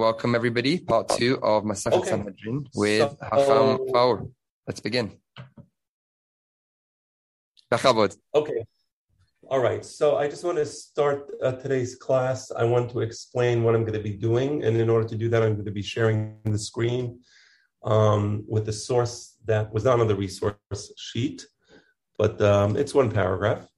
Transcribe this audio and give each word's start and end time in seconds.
Welcome 0.00 0.34
everybody, 0.34 0.78
part 0.78 1.10
two 1.10 1.38
of 1.42 1.64
Masekhet 1.64 1.92
Okay. 1.92 2.08
Sanhedrin 2.08 2.66
with 2.74 3.10
So- 3.10 3.16
Hacham 3.20 3.86
Faur. 3.92 4.26
Let's 4.66 4.80
begin. 4.80 5.12
Okay. 8.34 8.64
All 9.50 9.60
right. 9.60 9.84
So 9.84 10.16
I 10.16 10.26
just 10.26 10.42
want 10.42 10.56
to 10.56 10.64
start 10.64 11.30
uh, 11.42 11.52
today's 11.52 11.96
class. 11.96 12.50
I 12.50 12.64
want 12.64 12.90
to 12.92 13.00
explain 13.00 13.62
what 13.62 13.74
I'm 13.74 13.82
going 13.82 14.00
to 14.02 14.06
be 14.10 14.16
doing. 14.16 14.64
And 14.64 14.78
in 14.78 14.88
order 14.88 15.06
to 15.06 15.16
do 15.16 15.28
that, 15.28 15.42
I'm 15.42 15.52
going 15.52 15.66
to 15.66 15.78
be 15.82 15.82
sharing 15.82 16.38
the 16.44 16.58
screen 16.58 17.20
um, 17.84 18.42
with 18.48 18.64
the 18.64 18.72
source 18.72 19.36
that 19.44 19.70
was 19.70 19.84
not 19.84 20.00
on 20.00 20.08
the 20.08 20.16
resource 20.16 20.56
sheet, 20.96 21.44
but 22.16 22.40
um, 22.40 22.74
it's 22.74 22.94
one 22.94 23.10
paragraph. 23.10 23.68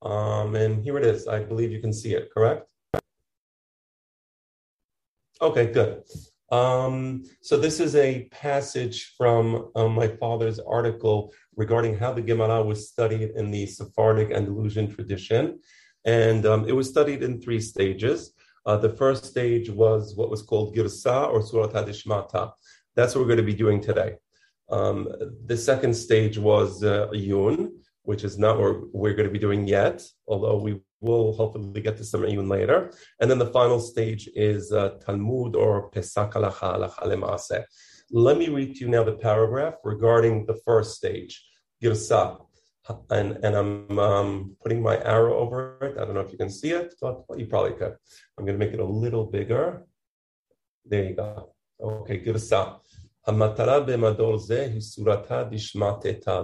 Um, 0.00 0.56
and 0.56 0.82
here 0.82 0.96
it 0.96 1.04
is. 1.04 1.28
I 1.28 1.44
believe 1.44 1.70
you 1.70 1.82
can 1.82 1.92
see 1.92 2.14
it, 2.14 2.30
correct? 2.32 2.66
Okay, 5.42 5.72
good. 5.72 6.04
Um, 6.52 7.24
so 7.40 7.56
this 7.56 7.80
is 7.80 7.96
a 7.96 8.28
passage 8.30 9.14
from 9.18 9.72
um, 9.74 9.92
my 9.92 10.06
father's 10.06 10.60
article 10.60 11.34
regarding 11.56 11.98
how 11.98 12.12
the 12.12 12.22
Gemara 12.22 12.62
was 12.62 12.88
studied 12.88 13.32
in 13.34 13.50
the 13.50 13.66
Sephardic 13.66 14.30
Andalusian 14.30 14.94
tradition. 14.94 15.58
And 16.04 16.46
um, 16.46 16.68
it 16.68 16.76
was 16.76 16.88
studied 16.88 17.24
in 17.24 17.40
three 17.40 17.58
stages. 17.58 18.34
Uh, 18.66 18.76
the 18.76 18.90
first 18.90 19.24
stage 19.24 19.68
was 19.68 20.14
what 20.14 20.30
was 20.30 20.42
called 20.42 20.76
Girsa 20.76 21.28
or 21.28 21.42
Surat 21.42 21.72
Hadishmata. 21.72 22.52
That's 22.94 23.16
what 23.16 23.22
we're 23.22 23.34
going 23.34 23.44
to 23.44 23.52
be 23.52 23.62
doing 23.64 23.80
today. 23.80 24.18
Um, 24.70 25.08
the 25.46 25.56
second 25.56 25.94
stage 25.94 26.38
was 26.38 26.84
uh, 26.84 27.10
Yun, 27.12 27.80
which 28.04 28.22
is 28.22 28.38
not 28.38 28.60
what 28.60 28.94
we're 28.94 29.14
going 29.14 29.28
to 29.28 29.32
be 29.32 29.40
doing 29.40 29.66
yet, 29.66 30.04
although 30.28 30.58
we 30.58 30.80
will 31.02 31.34
hopefully 31.34 31.80
get 31.80 31.96
to 31.98 32.04
some 32.04 32.24
Yun 32.24 32.48
later. 32.48 32.92
And 33.20 33.30
then 33.30 33.38
the 33.38 33.52
final 33.58 33.80
stage 33.80 34.28
is 34.34 34.72
uh, 34.72 34.90
Talmud 35.04 35.56
or 35.56 35.90
Pesach 35.90 36.32
Halacha, 36.32 36.78
Halacha 36.78 37.04
Lemase. 37.04 37.64
Let 38.10 38.38
me 38.38 38.48
read 38.48 38.74
to 38.74 38.80
you 38.80 38.88
now 38.88 39.04
the 39.04 39.12
paragraph 39.12 39.74
regarding 39.84 40.46
the 40.46 40.58
first 40.64 40.96
stage, 40.96 41.44
Girsa. 41.82 42.38
And, 43.10 43.38
and 43.44 43.54
I'm 43.56 43.98
um, 43.98 44.56
putting 44.62 44.82
my 44.82 44.98
arrow 45.02 45.38
over 45.38 45.78
it. 45.82 45.98
I 45.98 46.04
don't 46.04 46.14
know 46.14 46.20
if 46.20 46.32
you 46.32 46.38
can 46.38 46.50
see 46.50 46.70
it, 46.70 46.94
but 47.00 47.24
you 47.36 47.46
probably 47.46 47.72
could. 47.72 47.94
I'm 48.36 48.44
going 48.44 48.58
to 48.58 48.64
make 48.64 48.74
it 48.74 48.80
a 48.80 48.84
little 48.84 49.26
bigger. 49.26 49.86
There 50.84 51.04
you 51.04 51.14
go. 51.14 51.54
Okay, 51.80 52.20
Girsa. 52.24 52.80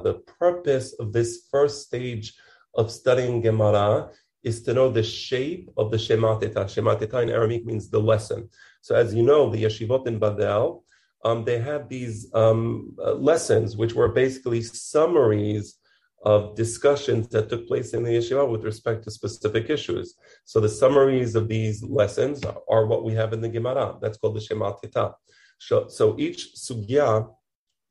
The 0.00 0.22
purpose 0.38 0.92
of 1.00 1.12
this 1.12 1.48
first 1.50 1.86
stage 1.86 2.34
of 2.74 2.90
studying 2.92 3.40
Gemara 3.40 4.10
is 4.42 4.62
to 4.62 4.74
know 4.74 4.90
the 4.90 5.02
shape 5.02 5.70
of 5.76 5.90
the 5.90 5.96
Shemateta. 5.96 6.68
Shemateta 6.68 7.22
in 7.22 7.30
Aramaic 7.30 7.64
means 7.64 7.90
the 7.90 7.98
lesson. 7.98 8.48
So 8.80 8.94
as 8.94 9.14
you 9.14 9.22
know, 9.22 9.50
the 9.50 9.64
yeshivot 9.64 10.06
in 10.06 10.18
Babel, 10.18 10.84
um, 11.24 11.44
they 11.44 11.58
had 11.58 11.88
these 11.88 12.30
um, 12.34 12.94
uh, 13.04 13.14
lessons, 13.14 13.76
which 13.76 13.94
were 13.94 14.08
basically 14.08 14.62
summaries 14.62 15.78
of 16.24 16.54
discussions 16.56 17.28
that 17.28 17.48
took 17.48 17.66
place 17.66 17.94
in 17.94 18.02
the 18.02 18.10
yeshiva 18.10 18.48
with 18.48 18.64
respect 18.64 19.04
to 19.04 19.10
specific 19.10 19.70
issues. 19.70 20.14
So 20.44 20.60
the 20.60 20.68
summaries 20.68 21.34
of 21.34 21.48
these 21.48 21.82
lessons 21.82 22.42
are 22.68 22.86
what 22.86 23.04
we 23.04 23.14
have 23.14 23.32
in 23.32 23.40
the 23.40 23.48
Gemara. 23.48 23.96
That's 24.00 24.18
called 24.18 24.36
the 24.36 24.40
Shemateta. 24.40 25.14
So, 25.58 25.88
so 25.88 26.16
each 26.18 26.54
sugya 26.56 27.28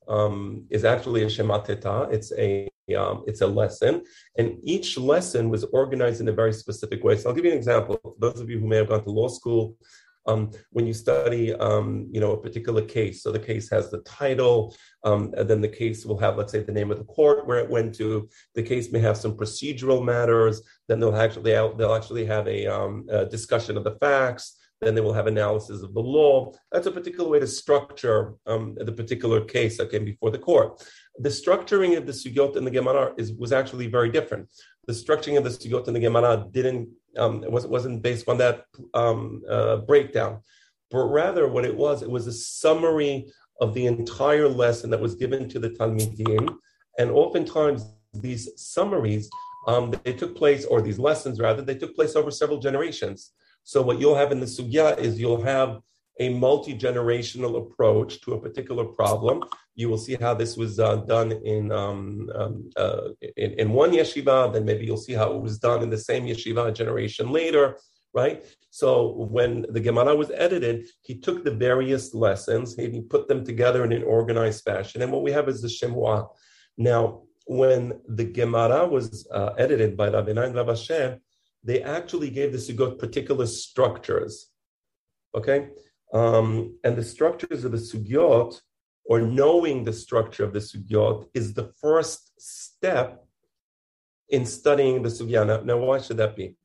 um, 0.08 0.66
is 0.70 0.86
actually 0.86 1.23
a 1.23 1.28
Shemateta. 1.28 2.11
It's 2.11 2.32
a 2.38 2.67
um, 2.95 3.23
it's 3.27 3.41
a 3.41 3.47
lesson, 3.47 4.03
and 4.38 4.57
each 4.63 4.97
lesson 4.97 5.49
was 5.49 5.63
organized 5.66 6.21
in 6.21 6.27
a 6.27 6.33
very 6.33 6.53
specific 6.53 7.03
way. 7.03 7.17
So 7.17 7.30
I'll 7.30 7.35
give 7.35 7.45
you 7.45 7.52
an 7.52 7.57
example. 7.57 7.99
For 8.02 8.16
those 8.19 8.39
of 8.39 8.49
you 8.49 8.59
who 8.59 8.67
may 8.67 8.77
have 8.77 8.89
gone 8.89 9.03
to 9.03 9.09
law 9.09 9.27
school, 9.27 9.75
um, 10.27 10.52
when 10.71 10.85
you 10.85 10.93
study, 10.93 11.53
um, 11.53 12.08
you 12.11 12.19
know, 12.19 12.33
a 12.33 12.41
particular 12.41 12.81
case, 12.81 13.23
so 13.23 13.31
the 13.31 13.39
case 13.39 13.69
has 13.69 13.89
the 13.89 13.99
title, 13.99 14.75
um, 15.05 15.33
and 15.38 15.49
then 15.49 15.61
the 15.61 15.69
case 15.69 16.05
will 16.05 16.17
have, 16.17 16.38
let's 16.38 16.52
say, 16.52 16.61
the 16.61 16.71
name 16.71 16.92
of 16.92 16.97
the 16.97 17.05
court 17.05 17.47
where 17.47 17.59
it 17.59 17.70
went 17.70 17.95
to. 17.95 18.30
The 18.53 18.64
case 18.64 18.92
may 18.92 18.99
have 18.99 19.17
some 19.17 19.37
procedural 19.37 20.03
matters. 20.03 20.61
Then 20.87 20.99
they'll 20.99 21.15
actually 21.15 21.52
they'll 21.52 21.95
actually 21.95 22.26
have 22.26 22.47
a, 22.47 22.67
um, 22.67 23.05
a 23.09 23.26
discussion 23.26 23.77
of 23.77 23.86
the 23.86 23.95
facts. 24.02 24.57
Then 24.82 24.93
they 24.93 25.02
will 25.02 25.14
have 25.14 25.27
analysis 25.27 25.82
of 25.82 25.93
the 25.93 25.99
law. 25.99 26.54
That's 26.71 26.88
a 26.88 26.92
particular 26.92 27.30
way 27.30 27.39
to 27.39 27.48
structure 27.48 28.36
um, 28.45 28.76
the 28.80 28.92
particular 28.92 29.42
case 29.42 29.77
that 29.77 29.89
came 29.89 30.05
before 30.05 30.30
the 30.30 30.38
court. 30.38 30.83
The 31.20 31.30
structuring 31.30 31.98
of 31.98 32.05
the 32.05 32.11
sugyot 32.11 32.55
in 32.58 32.64
the 32.64 32.71
Gemara 32.71 33.14
is, 33.17 33.33
was 33.33 33.52
actually 33.52 33.88
very 33.88 34.10
different. 34.10 34.49
The 34.86 34.93
structuring 34.93 35.38
of 35.38 35.43
the 35.43 35.49
sugyot 35.49 35.88
in 35.88 35.95
the 35.95 35.99
Gemara 35.99 36.45
didn't 36.52 36.89
um, 37.17 37.43
was, 37.48 37.65
wasn't 37.65 38.04
based 38.04 38.30
on 38.30 38.38
that 38.38 38.65
um, 38.93 39.42
uh, 39.49 39.77
breakdown, 39.77 40.42
but 40.92 41.05
rather 41.05 41.48
what 41.48 41.65
it 41.65 41.76
was, 41.76 42.04
it 42.04 42.09
was 42.09 42.27
a 42.27 42.33
summary 42.33 43.27
of 43.59 43.73
the 43.73 43.88
entire 43.88 44.48
lesson 44.48 44.89
that 44.92 44.99
was 44.99 45.15
given 45.15 45.49
to 45.49 45.59
the 45.59 45.71
Talmidim. 45.71 46.55
And 46.99 47.11
oftentimes 47.11 47.86
these 48.14 48.49
summaries, 48.55 49.30
um, 49.67 49.94
they 50.04 50.14
took 50.14 50.36
place, 50.38 50.65
or 50.65 50.82
these 50.82 50.99
lessons 50.99 51.39
rather, 51.39 51.61
they 51.61 51.76
took 51.76 51.95
place 51.95 52.15
over 52.15 52.32
several 52.32 52.59
generations. 52.59 53.32
So 53.67 53.82
what 53.82 54.00
you'll 54.00 54.16
have 54.16 54.32
in 54.32 54.39
the 54.39 54.45
sugya 54.45 54.98
is 54.98 55.20
you'll 55.20 55.42
have 55.42 55.82
a 56.22 56.30
multi-generational 56.30 57.58
approach 57.58 58.22
to 58.22 58.32
a 58.36 58.39
particular 58.39 58.86
problem. 58.86 59.44
You 59.76 59.89
will 59.89 59.98
see 59.98 60.16
how 60.16 60.33
this 60.36 60.55
was 60.55 60.80
uh, 60.80 60.95
done 61.16 61.33
in, 61.33 61.73
um, 61.73 62.30
um, 62.33 62.70
uh, 62.77 63.10
in, 63.36 63.52
in 63.61 63.73
one 63.73 63.92
yeshiva. 63.92 64.54
Then 64.54 64.64
maybe 64.64 64.86
you'll 64.86 65.06
see 65.10 65.11
how 65.22 65.33
it 65.33 65.42
was 65.42 65.60
done 65.60 65.83
in 65.83 65.89
the 65.89 65.98
same 65.98 66.23
yeshiva 66.23 66.70
a 66.70 66.72
generation 66.72 67.30
later, 67.30 67.77
right? 68.14 68.45
So 68.70 69.27
when 69.30 69.66
the 69.67 69.82
Gemara 69.82 70.16
was 70.16 70.32
edited, 70.32 70.88
he 71.02 71.20
took 71.20 71.44
the 71.44 71.52
various 71.52 72.14
lessons 72.14 72.77
and 72.77 72.94
he 72.94 73.02
put 73.02 73.27
them 73.27 73.44
together 73.44 73.83
in 73.83 73.92
an 73.92 74.04
organized 74.04 74.64
fashion. 74.64 75.02
And 75.02 75.11
what 75.11 75.23
we 75.23 75.33
have 75.33 75.50
is 75.50 75.61
the 75.61 75.67
Shemua. 75.67 76.30
Now, 76.77 77.23
when 77.48 78.00
the 78.08 78.23
Gemara 78.23 78.88
was 78.88 79.27
uh, 79.30 79.50
edited 79.58 79.98
by 79.98 80.10
Ravina 80.10 80.45
and 80.45 80.56
Rav 80.56 80.67
Ashi, 80.67 81.20
they 81.67 81.83
actually 81.83 82.30
gave 82.30 82.52
the 82.52 82.58
sugyot 82.58 82.98
particular 82.98 83.45
structures. 83.45 84.50
Okay, 85.36 85.70
um, 86.14 86.80
and 86.83 86.95
the 86.95 87.04
structures 87.04 87.66
of 87.66 87.72
the 87.73 87.78
sugyot, 87.78 88.60
or 89.05 89.22
knowing 89.22 89.83
the 89.83 89.94
structure 89.94 90.45
of 90.45 90.54
the 90.54 90.60
sugyot, 90.60 91.27
is 91.33 91.54
the 91.54 91.72
first 91.82 92.32
step 92.39 93.26
in 94.30 94.45
studying 94.45 95.04
the 95.04 95.10
sugya. 95.10 95.45
Now, 95.45 95.61
now 95.61 95.77
why 95.77 96.00
should 96.00 96.17
that 96.17 96.36
be? 96.36 96.56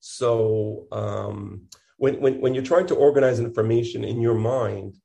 So, 0.00 0.88
um, 0.90 1.68
when, 1.96 2.20
when, 2.20 2.40
when 2.40 2.54
you're 2.54 2.64
trying 2.64 2.88
to 2.88 2.96
organize 2.96 3.38
information 3.38 4.02
in 4.02 4.20
your 4.20 4.34
mind, 4.34 4.96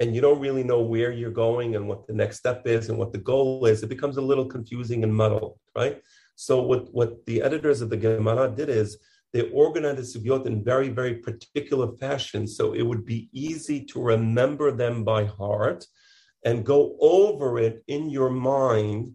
and 0.00 0.14
you 0.14 0.20
don't 0.20 0.40
really 0.40 0.62
know 0.62 0.80
where 0.80 1.10
you're 1.10 1.30
going 1.30 1.74
and 1.74 1.88
what 1.88 2.06
the 2.06 2.12
next 2.12 2.38
step 2.38 2.66
is 2.66 2.88
and 2.88 2.98
what 2.98 3.12
the 3.12 3.18
goal 3.18 3.66
is, 3.66 3.82
it 3.82 3.88
becomes 3.88 4.16
a 4.16 4.22
little 4.22 4.46
confusing 4.46 5.02
and 5.02 5.14
muddled, 5.14 5.58
right? 5.74 6.00
So 6.40 6.62
what, 6.62 6.94
what 6.94 7.26
the 7.26 7.42
editors 7.42 7.80
of 7.80 7.90
the 7.90 7.96
Gemara 7.96 8.48
did 8.48 8.68
is 8.68 8.96
they 9.32 9.50
organized 9.50 9.98
the 9.98 10.20
sugyot 10.20 10.46
in 10.46 10.62
very, 10.62 10.88
very 10.88 11.16
particular 11.16 11.88
fashion. 11.96 12.46
So 12.46 12.74
it 12.74 12.82
would 12.82 13.04
be 13.04 13.28
easy 13.32 13.84
to 13.86 14.00
remember 14.00 14.70
them 14.70 15.02
by 15.02 15.24
heart 15.24 15.84
and 16.44 16.64
go 16.64 16.96
over 17.00 17.58
it 17.58 17.82
in 17.88 18.08
your 18.08 18.30
mind 18.30 19.10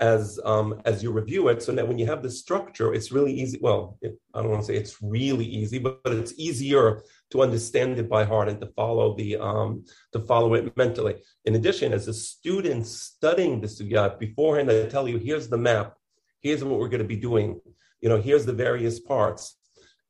as 0.00 0.40
um, 0.46 0.80
as 0.86 1.02
you 1.02 1.12
review 1.12 1.48
it. 1.48 1.62
So 1.62 1.72
that 1.72 1.86
when 1.86 1.98
you 1.98 2.06
have 2.06 2.22
the 2.22 2.30
structure, 2.30 2.94
it's 2.94 3.12
really 3.12 3.34
easy. 3.34 3.58
Well, 3.60 3.98
it, 4.00 4.18
I 4.32 4.40
don't 4.40 4.50
want 4.50 4.62
to 4.62 4.66
say 4.66 4.76
it's 4.76 5.02
really 5.02 5.44
easy, 5.44 5.78
but, 5.78 6.02
but 6.02 6.14
it's 6.14 6.32
easier 6.38 7.02
to 7.32 7.42
understand 7.42 7.98
it 7.98 8.08
by 8.08 8.24
heart 8.24 8.48
and 8.48 8.58
to 8.62 8.68
follow 8.68 9.14
the 9.14 9.36
um, 9.36 9.84
to 10.14 10.20
follow 10.20 10.54
it 10.54 10.74
mentally. 10.74 11.16
In 11.44 11.54
addition, 11.54 11.92
as 11.92 12.08
a 12.08 12.14
student 12.14 12.86
studying 12.86 13.60
the 13.60 13.66
sugya 13.66 14.18
beforehand, 14.18 14.70
I 14.70 14.86
tell 14.86 15.06
you, 15.06 15.18
here's 15.18 15.48
the 15.50 15.58
map 15.58 15.98
here's 16.44 16.62
what 16.62 16.78
we're 16.78 16.94
going 16.94 17.06
to 17.08 17.14
be 17.16 17.22
doing 17.30 17.60
you 18.04 18.10
know 18.10 18.20
here's 18.20 18.44
the 18.44 18.52
various 18.52 19.00
parts. 19.00 19.56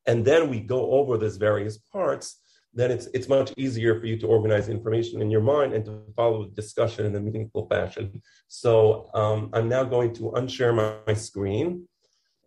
And 0.05 0.23
then 0.23 0.49
we 0.49 0.59
go 0.59 0.91
over 0.91 1.17
those 1.17 1.37
various 1.37 1.77
parts 1.77 2.41
then 2.77 2.91
it's 2.91 3.07
it's 3.13 3.29
much 3.29 3.53
easier 3.55 3.97
for 3.97 4.05
you 4.05 4.17
to 4.17 4.27
organize 4.27 4.67
information 4.67 5.21
in 5.21 5.31
your 5.31 5.45
mind 5.53 5.71
and 5.71 5.85
to 5.85 6.01
follow 6.13 6.43
the 6.43 6.51
discussion 6.61 7.05
in 7.05 7.15
a 7.15 7.19
meaningful 7.21 7.65
fashion. 7.67 8.21
So 8.49 9.09
um, 9.13 9.49
i'm 9.53 9.69
now 9.69 9.85
going 9.85 10.13
to 10.15 10.23
unshare 10.39 10.75
my, 10.75 10.97
my 11.07 11.13
screen. 11.13 11.87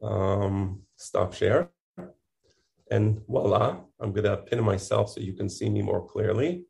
Um, 0.02 0.82
stop 0.96 1.32
share. 1.32 1.70
And 2.90 3.22
voila 3.26 3.78
i'm 4.00 4.12
going 4.12 4.28
to 4.32 4.36
pin 4.36 4.62
myself 4.62 5.08
so 5.12 5.20
you 5.20 5.32
can 5.32 5.48
see 5.48 5.70
me 5.70 5.80
more 5.80 6.06
clearly. 6.06 6.66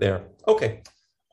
There 0.00 0.24
okay. 0.48 0.82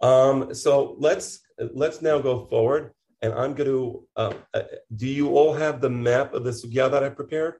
Um, 0.04 0.54
so 0.54 0.96
let's 1.00 1.40
let's 1.74 2.00
now 2.04 2.20
go 2.20 2.46
forward 2.46 2.94
and 3.22 3.34
I'm 3.34 3.54
going 3.54 3.70
to. 3.70 4.08
Uh, 4.16 4.34
uh, 4.54 4.62
do 4.96 5.08
you 5.08 5.30
all 5.38 5.54
have 5.54 5.82
the 5.82 5.90
map 5.90 6.34
of 6.34 6.44
the 6.44 6.52
sugya 6.52 6.90
that 6.92 7.04
I 7.04 7.10
prepared? 7.10 7.56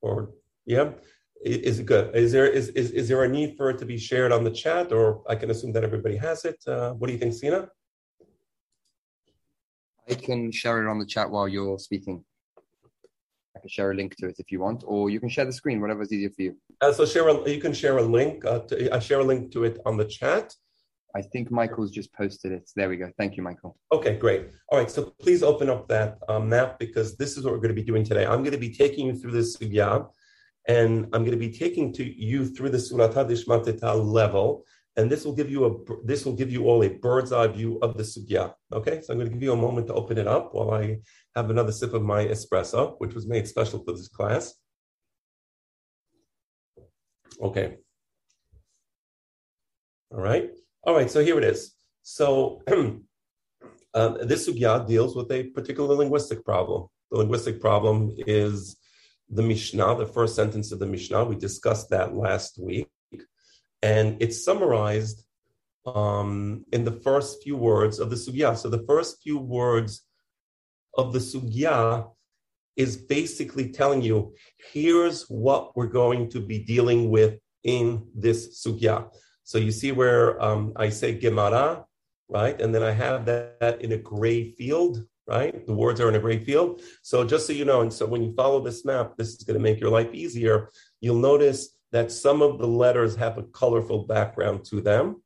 Or 0.00 0.30
yeah, 0.66 0.90
is 1.44 1.78
it 1.78 1.86
good? 1.86 2.14
Is 2.14 2.32
there 2.32 2.46
is, 2.46 2.68
is 2.70 2.90
is 2.90 3.08
there 3.08 3.24
a 3.24 3.28
need 3.28 3.56
for 3.56 3.70
it 3.70 3.78
to 3.78 3.86
be 3.86 3.98
shared 3.98 4.32
on 4.32 4.44
the 4.44 4.50
chat, 4.50 4.92
or 4.92 5.22
I 5.28 5.34
can 5.34 5.50
assume 5.50 5.72
that 5.72 5.84
everybody 5.84 6.16
has 6.16 6.44
it? 6.44 6.62
Uh, 6.66 6.92
what 6.92 7.06
do 7.06 7.12
you 7.12 7.18
think, 7.18 7.34
Sina? 7.34 7.68
I 10.10 10.14
can 10.14 10.50
share 10.50 10.82
it 10.82 10.90
on 10.90 10.98
the 10.98 11.06
chat 11.06 11.30
while 11.30 11.48
you're 11.48 11.78
speaking. 11.78 12.24
I 13.56 13.60
can 13.60 13.68
share 13.68 13.92
a 13.92 13.94
link 13.94 14.16
to 14.16 14.28
it 14.28 14.36
if 14.38 14.50
you 14.50 14.60
want, 14.60 14.82
or 14.86 15.10
you 15.10 15.20
can 15.20 15.28
share 15.28 15.44
the 15.44 15.52
screen, 15.52 15.80
whatever's 15.80 16.12
easier 16.12 16.30
for 16.30 16.42
you. 16.42 16.56
Uh, 16.80 16.92
so 16.92 17.06
share 17.06 17.28
a, 17.28 17.48
you 17.48 17.60
can 17.60 17.72
share 17.72 17.98
a 17.98 18.02
link. 18.02 18.44
Uh, 18.44 18.60
to, 18.60 18.94
I 18.94 18.98
share 18.98 19.20
a 19.20 19.24
link 19.24 19.52
to 19.52 19.64
it 19.64 19.78
on 19.86 19.96
the 19.96 20.04
chat. 20.04 20.52
I 21.14 21.22
think 21.22 21.50
Michael's 21.50 21.90
just 21.90 22.12
posted 22.14 22.52
it. 22.52 22.70
There 22.74 22.88
we 22.88 22.96
go. 22.96 23.10
Thank 23.18 23.36
you, 23.36 23.42
Michael. 23.42 23.76
Okay, 23.92 24.16
great. 24.16 24.48
All 24.70 24.78
right, 24.78 24.90
so 24.90 25.12
please 25.20 25.42
open 25.42 25.68
up 25.68 25.88
that 25.88 26.18
um, 26.28 26.48
map 26.48 26.78
because 26.78 27.16
this 27.16 27.36
is 27.36 27.44
what 27.44 27.52
we're 27.52 27.60
going 27.60 27.68
to 27.76 27.82
be 27.82 27.82
doing 27.82 28.04
today. 28.04 28.24
I'm 28.24 28.40
going 28.40 28.52
to 28.52 28.58
be 28.58 28.74
taking 28.74 29.06
you 29.06 29.14
through 29.14 29.32
this 29.32 29.56
sugya, 29.56 30.08
and 30.68 31.04
I'm 31.12 31.24
going 31.24 31.38
to 31.38 31.48
be 31.48 31.50
taking 31.52 31.92
to 31.94 32.04
you 32.04 32.46
through 32.46 32.70
the 32.70 32.78
Surat 32.78 33.12
Hadishmateta 33.12 34.02
level, 34.04 34.64
and 34.96 35.10
this 35.10 35.24
will 35.24 35.34
give 35.34 35.50
you 35.50 35.64
a 35.66 36.06
this 36.06 36.24
will 36.24 36.34
give 36.34 36.50
you 36.50 36.64
all 36.64 36.82
a 36.82 36.88
bird's 36.88 37.32
eye 37.32 37.48
view 37.48 37.78
of 37.82 37.96
the 37.96 38.02
sugya. 38.02 38.54
Okay, 38.72 39.02
so 39.02 39.12
I'm 39.12 39.18
going 39.18 39.28
to 39.28 39.34
give 39.34 39.42
you 39.42 39.52
a 39.52 39.56
moment 39.56 39.88
to 39.88 39.94
open 39.94 40.18
it 40.18 40.26
up 40.26 40.54
while 40.54 40.72
I 40.72 40.98
have 41.36 41.50
another 41.50 41.72
sip 41.72 41.92
of 41.94 42.02
my 42.02 42.24
espresso, 42.24 42.94
which 42.98 43.14
was 43.14 43.26
made 43.26 43.46
special 43.46 43.82
for 43.84 43.92
this 43.92 44.08
class. 44.08 44.54
Okay. 47.40 47.76
All 50.12 50.20
right. 50.20 50.50
All 50.84 50.94
right, 50.94 51.08
so 51.08 51.22
here 51.22 51.38
it 51.38 51.44
is. 51.44 51.76
So 52.02 52.60
um, 53.94 54.18
this 54.22 54.48
sugya 54.48 54.84
deals 54.84 55.14
with 55.14 55.30
a 55.30 55.44
particular 55.44 55.94
linguistic 55.94 56.44
problem. 56.44 56.88
The 57.12 57.18
linguistic 57.18 57.60
problem 57.60 58.10
is 58.26 58.76
the 59.30 59.42
Mishnah, 59.42 59.96
the 59.96 60.06
first 60.06 60.34
sentence 60.34 60.72
of 60.72 60.80
the 60.80 60.86
Mishnah. 60.86 61.24
We 61.24 61.36
discussed 61.36 61.90
that 61.90 62.16
last 62.16 62.58
week, 62.58 62.88
and 63.80 64.16
it's 64.20 64.44
summarized 64.44 65.24
um, 65.86 66.64
in 66.72 66.84
the 66.84 67.00
first 67.04 67.44
few 67.44 67.56
words 67.56 68.00
of 68.00 68.10
the 68.10 68.16
sugya. 68.16 68.56
So 68.56 68.68
the 68.68 68.84
first 68.84 69.22
few 69.22 69.38
words 69.38 70.04
of 70.98 71.12
the 71.12 71.20
sugya 71.20 72.10
is 72.74 72.96
basically 72.96 73.68
telling 73.70 74.02
you 74.02 74.34
here's 74.72 75.26
what 75.28 75.76
we're 75.76 75.86
going 75.86 76.28
to 76.30 76.40
be 76.40 76.58
dealing 76.58 77.08
with 77.08 77.38
in 77.62 78.08
this 78.16 78.64
sugya. 78.66 79.08
So 79.52 79.58
you 79.58 79.70
see 79.70 79.92
where 79.92 80.42
um, 80.42 80.72
I 80.76 80.88
say 80.88 81.12
Gemara, 81.12 81.84
right? 82.30 82.58
And 82.58 82.74
then 82.74 82.82
I 82.82 82.90
have 82.90 83.26
that, 83.26 83.60
that, 83.60 83.82
in 83.82 83.92
a 83.92 83.98
gray 83.98 84.52
field, 84.52 85.04
right? 85.26 85.66
The 85.66 85.74
words 85.74 86.00
are 86.00 86.08
in 86.08 86.14
a 86.14 86.18
gray 86.18 86.38
field. 86.38 86.80
So 87.02 87.22
just 87.22 87.46
so 87.46 87.52
you 87.52 87.66
know, 87.66 87.82
and 87.82 87.92
so 87.92 88.06
when 88.06 88.22
you 88.22 88.32
follow 88.32 88.64
this 88.64 88.86
map, 88.86 89.18
this 89.18 89.28
is 89.28 89.42
going 89.44 89.58
to 89.58 89.62
make 89.62 89.78
your 89.78 89.90
life 89.90 90.08
easier. 90.14 90.70
You'll 91.02 91.18
notice 91.18 91.76
that 91.90 92.10
some 92.10 92.40
of 92.40 92.60
the 92.60 92.66
letters 92.66 93.14
have 93.16 93.36
a 93.36 93.42
colorful 93.42 94.06
background 94.06 94.64
to 94.70 94.80
them. 94.80 95.22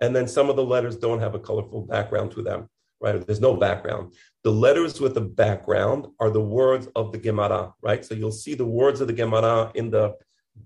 And 0.00 0.16
then 0.16 0.26
some 0.26 0.50
of 0.50 0.56
the 0.56 0.64
letters 0.64 0.96
don't 0.96 1.20
have 1.20 1.36
a 1.36 1.38
colorful 1.38 1.82
background 1.82 2.32
to 2.32 2.42
them, 2.42 2.68
right? 3.00 3.24
There's 3.24 3.40
no 3.40 3.54
background. 3.54 4.14
The 4.42 4.50
letters 4.50 5.00
with 5.00 5.14
the 5.14 5.20
background 5.20 6.08
are 6.18 6.30
the 6.30 6.40
words 6.40 6.88
of 6.96 7.12
the 7.12 7.18
Gemara, 7.18 7.72
right? 7.82 8.04
So 8.04 8.16
you'll 8.16 8.32
see 8.32 8.54
the 8.54 8.66
words 8.66 9.00
of 9.00 9.06
the 9.06 9.12
Gemara 9.12 9.70
in 9.76 9.92
the 9.92 10.16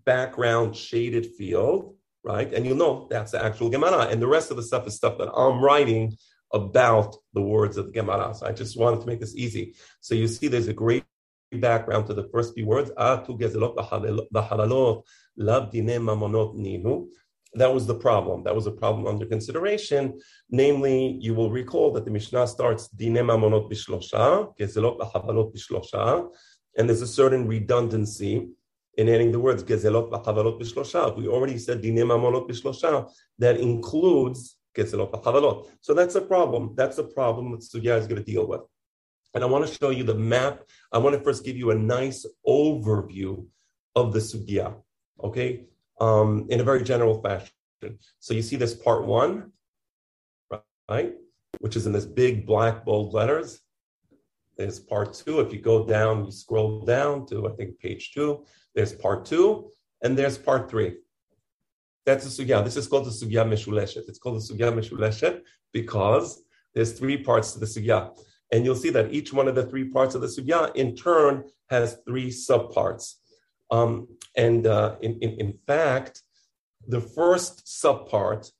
background 0.06 0.74
shaded 0.74 1.26
field 1.34 1.95
right? 2.26 2.52
And 2.52 2.67
you'll 2.67 2.76
know 2.76 3.06
that's 3.08 3.32
the 3.32 3.43
actual 3.43 3.70
Gemara. 3.70 4.08
And 4.08 4.20
the 4.20 4.26
rest 4.26 4.50
of 4.50 4.56
the 4.56 4.62
stuff 4.62 4.87
is 4.87 4.96
stuff 4.96 5.17
that 5.19 5.32
I'm 5.32 5.62
writing 5.62 6.17
about 6.52 7.17
the 7.34 7.43
words 7.43 7.76
of 7.76 7.87
the 7.87 7.93
Gemara. 7.93 8.34
So 8.34 8.46
I 8.46 8.52
just 8.52 8.78
wanted 8.78 9.00
to 9.00 9.06
make 9.06 9.20
this 9.20 9.37
easy. 9.37 9.75
So 10.00 10.14
you 10.14 10.28
see 10.28 10.49
there's 10.49 10.69
a 10.69 10.73
great 10.73 11.05
background 11.52 12.06
to 12.06 12.14
the 12.14 12.28
first 12.32 12.55
few 12.55 12.67
words. 12.67 12.90
That 17.55 17.73
was 17.73 17.87
the 17.87 17.94
problem. 17.94 18.43
That 18.44 18.55
was 18.55 18.67
a 18.67 18.70
problem 18.70 19.06
under 19.06 19.25
consideration. 19.25 20.20
Namely, 20.50 21.17
you 21.20 21.34
will 21.34 21.50
recall 21.50 21.93
that 21.93 22.05
the 22.05 22.11
Mishnah 22.11 22.46
starts 22.49 22.88
Dine 22.88 23.14
Bishlosha, 23.14 24.55
Bishlosha, 24.58 26.28
and 26.76 26.88
there's 26.88 27.02
a 27.02 27.06
certain 27.06 27.46
redundancy 27.46 28.50
in 28.96 29.08
adding 29.08 29.31
the 29.31 29.38
words 29.38 29.62
gezelot 29.62 30.10
v'chavalot 30.10 30.60
b'shlosha. 30.60 31.16
We 31.16 31.28
already 31.28 31.58
said 31.58 31.82
dinim 31.82 32.08
amonot 32.08 32.48
b'shlosha. 32.48 33.10
That 33.38 33.58
includes 33.58 34.58
gezelot 34.76 35.10
v'chavalot. 35.12 35.69
So 35.81 35.94
that's 35.94 36.14
a 36.14 36.20
problem. 36.20 36.75
That's 36.76 36.98
a 36.98 37.04
problem 37.04 37.52
that 37.52 37.60
Sugya 37.60 37.98
is 37.98 38.06
going 38.06 38.22
to 38.25 38.31
deal 38.32 38.46
with. 38.46 38.62
And 39.34 39.44
I 39.44 39.46
want 39.46 39.66
to 39.66 39.75
show 39.75 39.90
you 39.90 40.04
the 40.04 40.14
map. 40.14 40.62
I 40.93 40.98
want 40.98 41.14
to 41.14 41.22
first 41.22 41.44
give 41.44 41.56
you 41.56 41.70
a 41.70 41.75
nice 41.75 42.25
overview 42.46 43.46
of 43.94 44.12
the 44.12 44.19
Sugya, 44.19 44.75
okay, 45.22 45.66
um, 46.00 46.46
in 46.49 46.60
a 46.60 46.64
very 46.64 46.82
general 46.82 47.20
fashion. 47.20 47.52
So 48.19 48.32
you 48.32 48.42
see 48.42 48.56
this 48.56 48.75
part 48.75 49.04
one, 49.04 49.52
right, 50.88 51.14
which 51.60 51.76
is 51.76 51.87
in 51.87 51.92
this 51.92 52.06
big 52.06 52.46
black 52.46 52.84
bold 52.87 53.12
letters. 53.12 53.60
There's 54.56 54.81
part 54.81 55.12
two. 55.12 55.40
If 55.40 55.52
you 55.52 55.60
go 55.60 55.84
down, 55.84 56.25
you 56.25 56.31
scroll 56.31 56.87
down 56.87 57.26
to, 57.26 57.46
I 57.46 57.52
think, 57.56 57.78
page 57.78 58.12
two. 58.12 58.46
There's 58.76 58.93
part 58.93 59.25
two, 59.25 59.70
and 60.02 60.17
there's 60.17 60.38
part 60.38 60.70
three. 60.70 60.99
That's 62.05 62.25
the 62.25 62.44
sugya. 62.44 62.62
This 62.62 62.76
is 62.76 62.87
called 62.87 63.06
the 63.06 63.11
sugya 63.11 63.44
meshuleshet. 63.44 64.08
It's 64.08 64.19
called 64.19 64.37
the 64.37 64.55
sugya 64.55 64.73
meshuleshet 64.73 65.40
because 65.73 66.43
there's 66.75 66.93
three 66.93 67.17
parts 67.17 67.52
to 67.52 67.58
the 67.58 67.67
sugya. 67.67 68.17
And 68.52 68.64
you'll 68.64 68.76
see 68.76 68.90
that 68.90 69.12
each 69.12 69.32
one 69.32 69.49
of 69.49 69.56
the 69.56 69.67
three 69.67 69.88
parts 69.88 70.14
of 70.14 70.20
the 70.20 70.28
sugya 70.28 70.73
in 70.76 70.94
turn 70.94 71.44
has 71.70 71.99
three 72.06 72.28
subparts. 72.28 73.14
Um, 73.73 74.06
and 74.37 74.67
uh, 74.69 74.96
in, 75.00 75.19
in, 75.20 75.31
in 75.40 75.58
fact, 75.67 76.23
the 76.87 77.00
first 77.00 77.67
subpart 77.67 78.52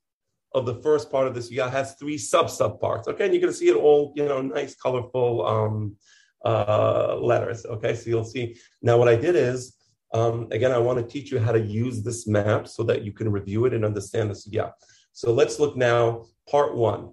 of 0.55 0.67
the 0.67 0.83
first 0.83 1.13
part 1.13 1.29
of 1.29 1.35
the 1.35 1.41
sugya 1.41 1.71
has 1.71 1.95
three 1.95 2.19
sub 2.19 2.47
subparts. 2.47 3.07
Okay, 3.07 3.27
and 3.27 3.35
you're 3.35 3.43
going 3.43 3.53
to 3.53 3.59
see 3.59 3.69
it 3.69 3.77
all, 3.77 4.13
you 4.17 4.25
know, 4.25 4.41
nice, 4.41 4.75
colorful 4.75 5.47
um, 5.47 5.97
uh, 6.45 7.17
letters. 7.21 7.65
Okay, 7.67 7.95
so 7.95 8.11
you'll 8.11 8.25
see. 8.25 8.57
Now, 8.83 8.97
what 8.97 9.09
I 9.09 9.15
did 9.15 9.37
is 9.37 9.75
um, 10.17 10.49
again, 10.51 10.73
I 10.73 10.79
want 10.79 10.99
to 10.99 11.05
teach 11.05 11.31
you 11.31 11.39
how 11.39 11.53
to 11.53 11.61
use 11.61 12.03
this 12.03 12.27
map 12.27 12.67
so 12.67 12.83
that 12.85 13.03
you 13.03 13.13
can 13.13 13.31
review 13.31 13.67
it 13.67 13.75
and 13.75 13.85
understand 13.85 14.31
this. 14.31 14.49
Yeah. 14.51 14.71
So 15.13 15.33
let's 15.33 15.61
look 15.61 15.77
now, 15.77 16.25
part 16.49 16.75
one, 16.75 17.13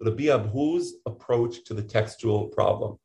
Rabbi 0.00 0.24
Abhu's 0.24 0.94
approach 1.06 1.64
to 1.66 1.74
the 1.74 1.82
textual 1.82 2.48
problem. 2.48 2.98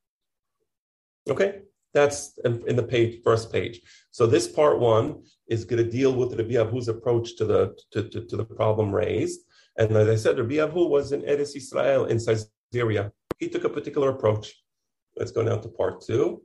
Okay, 1.30 1.60
that's 1.94 2.38
in 2.44 2.76
the 2.76 2.84
page, 2.84 3.22
first 3.24 3.52
page. 3.52 3.82
So 4.12 4.26
this 4.26 4.48
part 4.48 4.80
one 4.80 5.24
is 5.48 5.64
going 5.64 5.84
to 5.84 5.90
deal 5.90 6.14
with 6.14 6.38
Rabbi 6.40 6.56
Abhu's 6.64 6.88
approach 6.88 7.36
to 7.38 7.46
the 7.46 7.76
to, 7.92 8.10
to, 8.10 8.26
to, 8.26 8.38
the 8.38 8.46
problem 8.46 8.94
raised. 8.94 9.42
And 9.78 9.92
as 9.92 10.08
I 10.08 10.16
said, 10.16 10.38
Rabbi 10.38 10.56
Abhu 10.56 10.90
was 10.90 11.12
in 11.12 11.22
Eretz 11.22 11.56
Israel 11.56 12.06
in 12.06 12.20
Caesarea. 12.20 13.12
He 13.40 13.50
took 13.50 13.64
a 13.64 13.70
particular 13.78 14.10
approach. 14.10 14.54
Let's 15.18 15.32
go 15.32 15.42
now 15.42 15.58
to 15.58 15.68
part 15.68 16.02
two. 16.02 16.42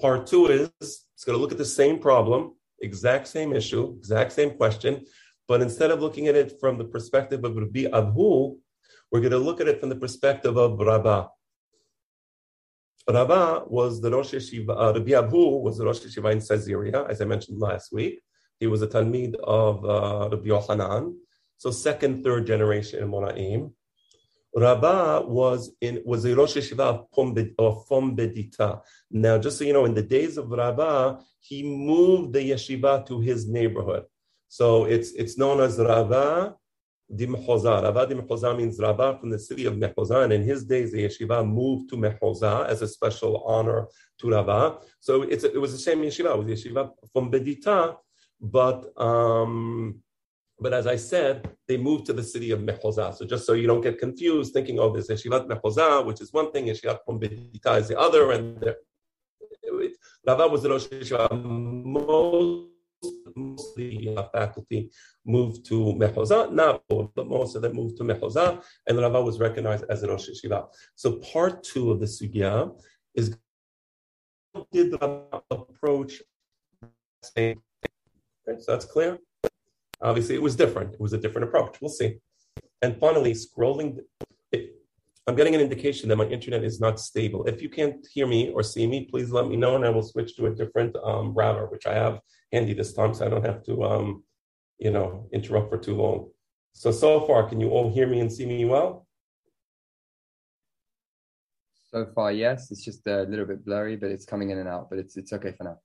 Part 0.00 0.26
two 0.26 0.46
is 0.46 0.70
it's 0.80 1.24
going 1.24 1.36
to 1.36 1.40
look 1.40 1.52
at 1.52 1.58
the 1.58 1.64
same 1.64 1.98
problem, 1.98 2.54
exact 2.80 3.28
same 3.28 3.54
issue, 3.54 3.94
exact 3.98 4.32
same 4.32 4.50
question, 4.56 5.04
but 5.48 5.62
instead 5.62 5.90
of 5.90 6.00
looking 6.00 6.26
at 6.28 6.34
it 6.34 6.60
from 6.60 6.76
the 6.76 6.84
perspective 6.84 7.44
of 7.44 7.56
Rabbi 7.56 7.84
Abhu, 7.84 8.56
we're 9.10 9.20
going 9.20 9.32
to 9.32 9.38
look 9.38 9.60
at 9.60 9.68
it 9.68 9.80
from 9.80 9.88
the 9.88 9.96
perspective 9.96 10.56
of 10.56 10.78
Rabbah. 10.78 11.28
Rabbah 13.08 13.64
was 13.68 14.00
the 14.00 14.10
Rosh 14.10 14.34
Yeshiva, 14.34 14.70
uh, 14.70 14.92
Rabbi 14.92 15.12
Abhu 15.12 15.62
was 15.62 15.78
the 15.78 15.84
Rosh 15.84 16.00
Yeshiva 16.00 16.32
in 16.32 16.40
Caesarea, 16.40 17.06
as 17.08 17.20
I 17.20 17.24
mentioned 17.24 17.58
last 17.60 17.92
week. 17.92 18.20
He 18.58 18.66
was 18.66 18.82
a 18.82 18.88
Talmid 18.88 19.36
of 19.36 19.84
uh, 19.84 20.28
Rabbi 20.30 20.48
Yochanan, 20.48 21.14
so 21.56 21.70
second, 21.70 22.24
third 22.24 22.46
generation 22.46 23.02
in 23.02 23.10
Monaim. 23.10 23.72
Rabbah 24.56 25.26
was 25.26 25.70
in 25.82 26.02
was 26.06 26.24
a 26.24 26.34
Rosh 26.34 26.56
Yeshiva 26.56 27.06
of 27.58 27.88
Pombedita. 27.88 28.80
Now, 29.10 29.36
just 29.36 29.58
so 29.58 29.64
you 29.64 29.74
know, 29.74 29.84
in 29.84 29.92
the 29.92 30.02
days 30.02 30.38
of 30.38 30.50
Rabbah, 30.50 31.20
he 31.40 31.62
moved 31.62 32.32
the 32.32 32.50
yeshiva 32.50 33.04
to 33.06 33.20
his 33.20 33.46
neighborhood. 33.46 34.04
So 34.48 34.86
it's 34.86 35.10
it's 35.12 35.36
known 35.36 35.60
as 35.60 35.78
Rabbah 35.78 36.54
di 37.14 37.26
Mehoza. 37.26 37.82
Rabbah 37.82 38.06
di 38.06 38.14
Mehoza 38.14 38.56
means 38.56 38.78
Rabbah 38.80 39.18
from 39.18 39.28
the 39.28 39.38
city 39.38 39.66
of 39.66 39.74
Mehoza. 39.74 40.24
And 40.24 40.32
in 40.32 40.42
his 40.42 40.64
days, 40.64 40.90
the 40.90 41.04
yeshiva 41.04 41.46
moved 41.46 41.90
to 41.90 41.96
Mehoza 41.96 42.66
as 42.66 42.80
a 42.80 42.88
special 42.88 43.44
honor 43.44 43.86
to 44.20 44.30
Rabbah. 44.30 44.78
So 45.00 45.20
it's 45.20 45.44
it 45.44 45.60
was 45.60 45.72
the 45.72 45.78
same 45.78 45.98
yeshiva. 45.98 46.32
It 46.32 46.38
was 46.38 46.64
yeshiva 46.64 46.92
from 47.12 47.30
Bedita, 47.30 47.96
but 48.40 48.90
um, 48.96 50.00
but 50.58 50.72
as 50.72 50.86
I 50.86 50.96
said, 50.96 51.50
they 51.68 51.76
moved 51.76 52.06
to 52.06 52.12
the 52.12 52.22
city 52.22 52.50
of 52.50 52.60
Mehoza. 52.60 53.14
So 53.14 53.26
just 53.26 53.46
so 53.46 53.52
you 53.52 53.66
don't 53.66 53.82
get 53.82 53.98
confused, 53.98 54.54
thinking, 54.54 54.78
oh, 54.78 54.90
there's 54.92 55.08
Yeshivat 55.08 55.46
Mehoza, 55.46 56.04
which 56.04 56.20
is 56.20 56.32
one 56.32 56.50
thing, 56.50 56.66
Yeshivat 56.66 56.98
Pombedita 57.06 57.78
is 57.78 57.88
the 57.88 57.98
other, 57.98 58.32
and 58.32 58.74
Rava 60.26 60.48
was 60.48 60.62
the 60.62 60.70
Rosh 60.70 60.86
Yeshiva. 60.86 61.30
Most, 61.84 62.68
most 63.36 63.68
of 63.68 63.76
the 63.76 64.16
uh, 64.16 64.22
faculty 64.32 64.90
moved 65.26 65.66
to 65.66 65.94
Mehoza, 65.98 66.50
not 66.50 66.82
all, 66.88 67.12
but 67.14 67.28
most 67.28 67.54
of 67.54 67.62
them 67.62 67.74
moved 67.74 67.98
to 67.98 68.04
Mehoza, 68.04 68.62
and 68.86 68.98
Rava 68.98 69.20
was 69.20 69.38
recognized 69.38 69.84
as 69.90 70.00
the 70.00 70.08
Rosh 70.08 70.28
Yeshiva. 70.30 70.68
So 70.94 71.16
part 71.16 71.62
two 71.62 71.90
of 71.90 72.00
the 72.00 72.06
sugya 72.06 72.74
is 73.14 73.36
did 74.72 74.96
Rava 75.00 75.42
approach 75.50 76.22
so 77.22 77.54
that's 78.66 78.84
clear. 78.84 79.18
Obviously, 80.02 80.34
it 80.34 80.42
was 80.42 80.56
different. 80.56 80.94
It 80.94 81.00
was 81.00 81.12
a 81.12 81.18
different 81.18 81.48
approach. 81.48 81.78
We'll 81.80 81.90
see. 81.90 82.18
And 82.82 82.98
finally, 82.98 83.32
scrolling, 83.32 83.98
I'm 85.26 85.34
getting 85.34 85.54
an 85.54 85.60
indication 85.60 86.08
that 86.08 86.16
my 86.16 86.26
internet 86.26 86.62
is 86.62 86.80
not 86.80 87.00
stable. 87.00 87.44
If 87.46 87.60
you 87.60 87.68
can't 87.68 88.06
hear 88.12 88.26
me 88.26 88.50
or 88.50 88.62
see 88.62 88.86
me, 88.86 89.06
please 89.10 89.30
let 89.30 89.48
me 89.48 89.56
know 89.56 89.74
and 89.74 89.84
I 89.84 89.90
will 89.90 90.02
switch 90.02 90.36
to 90.36 90.46
a 90.46 90.54
different 90.54 90.94
um, 91.02 91.34
router, 91.34 91.66
which 91.66 91.86
I 91.86 91.94
have 91.94 92.20
handy 92.52 92.74
this 92.74 92.92
time 92.92 93.12
so 93.12 93.26
I 93.26 93.28
don't 93.28 93.44
have 93.44 93.64
to, 93.64 93.82
um, 93.82 94.24
you 94.78 94.90
know, 94.90 95.28
interrupt 95.32 95.70
for 95.70 95.78
too 95.78 95.96
long. 95.96 96.30
So, 96.74 96.92
so 96.92 97.26
far, 97.26 97.48
can 97.48 97.60
you 97.60 97.70
all 97.70 97.90
hear 97.90 98.06
me 98.06 98.20
and 98.20 98.32
see 98.32 98.46
me 98.46 98.64
well? 98.66 99.06
So 101.90 102.06
far, 102.14 102.30
yes. 102.30 102.70
It's 102.70 102.84
just 102.84 103.06
a 103.06 103.22
little 103.22 103.46
bit 103.46 103.64
blurry, 103.64 103.96
but 103.96 104.10
it's 104.10 104.26
coming 104.26 104.50
in 104.50 104.58
and 104.58 104.68
out, 104.68 104.90
but 104.90 104.98
it's, 104.98 105.16
it's 105.16 105.32
okay 105.32 105.54
for 105.56 105.64
now. 105.64 105.78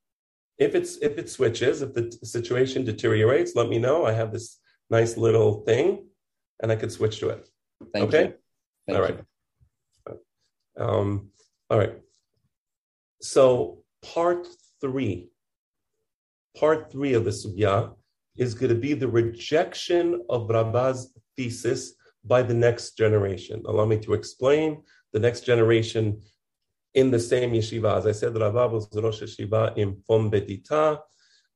If 0.57 0.75
it's 0.75 0.97
if 0.97 1.17
it 1.17 1.29
switches, 1.29 1.81
if 1.81 1.93
the 1.93 2.11
situation 2.23 2.85
deteriorates, 2.85 3.55
let 3.55 3.69
me 3.69 3.79
know. 3.79 4.05
I 4.05 4.13
have 4.13 4.31
this 4.31 4.59
nice 4.89 5.17
little 5.17 5.63
thing 5.63 6.05
and 6.61 6.71
I 6.71 6.75
could 6.75 6.91
switch 6.91 7.19
to 7.19 7.29
it. 7.29 7.49
Thank 7.93 8.13
okay? 8.13 8.33
All 8.89 9.01
right. 9.01 9.19
Um, 10.77 11.29
all 11.69 11.79
right. 11.79 11.95
So 13.21 13.83
part 14.01 14.47
three, 14.79 15.29
part 16.57 16.91
three 16.91 17.13
of 17.13 17.25
the 17.25 17.31
sugya 17.31 17.93
is 18.37 18.53
going 18.53 18.69
to 18.69 18.79
be 18.79 18.93
the 18.93 19.07
rejection 19.07 20.21
of 20.29 20.49
Rabba's 20.49 21.13
thesis 21.37 21.93
by 22.23 22.41
the 22.41 22.53
next 22.53 22.97
generation. 22.97 23.61
Allow 23.65 23.85
me 23.85 23.99
to 23.99 24.13
explain. 24.13 24.83
The 25.13 25.19
next 25.19 25.41
generation 25.41 26.21
in 26.93 27.11
the 27.11 27.19
same 27.19 27.51
yeshiva, 27.51 27.97
as 27.97 28.05
I 28.05 28.11
said, 28.11 28.37
Rabba 28.37 28.67
was 28.67 28.89
Rosh 28.93 29.21
Yeshiva 29.21 29.77
in 29.77 29.95
Pombedita, 30.09 30.99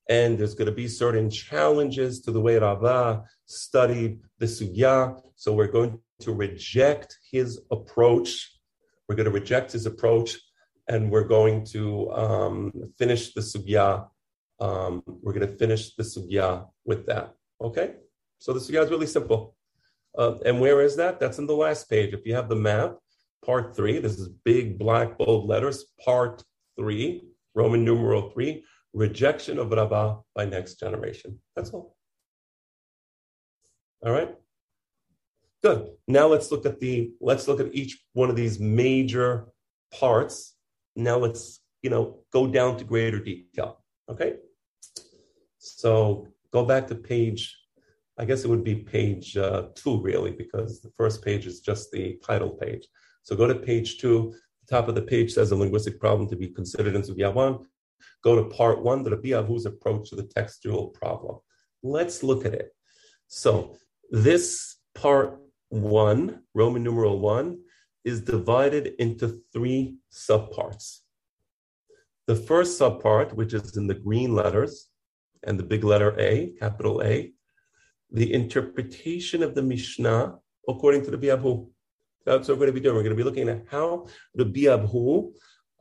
and 0.10 0.38
there's 0.38 0.54
going 0.54 0.68
to 0.68 0.72
be 0.72 0.88
certain 0.88 1.30
challenges 1.30 2.22
to 2.22 2.32
the 2.32 2.39
way 2.39 2.58
Rabba 2.58 3.24
studied 3.46 4.20
the 4.39 4.46
sugya. 4.46 5.20
So 5.36 5.54
we're 5.54 5.68
going 5.68 6.00
to 6.22 6.34
reject 6.34 7.18
his 7.32 7.62
approach 7.72 8.56
we're 9.08 9.15
going 9.15 9.25
to 9.25 9.32
reject 9.32 9.72
his 9.72 9.86
approach 9.86 10.38
and 10.88 11.12
we're 11.12 11.27
going 11.27 11.65
to 11.65 12.12
um, 12.12 12.72
finish 12.98 13.34
the 13.34 13.42
sugya. 13.42 14.08
Um, 14.60 15.04
we're 15.06 15.34
going 15.34 15.48
to 15.48 15.58
finish 15.58 15.96
the 15.96 16.04
sugya 16.04 16.68
with 16.86 17.06
that. 17.08 17.34
Okay? 17.62 17.96
So 18.39 18.54
the 18.54 18.60
sugya 18.60 18.84
is 18.84 18.89
really 18.89 19.08
simple. 19.08 19.56
Uh, 20.18 20.36
and 20.46 20.60
where 20.60 20.82
is 20.82 20.96
that? 20.96 21.20
That's 21.20 21.39
in 21.39 21.48
the 21.48 21.56
last 21.56 21.89
page. 21.89 22.13
If 22.13 22.25
you 22.25 22.36
have 22.36 22.50
the 22.50 22.56
map, 22.56 22.98
part 23.45 23.75
three, 23.75 23.99
this 23.99 24.17
is 24.17 24.27
big 24.43 24.79
black 24.79 25.17
bold 25.17 25.47
letters, 25.47 25.85
part 26.03 26.43
three, 26.77 27.23
Roman 27.53 27.85
numeral 27.85 28.29
three, 28.31 28.63
rejection 28.93 29.59
of 29.59 29.71
Rabbah 29.71 30.17
by 30.33 30.45
next 30.45 30.79
generation. 30.79 31.39
That's 31.55 31.69
all. 31.69 31.95
All 34.05 34.11
right? 34.11 34.35
Good. 35.63 35.89
Now 36.07 36.27
let's 36.27 36.51
look 36.51 36.65
at 36.65 36.79
the 36.79 37.11
let's 37.19 37.47
look 37.47 37.59
at 37.59 37.73
each 37.73 37.99
one 38.13 38.29
of 38.29 38.35
these 38.35 38.59
major 38.59 39.47
parts. 39.91 40.55
Now 40.95 41.17
let's 41.17 41.61
you 41.81 41.89
know 41.89 42.19
go 42.31 42.47
down 42.47 42.77
to 42.77 42.83
greater 42.83 43.19
detail. 43.19 43.83
Okay. 44.09 44.35
So 45.57 46.27
go 46.53 46.65
back 46.65 46.87
to 46.87 46.95
page. 46.95 47.57
I 48.17 48.25
guess 48.25 48.43
it 48.43 48.47
would 48.47 48.63
be 48.63 48.75
page 48.75 49.35
uh, 49.35 49.69
two 49.73 50.01
really 50.01 50.31
because 50.31 50.81
the 50.81 50.91
first 50.95 51.23
page 51.23 51.47
is 51.47 51.59
just 51.61 51.91
the 51.91 52.19
title 52.23 52.51
page. 52.51 52.87
So 53.25 53.36
go 53.36 53.48
to 53.48 53.55
page 53.55 53.98
two. 53.98 54.34
The 54.67 54.75
top 54.75 54.88
of 54.88 54.96
the 54.96 55.01
page 55.01 55.34
says 55.34 55.51
a 55.51 55.55
linguistic 55.55 56.00
problem 56.00 56.29
to 56.29 56.36
be 56.36 56.48
considered 56.48 56.96
in 56.96 57.01
Sugya. 57.01 57.60
Go 58.24 58.36
to 58.36 58.55
part 58.55 58.84
one, 58.84 59.03
the 59.03 59.12
Rabbi 59.12 59.29
Avu's 59.29 59.65
approach 59.65 60.10
to 60.10 60.15
the 60.15 60.27
textual 60.27 60.88
problem. 60.89 61.39
Let's 61.82 62.22
look 62.22 62.46
at 62.46 62.53
it. 62.53 62.70
So 63.27 63.77
this 64.12 64.77
part 64.94 65.39
one, 65.70 66.44
Roman 66.53 66.84
numeral 66.84 67.20
one, 67.20 67.60
is 68.03 68.22
divided 68.22 68.94
into 69.00 69.41
three 69.51 69.98
subparts. 70.13 71.00
The 72.27 72.36
first 72.36 72.79
subpart, 72.79 73.34
which 73.34 73.53
is 73.53 73.75
in 73.75 73.88
the 73.88 73.96
green 73.96 74.36
letters 74.36 74.89
and 75.44 75.60
the 75.60 75.63
big 75.63 75.84
letter 75.84 76.15
A, 76.20 76.53
capital 76.60 77.01
A, 77.03 77.34
the 78.12 78.34
interpretation 78.34 79.41
of 79.41 79.55
the 79.55 79.63
Mishnah 79.63 80.38
according 80.67 81.03
to 81.05 81.12
the 81.12 81.17
Biabhu. 81.17 81.70
That's 82.25 82.48
what 82.48 82.58
we're 82.58 82.65
going 82.65 82.74
to 82.75 82.79
be 82.79 82.84
doing. 82.84 82.96
We're 82.96 83.03
going 83.03 83.15
to 83.15 83.24
be 83.24 83.29
looking 83.29 83.50
at 83.50 83.63
how 83.70 84.08
the 84.34 84.46
Biabhu 84.46 85.32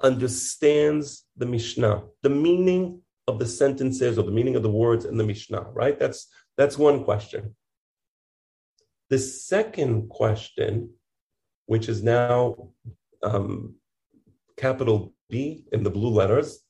understands 0.02 1.24
the 1.36 1.46
Mishnah, 1.46 2.02
the 2.22 2.30
meaning 2.30 3.00
of 3.26 3.38
the 3.38 3.46
sentences 3.46 4.18
or 4.18 4.24
the 4.24 4.30
meaning 4.30 4.56
of 4.56 4.62
the 4.62 4.70
words 4.70 5.04
in 5.04 5.16
the 5.16 5.24
Mishnah, 5.24 5.62
right? 5.72 5.98
That's 5.98 6.28
that's 6.56 6.78
one 6.78 7.04
question. 7.04 7.56
The 9.10 9.18
second 9.18 10.08
question, 10.08 10.90
which 11.66 11.88
is 11.88 12.02
now 12.02 12.70
um, 13.22 13.74
capital 14.56 15.14
B 15.30 15.64
in 15.72 15.82
the 15.82 15.90
blue 15.90 16.10
letters, 16.10 16.60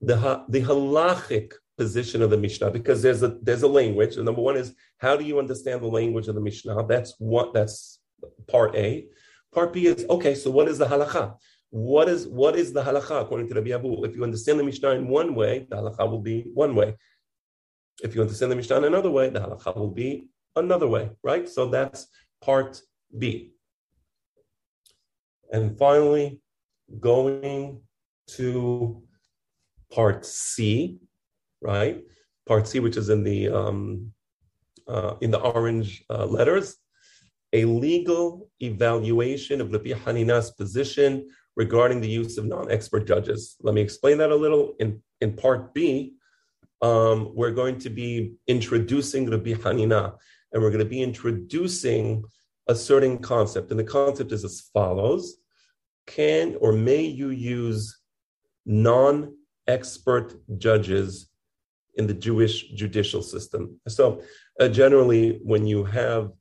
the, 0.00 0.44
the 0.48 0.60
halachic 0.62 1.52
position 1.76 2.22
of 2.22 2.30
the 2.30 2.36
Mishnah, 2.36 2.70
because 2.70 3.02
there's 3.02 3.22
a 3.22 3.38
there's 3.42 3.62
a 3.62 3.68
language. 3.68 4.16
And 4.16 4.24
number 4.24 4.40
one 4.40 4.56
is 4.56 4.74
how 4.98 5.16
do 5.16 5.24
you 5.24 5.38
understand 5.38 5.82
the 5.82 5.88
language 5.88 6.28
of 6.28 6.34
the 6.34 6.40
Mishnah? 6.40 6.86
That's 6.86 7.14
what 7.18 7.52
that's 7.52 8.00
part 8.48 8.74
A. 8.76 9.06
Part 9.52 9.72
B 9.72 9.86
is 9.86 10.04
okay. 10.08 10.34
So 10.34 10.50
what 10.50 10.68
is 10.68 10.78
the 10.78 10.86
halacha? 10.86 11.36
What 11.70 12.08
is 12.08 12.26
what 12.26 12.56
is 12.56 12.72
the 12.72 12.82
halacha 12.82 13.22
according 13.22 13.48
to 13.48 13.60
the 13.60 13.72
Abu? 13.72 14.04
If 14.04 14.14
you 14.16 14.22
understand 14.22 14.60
the 14.60 14.64
Mishnah 14.64 14.90
in 14.90 15.08
one 15.08 15.34
way, 15.34 15.66
the 15.68 15.76
halacha 15.76 16.08
will 16.10 16.20
be 16.20 16.42
one 16.54 16.74
way. 16.74 16.96
If 18.02 18.14
you 18.14 18.22
understand 18.22 18.52
the 18.52 18.56
Mishnah 18.56 18.78
in 18.78 18.84
another 18.84 19.10
way, 19.10 19.30
the 19.30 19.40
halacha 19.40 19.76
will 19.76 19.90
be 19.90 20.28
another 20.56 20.86
way, 20.86 21.10
right? 21.22 21.48
So 21.48 21.68
that's 21.68 22.06
part 22.40 22.80
B. 23.16 23.52
And 25.52 25.78
finally, 25.78 26.40
going 27.00 27.80
to 28.36 29.02
part 29.92 30.26
C, 30.26 30.98
right? 31.60 32.02
Part 32.46 32.66
C, 32.68 32.80
which 32.80 32.96
is 32.96 33.08
in 33.08 33.22
the 33.24 33.48
um, 33.48 34.12
uh, 34.86 35.14
in 35.20 35.30
the 35.30 35.40
orange 35.40 36.04
uh, 36.10 36.26
letters, 36.26 36.76
a 37.54 37.64
legal 37.64 38.50
evaluation 38.60 39.60
of 39.60 39.72
Rabbi 39.72 39.92
Hanina's 39.92 40.50
position 40.50 41.28
regarding 41.56 42.00
the 42.00 42.08
use 42.08 42.36
of 42.36 42.44
non-expert 42.44 43.06
judges. 43.06 43.56
Let 43.62 43.74
me 43.74 43.80
explain 43.80 44.18
that 44.18 44.30
a 44.30 44.36
little. 44.36 44.74
In 44.80 45.00
in 45.20 45.32
part 45.34 45.72
B, 45.72 46.14
um, 46.82 47.30
we're 47.34 47.52
going 47.52 47.78
to 47.78 47.90
be 47.90 48.34
introducing 48.46 49.30
Rabbi 49.30 49.54
Hanina 49.54 50.16
and 50.52 50.62
we're 50.62 50.70
going 50.70 50.84
to 50.84 50.96
be 50.96 51.02
introducing 51.02 52.24
a 52.68 52.74
certain 52.74 53.18
concept. 53.18 53.70
And 53.70 53.78
the 53.78 53.84
concept 53.84 54.32
is 54.32 54.44
as 54.44 54.60
follows 54.72 55.36
Can 56.06 56.56
or 56.60 56.72
may 56.72 57.02
you 57.02 57.30
use 57.30 57.98
non 58.66 59.36
expert 59.68 60.34
judges 60.58 61.30
in 61.94 62.06
the 62.08 62.14
Jewish 62.14 62.68
judicial 62.70 63.22
system? 63.22 63.80
So, 63.88 64.22
uh, 64.60 64.68
generally, 64.68 65.40
when 65.42 65.66
you 65.66 65.84
have 65.84 66.32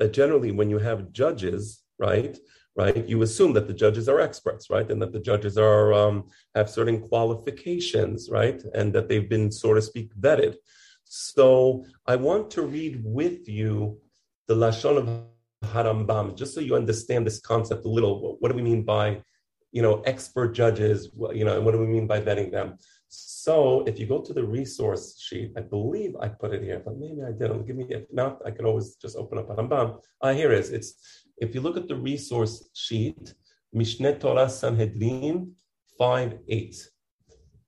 uh, 0.00 0.06
generally 0.06 0.50
when 0.50 0.70
you 0.70 0.78
have 0.78 1.12
judges, 1.12 1.82
right, 1.98 2.36
right, 2.76 3.08
you 3.08 3.22
assume 3.22 3.52
that 3.54 3.66
the 3.66 3.74
judges 3.74 4.08
are 4.08 4.20
experts, 4.20 4.70
right, 4.70 4.90
and 4.90 5.00
that 5.02 5.12
the 5.12 5.20
judges 5.20 5.58
are 5.58 5.92
um, 5.92 6.24
have 6.54 6.70
certain 6.70 7.00
qualifications, 7.00 8.28
right, 8.30 8.62
and 8.74 8.92
that 8.94 9.08
they've 9.08 9.28
been, 9.28 9.50
so 9.50 9.74
to 9.74 9.82
speak, 9.82 10.14
vetted. 10.14 10.54
So 11.04 11.84
I 12.06 12.16
want 12.16 12.50
to 12.52 12.62
read 12.62 13.02
with 13.04 13.48
you 13.48 13.98
the 14.46 14.54
Lashon 14.54 14.96
of 14.96 15.06
Harambam, 15.64 16.36
just 16.36 16.54
so 16.54 16.60
you 16.60 16.76
understand 16.76 17.26
this 17.26 17.40
concept 17.40 17.84
a 17.84 17.88
little. 17.88 18.36
What 18.40 18.48
do 18.50 18.54
we 18.54 18.62
mean 18.62 18.82
by, 18.84 19.22
you 19.72 19.82
know, 19.82 20.00
expert 20.02 20.52
judges? 20.54 21.10
You 21.32 21.44
know, 21.44 21.56
and 21.56 21.64
what 21.64 21.72
do 21.72 21.78
we 21.78 21.86
mean 21.86 22.06
by 22.06 22.20
vetting 22.20 22.50
them? 22.50 22.78
So 23.12 23.82
if 23.88 23.98
you 23.98 24.06
go 24.06 24.20
to 24.20 24.32
the 24.32 24.44
resource 24.44 25.20
sheet, 25.20 25.52
I 25.56 25.62
believe 25.62 26.14
I 26.20 26.28
put 26.28 26.54
it 26.54 26.62
here, 26.62 26.80
but 26.84 26.96
maybe 26.96 27.22
I 27.22 27.32
didn't. 27.32 27.66
Give 27.66 27.74
me 27.74 27.86
if 27.88 28.04
not, 28.12 28.40
I 28.46 28.52
can 28.52 28.64
always 28.64 28.94
just 28.94 29.16
open 29.16 29.38
up 29.38 29.48
Harambam. 29.48 30.00
Ah, 30.22 30.32
here 30.32 30.52
it 30.52 30.60
is. 30.60 30.70
It's 30.70 30.94
if 31.38 31.52
you 31.54 31.60
look 31.60 31.76
at 31.76 31.88
the 31.88 31.96
resource 31.96 32.70
sheet, 32.72 33.34
Mishneh 33.74 34.20
Torah 34.20 34.48
Sanhedrin 34.48 35.52
five 35.98 36.38
eight. 36.48 36.88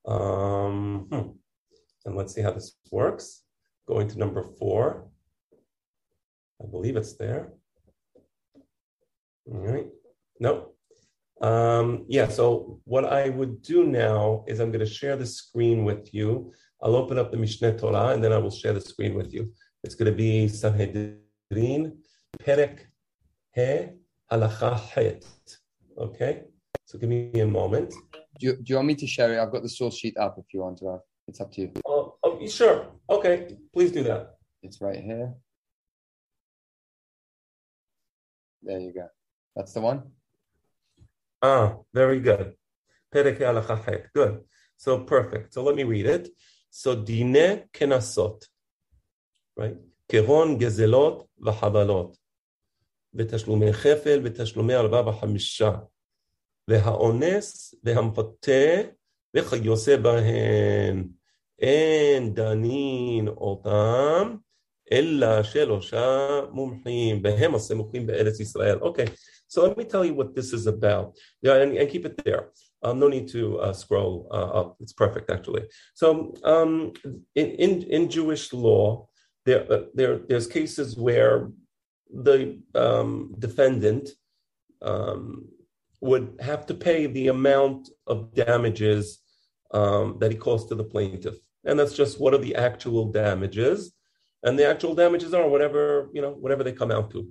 Um, 0.06 1.08
hmm. 1.10 1.28
And 2.04 2.16
let's 2.16 2.34
see 2.34 2.42
how 2.42 2.52
this 2.52 2.76
works. 2.92 3.42
Going 3.88 4.06
to 4.08 4.18
number 4.18 4.44
four. 4.58 5.08
I 6.62 6.66
believe 6.66 6.96
it's 6.96 7.14
there. 7.14 7.52
All 9.46 9.58
right. 9.58 9.88
No. 10.38 10.71
Um, 11.42 12.04
yeah, 12.08 12.28
so 12.28 12.80
what 12.84 13.04
I 13.04 13.28
would 13.28 13.62
do 13.62 13.84
now 13.84 14.44
is 14.46 14.60
I'm 14.60 14.70
going 14.70 14.86
to 14.86 14.92
share 15.00 15.16
the 15.16 15.26
screen 15.26 15.84
with 15.84 16.14
you. 16.14 16.52
I'll 16.80 16.94
open 16.94 17.18
up 17.18 17.32
the 17.32 17.36
Mishneh 17.36 17.78
Torah 17.78 18.08
and 18.14 18.22
then 18.22 18.32
I 18.32 18.38
will 18.38 18.50
share 18.50 18.72
the 18.72 18.80
screen 18.80 19.14
with 19.14 19.34
you. 19.34 19.52
It's 19.82 19.96
going 19.96 20.10
to 20.10 20.16
be 20.16 20.46
Sanhedrin, 20.46 21.98
Perek 22.38 22.78
He, 23.54 23.88
Halacha 24.30 24.78
Het. 24.90 25.24
Okay? 25.98 26.42
So 26.84 26.96
give 26.98 27.08
me 27.08 27.32
a 27.40 27.46
moment. 27.46 27.92
Do 28.38 28.46
you, 28.46 28.56
do 28.56 28.62
you 28.66 28.76
want 28.76 28.88
me 28.88 28.94
to 28.94 29.06
share 29.06 29.34
it? 29.34 29.40
I've 29.40 29.50
got 29.50 29.62
the 29.62 29.68
source 29.68 29.98
sheet 29.98 30.16
up 30.16 30.36
if 30.38 30.46
you 30.54 30.60
want 30.60 30.78
to. 30.78 30.98
It's 31.26 31.40
up 31.40 31.50
to 31.52 31.62
you. 31.62 31.72
Oh, 31.84 32.16
oh, 32.22 32.46
sure. 32.46 32.86
Okay, 33.10 33.56
please 33.72 33.90
do 33.90 34.04
that. 34.04 34.36
It's 34.62 34.80
right 34.80 35.00
here. 35.00 35.34
There 38.62 38.78
you 38.78 38.92
go. 38.92 39.08
That's 39.56 39.72
the 39.72 39.80
one. 39.80 40.04
Ah, 41.41 41.77
very 41.93 42.19
good. 42.19 42.53
Perek 43.11 43.39
halacha 43.39 43.77
het. 43.85 44.09
Good. 44.13 44.43
So 44.77 45.03
perfect. 45.03 45.53
So 45.53 45.63
let 45.63 45.75
me 45.75 45.83
read 45.83 46.05
it. 46.05 46.29
So 46.69 46.95
dine 46.95 47.69
kenasot, 47.73 48.47
right? 49.57 49.77
כהון 50.11 50.57
גזלות 50.57 51.27
וחבלות, 51.45 52.17
ותשלומי 53.13 53.73
חפל 53.73 54.21
ותשלומי 54.23 54.75
ארבע 54.75 55.09
וחמישה, 55.09 55.71
והאונס 56.67 57.75
והמפתה 57.83 58.81
וכיוצא 59.35 59.97
בהן. 59.97 61.07
אין 61.59 62.33
דנין 62.33 63.27
אותם, 63.27 64.35
אלא 64.91 65.43
שלושה 65.43 66.27
מומחים, 66.51 67.21
והם 67.23 67.55
הסמוכים 67.55 68.07
בארץ 68.07 68.39
ישראל. 68.39 68.79
Okay, 68.79 69.09
so 69.52 69.60
let 69.66 69.76
me 69.76 69.84
tell 69.84 70.02
you 70.02 70.14
what 70.14 70.34
this 70.34 70.54
is 70.54 70.66
about. 70.66 71.14
Yeah, 71.42 71.56
and, 71.56 71.76
and 71.76 71.90
keep 71.90 72.06
it 72.06 72.24
there. 72.24 72.48
Um, 72.82 72.98
no 72.98 73.08
need 73.08 73.28
to 73.28 73.58
uh, 73.58 73.74
scroll 73.74 74.26
uh, 74.30 74.50
up. 74.60 74.76
It's 74.80 74.94
perfect, 74.94 75.30
actually. 75.30 75.64
So, 75.92 76.34
um, 76.42 76.94
in, 77.34 77.48
in, 77.64 77.82
in 77.82 78.08
Jewish 78.08 78.54
law, 78.54 79.08
there, 79.44 79.70
uh, 79.70 79.82
there 79.92 80.20
there's 80.26 80.46
cases 80.46 80.96
where 80.96 81.50
the 82.10 82.62
um, 82.74 83.34
defendant 83.38 84.08
um, 84.80 85.48
would 86.00 86.34
have 86.40 86.64
to 86.66 86.74
pay 86.74 87.06
the 87.06 87.28
amount 87.28 87.90
of 88.06 88.34
damages 88.34 89.18
um, 89.72 90.16
that 90.20 90.32
he 90.32 90.38
caused 90.38 90.70
to 90.70 90.74
the 90.74 90.90
plaintiff, 90.94 91.36
and 91.66 91.78
that's 91.78 91.94
just 91.94 92.18
what 92.18 92.32
are 92.32 92.44
the 92.46 92.54
actual 92.54 93.12
damages, 93.12 93.92
and 94.44 94.58
the 94.58 94.66
actual 94.66 94.94
damages 94.94 95.34
are 95.34 95.46
whatever 95.46 96.08
you 96.14 96.22
know 96.22 96.30
whatever 96.30 96.64
they 96.64 96.72
come 96.72 96.90
out 96.90 97.10
to. 97.10 97.28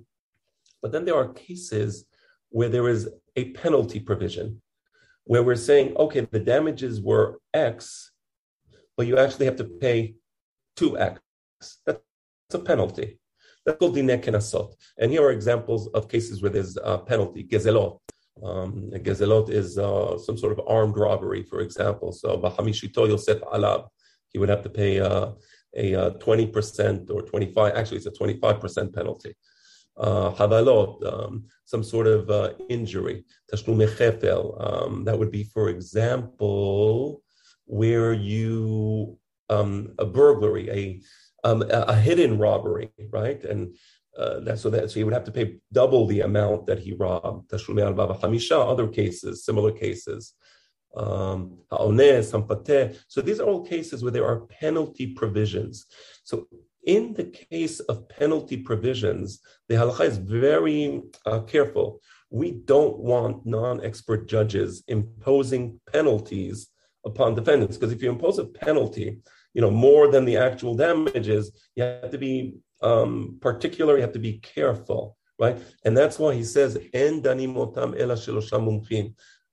But 0.80 0.92
then 0.92 1.04
there 1.04 1.16
are 1.16 1.32
cases 1.32 2.06
where 2.52 2.68
there 2.68 2.88
is 2.88 3.08
a 3.36 3.50
penalty 3.50 4.00
provision, 4.00 4.62
where 5.24 5.42
we're 5.42 5.56
saying, 5.56 5.96
okay, 5.96 6.20
the 6.20 6.38
damages 6.38 7.00
were 7.00 7.38
X, 7.54 8.12
but 8.96 9.06
you 9.06 9.18
actually 9.18 9.46
have 9.46 9.56
to 9.56 9.64
pay 9.64 10.14
two 10.76 10.98
X. 10.98 11.20
That's 11.86 12.00
a 12.52 12.58
penalty. 12.58 13.18
That's 13.64 13.78
called 13.78 13.94
dineh 13.96 14.22
kenasot. 14.22 14.74
And 14.98 15.10
here 15.12 15.22
are 15.24 15.30
examples 15.30 15.88
of 15.88 16.08
cases 16.08 16.42
where 16.42 16.50
there's 16.50 16.76
a 16.82 16.98
penalty, 16.98 17.44
gezelot. 17.44 17.98
Um, 18.42 18.90
gezelot 18.94 19.50
is 19.50 19.78
uh, 19.78 20.18
some 20.18 20.36
sort 20.36 20.58
of 20.58 20.66
armed 20.66 20.96
robbery, 20.96 21.42
for 21.44 21.60
example. 21.60 22.12
So, 22.12 22.38
v'hamishito 22.38 23.08
yosef 23.08 23.40
alab, 23.42 23.86
he 24.30 24.38
would 24.38 24.48
have 24.48 24.62
to 24.62 24.70
pay 24.70 25.00
uh, 25.00 25.32
a 25.76 25.94
uh, 25.94 26.10
20% 26.10 27.10
or 27.10 27.22
25, 27.22 27.74
actually 27.74 27.98
it's 27.98 28.06
a 28.06 28.10
25% 28.10 28.94
penalty. 28.94 29.34
Uh, 29.96 30.32
havalot, 30.32 31.04
um, 31.12 31.44
some 31.64 31.82
sort 31.82 32.06
of 32.06 32.30
uh, 32.30 32.52
injury. 32.70 33.24
Tashlum 33.52 33.86
chefel, 33.86 34.56
um, 34.58 35.04
that 35.04 35.18
would 35.18 35.30
be, 35.30 35.44
for 35.44 35.68
example, 35.68 37.22
where 37.66 38.12
you, 38.12 39.18
um, 39.50 39.92
a 39.98 40.06
burglary, 40.06 40.70
a 40.70 41.02
um, 41.44 41.62
a, 41.70 41.94
hidden 41.96 42.38
robbery, 42.38 42.90
right? 43.10 43.42
And 43.44 43.76
uh, 44.16 44.40
that, 44.40 44.58
so 44.58 44.70
that 44.70 44.90
so 44.90 44.94
he 44.94 45.04
would 45.04 45.14
have 45.14 45.24
to 45.24 45.32
pay 45.32 45.56
double 45.72 46.06
the 46.06 46.20
amount 46.20 46.66
that 46.66 46.78
he 46.78 46.92
robbed. 46.92 47.52
Other 47.52 48.88
cases, 48.88 49.44
similar 49.44 49.72
cases. 49.72 50.34
Um, 50.94 51.58
so 51.70 53.20
these 53.22 53.40
are 53.40 53.48
all 53.48 53.64
cases 53.64 54.02
where 54.02 54.12
there 54.12 54.26
are 54.26 54.40
penalty 54.40 55.06
provisions. 55.14 55.86
So 56.22 56.46
in 56.84 57.14
the 57.14 57.24
case 57.24 57.80
of 57.80 58.08
penalty 58.08 58.56
provisions, 58.56 59.40
the 59.68 59.76
halacha 59.76 60.06
is 60.06 60.18
very 60.18 61.02
uh, 61.26 61.40
careful. 61.40 62.00
We 62.30 62.52
don't 62.52 62.98
want 62.98 63.46
non-expert 63.46 64.28
judges 64.28 64.82
imposing 64.88 65.80
penalties 65.92 66.68
upon 67.04 67.34
defendants 67.34 67.76
because 67.76 67.92
if 67.92 68.02
you 68.02 68.10
impose 68.10 68.38
a 68.38 68.46
penalty 68.46 69.20
you 69.54 69.60
know, 69.60 69.70
more 69.70 70.08
than 70.08 70.24
the 70.24 70.36
actual 70.36 70.74
damages, 70.74 71.52
you 71.74 71.82
have 71.82 72.10
to 72.10 72.18
be 72.18 72.56
um, 72.82 73.38
particular, 73.40 73.96
you 73.96 74.02
have 74.02 74.12
to 74.12 74.18
be 74.18 74.38
careful, 74.38 75.16
right? 75.38 75.58
And 75.84 75.96
that's 75.96 76.18
why 76.18 76.34
he 76.34 76.44
says, 76.44 76.78
En. 76.94 77.22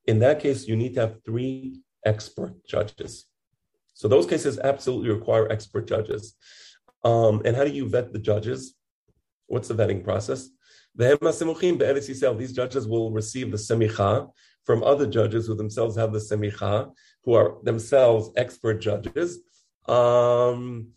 In 0.08 0.20
that 0.20 0.40
case, 0.40 0.68
you 0.68 0.76
need 0.76 0.94
to 0.96 1.02
have 1.02 1.24
three 1.26 1.82
expert 2.06 2.66
judges. 2.68 3.26
So 3.94 4.08
those 4.08 4.26
cases 4.26 4.58
absolutely 4.60 5.10
require 5.10 5.52
expert 5.52 5.88
judges. 5.88 6.36
Um, 7.04 7.42
and 7.46 7.56
how 7.56 7.64
do 7.64 7.72
you 7.72 7.88
vet 7.88 8.12
the 8.14 8.20
judges? 8.20 8.76
What's 9.48 9.68
the 9.68 9.76
vetting 9.76 10.04
process? 10.04 10.50
These 10.96 12.54
judges 12.54 12.88
will 12.88 13.12
receive 13.12 13.52
the 13.52 13.58
semicha 13.58 14.30
from 14.66 14.84
other 14.84 15.08
judges 15.08 15.48
who 15.48 15.56
themselves 15.56 15.96
have 15.96 16.14
the 16.14 16.20
semicha, 16.20 16.92
who 17.24 17.34
are 17.34 17.56
themselves 17.64 18.30
expert 18.36 18.82
judges, 18.82 19.40
um, 19.88 20.90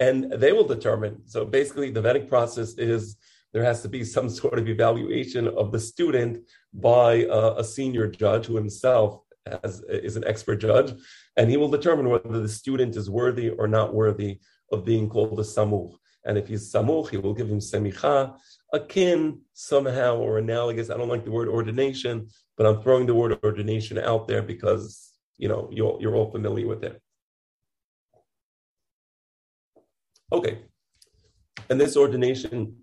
and 0.00 0.32
they 0.32 0.52
will 0.52 0.66
determine. 0.66 1.22
So 1.26 1.44
basically, 1.44 1.90
the 1.90 2.02
vetting 2.02 2.28
process 2.28 2.78
is 2.78 3.16
there 3.52 3.64
has 3.64 3.82
to 3.82 3.88
be 3.88 4.04
some 4.04 4.28
sort 4.40 4.58
of 4.58 4.68
evaluation 4.68 5.48
of 5.48 5.72
the 5.72 5.80
student 5.80 6.48
by 6.72 7.24
uh, 7.24 7.54
a 7.58 7.64
senior 7.64 8.06
judge 8.06 8.46
who 8.46 8.56
himself 8.56 9.20
has, 9.62 9.82
is 9.88 10.16
an 10.16 10.24
expert 10.26 10.56
judge, 10.56 10.92
and 11.36 11.50
he 11.50 11.56
will 11.56 11.68
determine 11.68 12.08
whether 12.08 12.40
the 12.40 12.48
student 12.48 12.96
is 12.96 13.10
worthy 13.10 13.50
or 13.50 13.66
not 13.66 13.94
worthy 13.94 14.40
of 14.72 14.84
being 14.84 15.08
called 15.08 15.38
a 15.38 15.42
samuch. 15.42 15.94
And 16.24 16.36
if 16.36 16.48
he's 16.48 16.72
samuch, 16.72 17.10
he 17.10 17.16
will 17.16 17.34
give 17.34 17.48
him 17.48 17.60
semicha, 17.60 18.36
akin 18.72 19.40
somehow 19.52 20.16
or 20.16 20.38
analogous. 20.38 20.90
I 20.90 20.96
don't 20.96 21.08
like 21.08 21.24
the 21.24 21.30
word 21.30 21.48
ordination, 21.48 22.28
but 22.56 22.66
I'm 22.66 22.82
throwing 22.82 23.06
the 23.06 23.14
word 23.14 23.38
ordination 23.42 23.98
out 23.98 24.28
there 24.28 24.42
because 24.42 25.12
you 25.36 25.48
know 25.48 25.68
you're, 25.72 25.96
you're 26.00 26.16
all 26.16 26.30
familiar 26.30 26.66
with 26.66 26.84
it. 26.84 27.00
Okay. 30.32 30.58
And 31.70 31.80
this 31.80 31.96
ordination 31.96 32.76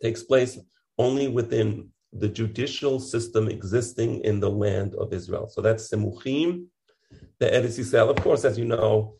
takes 0.00 0.22
place 0.22 0.58
only 0.98 1.28
within 1.28 1.88
the 2.12 2.28
judicial 2.28 3.00
system 3.00 3.48
existing 3.48 4.20
in 4.22 4.38
the 4.38 4.50
land 4.50 4.94
of 4.96 5.12
Israel. 5.12 5.48
So 5.48 5.62
that's 5.62 5.90
Semuchim, 5.90 6.66
the 7.38 7.46
Eretz 7.46 7.78
Yisrael. 7.78 8.10
Of 8.10 8.16
course, 8.16 8.44
as 8.44 8.58
you 8.58 8.66
know, 8.66 9.14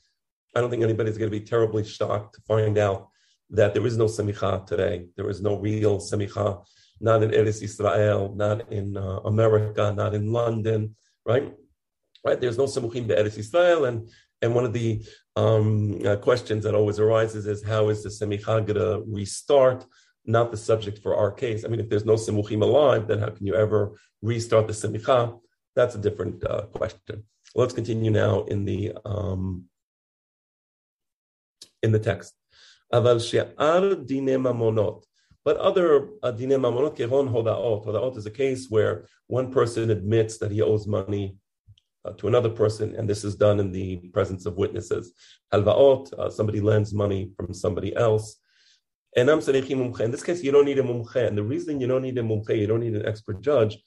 I 0.55 0.61
don't 0.61 0.71
think 0.71 0.83
anybody's 0.83 1.19
going 1.19 1.31
to 1.31 1.39
be 1.39 1.45
terribly 1.45 1.85
shocked 1.85 2.35
to 2.35 2.41
find 2.43 2.79
out 2.79 3.09
that 3.51 3.75
there 3.75 3.87
is 3.87 3.97
no 3.97 4.07
Semicha 4.07 4.67
today. 4.67 5.07
There 5.17 5.29
is 5.29 5.41
no 5.41 5.59
real 5.59 5.99
Semicha, 5.99 6.65
not 7.01 7.23
in 7.23 7.31
Eretz 7.31 7.63
Yisrael, 7.63 8.35
not 8.35 8.73
in 8.73 8.97
uh, 8.97 9.21
America, 9.25 9.93
not 9.97 10.15
in 10.15 10.33
London, 10.33 10.97
right? 11.25 11.53
Right? 12.25 12.41
There's 12.41 12.59
no 12.59 12.65
Semuchim 12.65 13.09
to 13.09 13.17
Eretz 13.17 13.39
Yisrael, 13.39 13.89
and 13.89 14.09
and 14.43 14.55
one 14.55 14.65
of 14.65 14.73
the 14.73 15.03
um, 15.37 16.05
uh, 16.05 16.17
questions 16.17 16.65
that 16.65 16.75
always 16.75 16.99
arises 16.99 17.47
is 17.47 17.63
how 17.63 17.89
is 17.89 18.03
the 18.03 18.09
semicha 18.09 18.67
going 18.67 18.75
to 18.75 19.05
restart? 19.07 19.87
Not 20.27 20.51
the 20.51 20.57
subject 20.57 20.99
for 20.99 21.17
our 21.17 21.31
case. 21.31 21.65
I 21.65 21.69
mean, 21.69 21.81
if 21.81 21.89
there's 21.89 22.05
no 22.05 22.15
semuchim 22.15 22.63
alive, 22.63 23.07
then 23.07 23.21
how 23.21 23.31
can 23.31 23.47
you 23.47 23.55
ever 23.55 23.93
restart 24.21 24.67
the 24.67 24.73
semicha? 24.73 25.39
That's 25.75 25.95
a 25.95 25.99
different 25.99 26.45
uh, 26.45 26.63
question. 26.67 27.25
Let's 27.55 27.73
continue 27.73 28.11
now 28.11 28.45
in 28.45 28.65
the 28.65 28.93
um, 29.05 29.65
in 31.83 31.93
the 31.93 31.99
text. 31.99 32.35
But 35.45 35.57
other 35.57 36.09
uh, 36.23 36.31
dine 36.31 36.51
mamonot 36.51 36.97
kehon 36.97 37.29
hodaot. 37.33 37.87
Hodaot 37.87 38.17
is 38.17 38.27
a 38.27 38.31
case 38.31 38.69
where 38.69 39.07
one 39.27 39.51
person 39.51 39.91
admits 39.91 40.39
that 40.39 40.53
he 40.53 40.63
owes 40.63 40.87
money 40.87 41.37
uh, 42.05 42.13
to 42.13 42.29
another 42.29 42.51
person, 42.51 42.95
and 42.97 43.09
this 43.09 43.25
is 43.25 43.35
done 43.35 43.59
in 43.61 43.73
the 43.73 43.97
presence 44.13 44.47
of 44.47 44.57
witnesses. 44.57 45.13
Halvaot, 45.53 46.13
uh, 46.13 46.31
somebody 46.31 46.61
lends 46.61 46.93
money 46.93 47.33
from 47.37 47.53
somebody 47.55 47.95
else. 47.97 48.37
And 49.15 49.29
in 49.29 50.11
this 50.11 50.23
case, 50.23 50.43
you 50.43 50.53
don't 50.53 50.65
need 50.65 50.79
a 50.79 50.83
mumche. 50.83 51.27
And 51.27 51.37
the 51.37 51.43
reason 51.43 51.81
you 51.81 51.87
don't 51.87 52.03
need 52.03 52.17
a 52.19 52.23
mumche, 52.23 52.59
you 52.59 52.67
don't 52.67 52.81
need 52.81 52.97
an 52.97 53.07
expert 53.07 53.43
judge, 53.43 53.79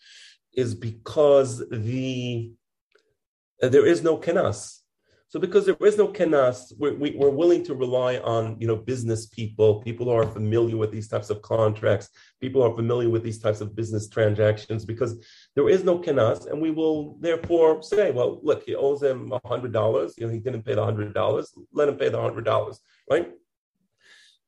is 0.53 0.75
because 0.75 1.63
the 1.69 2.51
uh, 3.61 3.69
there 3.69 3.85
is 3.85 4.03
no 4.03 4.17
kenas. 4.17 4.81
So 5.27 5.39
because 5.39 5.65
there 5.65 5.75
is 5.81 5.97
no 5.97 6.07
kenas, 6.07 6.71
we're, 6.77 6.93
we, 6.93 7.17
are 7.19 7.29
willing 7.29 7.63
to 7.65 7.75
rely 7.75 8.17
on 8.17 8.57
you 8.59 8.67
know 8.67 8.75
business 8.75 9.25
people, 9.25 9.81
people 9.81 10.05
who 10.05 10.11
are 10.11 10.27
familiar 10.27 10.77
with 10.77 10.91
these 10.91 11.07
types 11.07 11.29
of 11.29 11.41
contracts, 11.41 12.09
people 12.39 12.61
who 12.61 12.71
are 12.71 12.75
familiar 12.75 13.09
with 13.09 13.23
these 13.23 13.39
types 13.39 13.59
of 13.59 13.75
business 13.75 14.07
transactions, 14.07 14.85
because 14.85 15.25
there 15.55 15.67
is 15.67 15.83
no 15.83 15.99
kenas, 15.99 16.49
and 16.49 16.61
we 16.61 16.71
will 16.71 17.17
therefore 17.19 17.81
say, 17.81 18.11
well, 18.11 18.39
look, 18.43 18.63
he 18.63 18.75
owes 18.75 19.01
him 19.01 19.33
hundred 19.45 19.73
dollars. 19.73 20.13
You 20.17 20.27
know, 20.27 20.33
he 20.33 20.39
didn't 20.39 20.63
pay 20.63 20.75
the 20.75 20.85
hundred 20.85 21.13
dollars. 21.13 21.51
Let 21.73 21.89
him 21.89 21.97
pay 21.97 22.09
the 22.09 22.21
hundred 22.21 22.45
dollars, 22.45 22.79
right? 23.09 23.31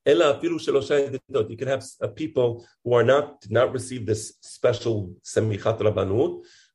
You 0.07 1.57
can 1.57 1.67
have 1.67 1.83
uh, 2.01 2.07
people 2.07 2.65
who 2.85 2.93
are 2.93 3.03
not 3.03 3.45
not 3.49 3.73
receive 3.73 4.05
this 4.05 4.35
special 4.41 5.13
semichat 5.21 5.81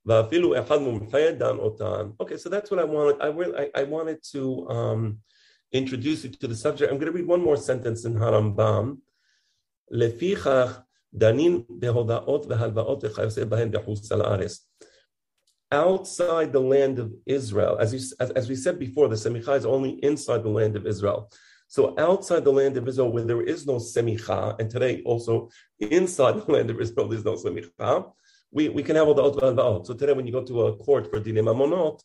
rabbanut, 0.08 1.12
Okay, 2.20 2.38
so 2.38 2.50
that's 2.50 2.72
what 2.72 2.80
I 2.80 2.84
wanted. 2.84 3.22
I 3.22 3.28
really, 3.28 3.70
I, 3.76 3.82
I 3.82 3.84
wanted 3.84 4.24
to 4.32 4.68
um, 4.70 5.20
introduce 5.72 6.24
you 6.24 6.30
to 6.30 6.48
the 6.48 6.56
subject. 6.56 6.92
I'm 6.92 6.98
going 6.98 7.12
to 7.12 7.18
read 7.18 7.28
one 7.28 7.42
more 7.42 7.58
sentence 7.58 8.06
in 8.06 8.14
Harambam. 8.16 8.98
לפיכך 9.92 10.82
דנין 11.14 11.62
בהודעות 11.70 12.46
והלוואות 12.46 13.04
וכיוצא 13.04 13.46
בהן 13.46 13.72
בחוץ 13.72 14.12
לארץ. 14.12 14.68
Outside 15.74 16.54
the 16.54 16.62
land 16.62 16.98
of 17.00 17.10
Israel, 17.26 17.78
as, 17.78 17.94
you, 17.94 18.00
as, 18.20 18.32
as 18.32 18.48
we 18.48 18.56
said 18.56 18.80
before, 18.80 19.10
the 19.10 19.16
semicha 19.16 19.58
is 19.58 19.66
only 19.66 20.00
inside 20.02 20.44
the 20.44 20.50
land 20.50 20.78
of 20.78 20.88
Israel. 20.88 21.30
So 21.68 21.94
outside 21.98 22.46
the 22.46 22.54
land 22.54 22.78
of 22.78 22.88
Israel, 22.88 23.12
where 23.12 23.26
there 23.26 23.42
is 23.42 23.68
no 23.68 23.74
semicha, 23.74 24.58
and 24.60 24.70
today 24.70 25.02
also 25.04 25.50
inside 25.80 26.36
the 26.38 26.52
land 26.52 26.70
of 26.70 26.80
Israel, 26.80 27.10
there's 27.10 27.26
no 27.26 27.36
semicha, 27.36 28.12
we, 28.53 28.69
we 28.69 28.83
can 28.83 28.97
have 28.97 29.09
all 29.09 29.15
the 29.15 29.23
otvaot. 29.23 29.87
So 29.87 29.95
today, 29.95 30.13
when 30.13 30.27
you 30.27 30.33
go 30.33 30.45
to 30.45 30.67
a 30.67 30.77
court 30.77 31.11
for 31.11 31.21
dinim 31.21 31.47
amonot, 31.47 32.01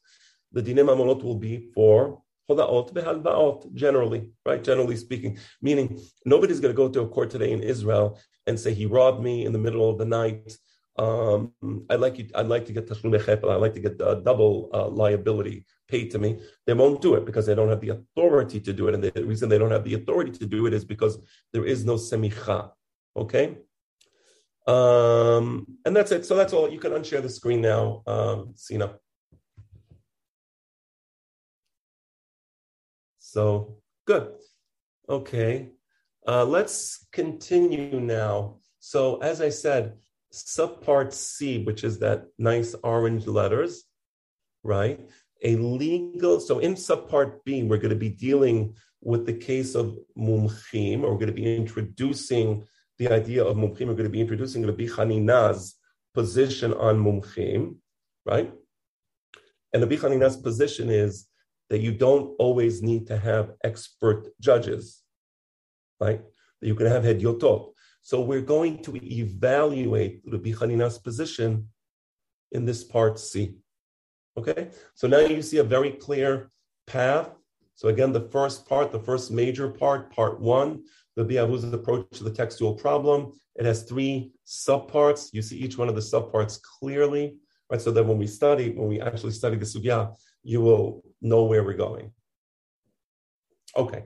the 0.51 0.63
dinim 0.63 0.87
amonot 0.87 1.23
will 1.23 1.35
be 1.35 1.69
for 1.73 2.21
hodaot 2.49 3.73
generally, 3.73 4.31
right? 4.45 4.63
Generally 4.63 4.95
speaking, 4.97 5.37
meaning 5.61 5.99
nobody's 6.25 6.59
going 6.59 6.73
to 6.73 6.77
go 6.77 6.89
to 6.89 7.01
a 7.01 7.07
court 7.07 7.29
today 7.29 7.51
in 7.51 7.61
Israel 7.61 8.19
and 8.47 8.59
say 8.59 8.73
he 8.73 8.85
robbed 8.85 9.21
me 9.21 9.45
in 9.45 9.51
the 9.51 9.59
middle 9.59 9.89
of 9.89 9.97
the 9.97 10.05
night. 10.05 10.57
Um, 10.97 11.53
I'd 11.89 11.99
like 11.99 12.17
you. 12.17 12.29
I'd 12.33 12.47
like 12.47 12.65
to 12.65 12.73
get 12.73 12.87
tashlum 12.87 13.13
I'd 13.13 13.61
like 13.61 13.73
to 13.75 13.79
get 13.79 14.01
a 14.01 14.15
double 14.15 14.69
uh, 14.73 14.87
liability 14.87 15.65
paid 15.87 16.09
to 16.11 16.19
me. 16.19 16.39
They 16.65 16.73
won't 16.73 17.01
do 17.01 17.13
it 17.15 17.25
because 17.25 17.45
they 17.45 17.53
don't 17.53 17.69
have 17.69 17.81
the 17.81 17.89
authority 17.89 18.59
to 18.61 18.73
do 18.73 18.87
it, 18.87 18.95
and 18.95 19.03
the 19.03 19.11
reason 19.23 19.47
they 19.47 19.59
don't 19.59 19.71
have 19.71 19.83
the 19.83 19.93
authority 19.93 20.31
to 20.31 20.45
do 20.47 20.65
it 20.65 20.73
is 20.73 20.85
because 20.85 21.19
there 21.53 21.65
is 21.65 21.85
no 21.85 21.95
semicha. 21.95 22.71
Okay. 23.15 23.57
Um, 24.67 25.77
and 25.85 25.95
that's 25.95 26.11
it. 26.11 26.25
So 26.25 26.35
that's 26.35 26.53
all. 26.53 26.69
You 26.69 26.79
can 26.79 26.91
unshare 26.91 27.21
the 27.21 27.29
screen 27.29 27.61
now, 27.61 28.03
um, 28.05 28.53
Sina. 28.55 28.95
So 33.19 33.77
good. 34.05 34.33
Okay. 35.07 35.69
Uh, 36.27 36.43
let's 36.43 37.07
continue 37.13 38.01
now. 38.01 38.57
So 38.79 39.17
as 39.17 39.39
I 39.39 39.49
said, 39.49 39.93
subpart 40.33 41.13
C, 41.13 41.63
which 41.63 41.85
is 41.85 41.99
that 41.99 42.25
nice 42.37 42.75
orange 42.83 43.25
letters, 43.25 43.85
right? 44.63 44.99
A 45.43 45.55
legal. 45.55 46.41
So 46.41 46.59
in 46.59 46.75
subpart 46.75 47.43
B, 47.45 47.63
we're 47.63 47.77
going 47.77 47.91
to 47.91 47.95
be 47.95 48.09
dealing 48.09 48.75
with 49.01 49.25
the 49.25 49.33
case 49.33 49.75
of 49.75 49.97
mumchim, 50.17 51.03
or 51.03 51.11
we're 51.11 51.19
going 51.19 51.27
to 51.27 51.33
be 51.33 51.55
introducing 51.55 52.67
the 52.97 53.09
idea 53.09 53.43
of 53.43 53.57
mumchim. 53.57 53.87
We're 53.87 53.93
going 53.93 54.03
to 54.03 54.09
be 54.09 54.21
introducing 54.21 54.65
Rabbi 54.65 54.85
Chanina's 54.85 55.75
position 56.13 56.73
on 56.73 56.97
mumchim, 56.97 57.75
right? 58.25 58.51
And 59.73 59.83
Rabbi 59.83 59.95
Chanina's 59.95 60.37
position 60.37 60.89
is 60.89 61.27
that 61.69 61.79
you 61.79 61.91
don't 61.91 62.35
always 62.39 62.81
need 62.81 63.07
to 63.07 63.17
have 63.17 63.51
expert 63.63 64.29
judges, 64.39 65.03
right? 65.99 66.21
That 66.61 66.67
you 66.67 66.75
can 66.75 66.87
have 66.87 67.03
hedyotot. 67.03 67.73
So 68.01 68.21
we're 68.21 68.41
going 68.41 68.81
to 68.83 68.95
evaluate 68.95 70.21
Rabbi 70.25 70.51
Chanina's 70.51 70.97
position 70.97 71.67
in 72.51 72.65
this 72.65 72.83
part 72.83 73.19
C. 73.19 73.55
Okay, 74.37 74.69
so 74.93 75.07
now 75.07 75.19
you 75.19 75.41
see 75.41 75.57
a 75.57 75.63
very 75.63 75.91
clear 75.91 76.51
path. 76.85 77.29
So 77.75 77.89
again, 77.89 78.11
the 78.11 78.29
first 78.29 78.67
part, 78.67 78.91
the 78.91 78.99
first 78.99 79.31
major 79.31 79.69
part, 79.69 80.11
part 80.15 80.39
one, 80.39 80.83
the 81.17 81.25
Biavuza's 81.25 81.73
approach 81.73 82.05
to 82.11 82.23
the 82.23 82.31
textual 82.31 82.75
problem. 82.75 83.33
It 83.55 83.65
has 83.65 83.83
three 83.83 84.31
subparts. 84.45 85.33
You 85.33 85.41
see 85.41 85.57
each 85.57 85.77
one 85.77 85.89
of 85.89 85.95
the 85.95 86.01
subparts 86.01 86.61
clearly, 86.61 87.37
right? 87.71 87.81
So 87.81 87.89
that 87.91 88.03
when 88.03 88.19
we 88.19 88.27
study, 88.27 88.69
when 88.69 88.87
we 88.87 89.01
actually 89.01 89.31
study 89.31 89.57
the 89.57 89.65
sugya, 89.65 90.15
you 90.43 90.61
will 90.61 91.03
know 91.21 91.43
where 91.43 91.63
we're 91.63 91.73
going. 91.73 92.11
Okay, 93.75 94.03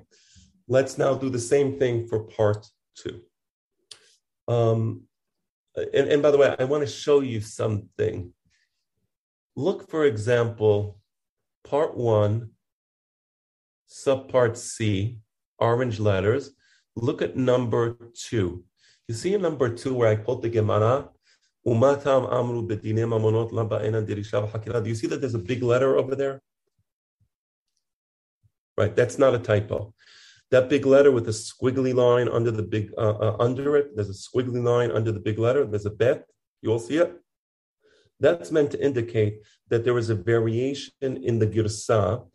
let's 0.69 0.97
now 0.97 1.13
do 1.13 1.29
the 1.29 1.39
same 1.39 1.77
thing 1.77 2.07
for 2.07 2.23
part 2.23 2.65
two. 2.95 3.21
Um, 4.47 5.03
and, 5.75 6.07
and 6.07 6.21
by 6.23 6.31
the 6.31 6.37
way, 6.37 6.55
I 6.57 6.63
want 6.63 6.81
to 6.87 6.91
show 6.91 7.19
you 7.19 7.41
something. 7.41 8.33
Look, 9.57 9.89
for 9.89 10.05
example, 10.05 10.97
part 11.65 11.95
one, 11.97 12.51
subpart 13.89 14.55
C, 14.55 15.19
orange 15.59 15.99
letters. 15.99 16.51
Look 16.95 17.21
at 17.21 17.37
number 17.37 17.97
two. 18.13 18.65
You 19.07 19.15
see 19.15 19.33
in 19.33 19.41
number 19.41 19.73
two 19.73 19.93
where 19.93 20.09
I 20.09 20.15
quote 20.15 20.41
the 20.41 20.49
Gemara, 20.49 21.09
amru 21.65 22.67
Do 22.67 22.79
you 22.83 24.95
see 24.95 25.07
that 25.07 25.21
there's 25.21 25.35
a 25.35 25.39
big 25.39 25.63
letter 25.63 25.97
over 25.97 26.15
there? 26.15 26.41
Right, 28.77 28.95
that's 28.95 29.17
not 29.17 29.35
a 29.35 29.39
typo. 29.39 29.93
That 30.49 30.69
big 30.69 30.85
letter 30.85 31.11
with 31.11 31.27
a 31.27 31.31
squiggly 31.31 31.93
line 31.93 32.27
under 32.27 32.51
the 32.51 32.63
big 32.63 32.91
uh, 32.97 33.11
uh, 33.11 33.35
under 33.39 33.77
it, 33.77 33.95
there's 33.95 34.09
a 34.09 34.13
squiggly 34.13 34.61
line 34.61 34.91
under 34.91 35.11
the 35.11 35.19
big 35.19 35.39
letter. 35.39 35.65
There's 35.65 35.85
a 35.85 35.91
bet. 35.91 36.25
You 36.61 36.71
all 36.71 36.79
see 36.79 36.97
it. 36.97 37.13
That's 38.19 38.51
meant 38.51 38.71
to 38.71 38.83
indicate 38.83 39.41
that 39.69 39.83
there 39.83 39.97
is 39.97 40.09
a 40.09 40.15
variation 40.15 40.93
in 41.01 41.39
the 41.39 41.47
girsa 41.47 42.25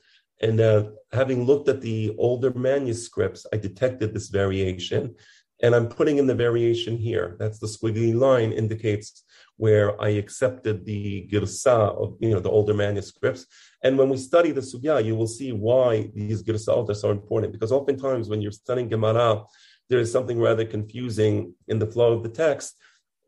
and 0.40 0.60
uh, 0.60 0.90
having 1.12 1.44
looked 1.44 1.68
at 1.68 1.80
the 1.80 2.14
older 2.18 2.52
manuscripts, 2.52 3.46
I 3.52 3.56
detected 3.56 4.12
this 4.12 4.28
variation. 4.28 5.14
And 5.62 5.74
I'm 5.74 5.88
putting 5.88 6.18
in 6.18 6.26
the 6.26 6.34
variation 6.34 6.98
here. 6.98 7.36
That's 7.38 7.58
the 7.58 7.66
squiggly 7.66 8.14
line 8.14 8.52
indicates 8.52 9.24
where 9.56 9.98
I 10.00 10.10
accepted 10.10 10.84
the 10.84 11.26
girsa 11.32 11.96
of 11.96 12.16
you 12.20 12.30
know 12.30 12.40
the 12.40 12.50
older 12.50 12.74
manuscripts. 12.74 13.46
And 13.82 13.96
when 13.96 14.10
we 14.10 14.18
study 14.18 14.52
the 14.52 14.60
sugya, 14.60 15.02
you 15.02 15.16
will 15.16 15.26
see 15.26 15.52
why 15.52 16.10
these 16.14 16.42
girsaot 16.42 16.90
are 16.90 16.94
so 16.94 17.10
important. 17.10 17.54
Because 17.54 17.72
oftentimes 17.72 18.28
when 18.28 18.42
you're 18.42 18.52
studying 18.52 18.90
Gemara, 18.90 19.44
there 19.88 19.98
is 19.98 20.12
something 20.12 20.38
rather 20.38 20.66
confusing 20.66 21.54
in 21.68 21.78
the 21.78 21.86
flow 21.86 22.12
of 22.12 22.22
the 22.22 22.28
text. 22.28 22.76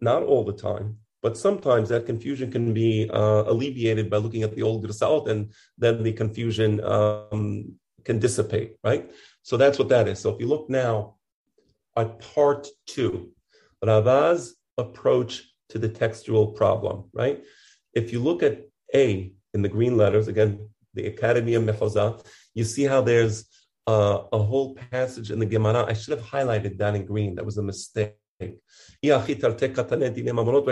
Not 0.00 0.22
all 0.22 0.44
the 0.44 0.52
time, 0.52 0.98
but 1.22 1.36
sometimes 1.36 1.88
that 1.88 2.06
confusion 2.06 2.50
can 2.50 2.72
be 2.72 3.08
uh, 3.10 3.44
alleviated 3.46 4.08
by 4.10 4.18
looking 4.18 4.42
at 4.42 4.54
the 4.54 4.62
old 4.62 4.84
girsaot, 4.84 5.28
and 5.28 5.52
then 5.76 6.02
the 6.02 6.12
confusion 6.12 6.82
um, 6.84 7.72
can 8.04 8.18
dissipate, 8.18 8.76
right? 8.84 9.10
So 9.42 9.56
that's 9.56 9.78
what 9.78 9.88
that 9.88 10.08
is. 10.08 10.18
So 10.20 10.30
if 10.34 10.40
you 10.40 10.46
look 10.46 10.70
now 10.70 11.16
at 11.96 12.18
part 12.34 12.68
two, 12.86 13.32
Rava's 13.84 14.56
approach 14.76 15.42
to 15.70 15.78
the 15.78 15.88
textual 15.88 16.48
problem, 16.48 17.04
right? 17.12 17.42
If 17.94 18.12
you 18.12 18.20
look 18.20 18.42
at 18.42 18.62
A 18.94 19.32
in 19.54 19.62
the 19.62 19.68
green 19.68 19.96
letters, 19.96 20.28
again, 20.28 20.68
the 20.94 21.06
Academy 21.06 21.54
of 21.54 21.64
Mechoza, 21.64 22.24
you 22.54 22.64
see 22.64 22.84
how 22.84 23.00
there's 23.02 23.46
uh, 23.86 24.22
a 24.32 24.38
whole 24.38 24.74
passage 24.90 25.30
in 25.30 25.38
the 25.38 25.46
Gemara. 25.46 25.84
I 25.86 25.92
should 25.92 26.16
have 26.16 26.26
highlighted 26.26 26.78
that 26.78 26.94
in 26.94 27.04
green. 27.06 27.34
That 27.34 27.46
was 27.46 27.58
a 27.58 27.62
mistake. 27.62 28.14
Right 28.40 28.54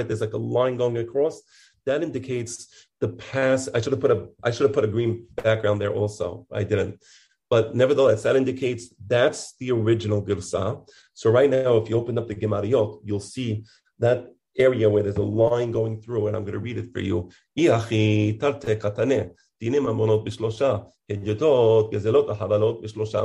there's 0.09 0.21
like 0.21 0.33
a 0.33 0.39
line 0.39 0.77
going 0.77 0.99
across. 0.99 1.43
That 1.85 2.03
indicates 2.03 2.87
the 3.01 3.09
past. 3.09 3.69
I 3.75 3.81
should 3.81 3.93
have 3.93 4.01
put 4.01 4.11
a 4.11 4.29
I 4.43 4.51
should 4.51 4.65
have 4.65 4.73
put 4.73 4.85
a 4.85 4.89
green 4.89 5.27
background 5.35 5.81
there 5.81 5.93
also. 5.93 6.47
I 6.53 6.65
didn't. 6.65 7.03
But 7.49 7.77
nevertheless, 7.77 8.25
that 8.25 8.37
indicates 8.37 8.93
that's 9.07 9.55
the 9.61 9.71
original 9.71 10.21
Girsa. 10.23 10.89
So 11.15 11.31
right 11.31 11.49
now, 11.49 11.77
if 11.77 11.89
you 11.89 11.97
open 11.97 12.19
up 12.19 12.27
the 12.27 12.35
Gemariot, 12.35 13.01
you'll 13.05 13.21
see 13.21 13.65
that 14.01 14.27
area 14.59 14.91
where 14.91 15.05
there's 15.05 15.17
a 15.17 15.23
line 15.23 15.71
going 15.71 16.01
through, 16.01 16.27
and 16.27 16.37
I'm 16.37 16.43
going 16.43 16.55
to 16.55 16.59
read 16.59 16.79
it 16.79 16.93
for 16.93 17.01
you. 17.01 17.31
דינים 19.61 19.87
המונות 19.87 20.25
בשלושה, 20.25 20.77
הדיוטות, 21.11 21.91
גזלות, 21.91 22.31
החבלות 22.31 22.81
בשלושה 22.83 23.25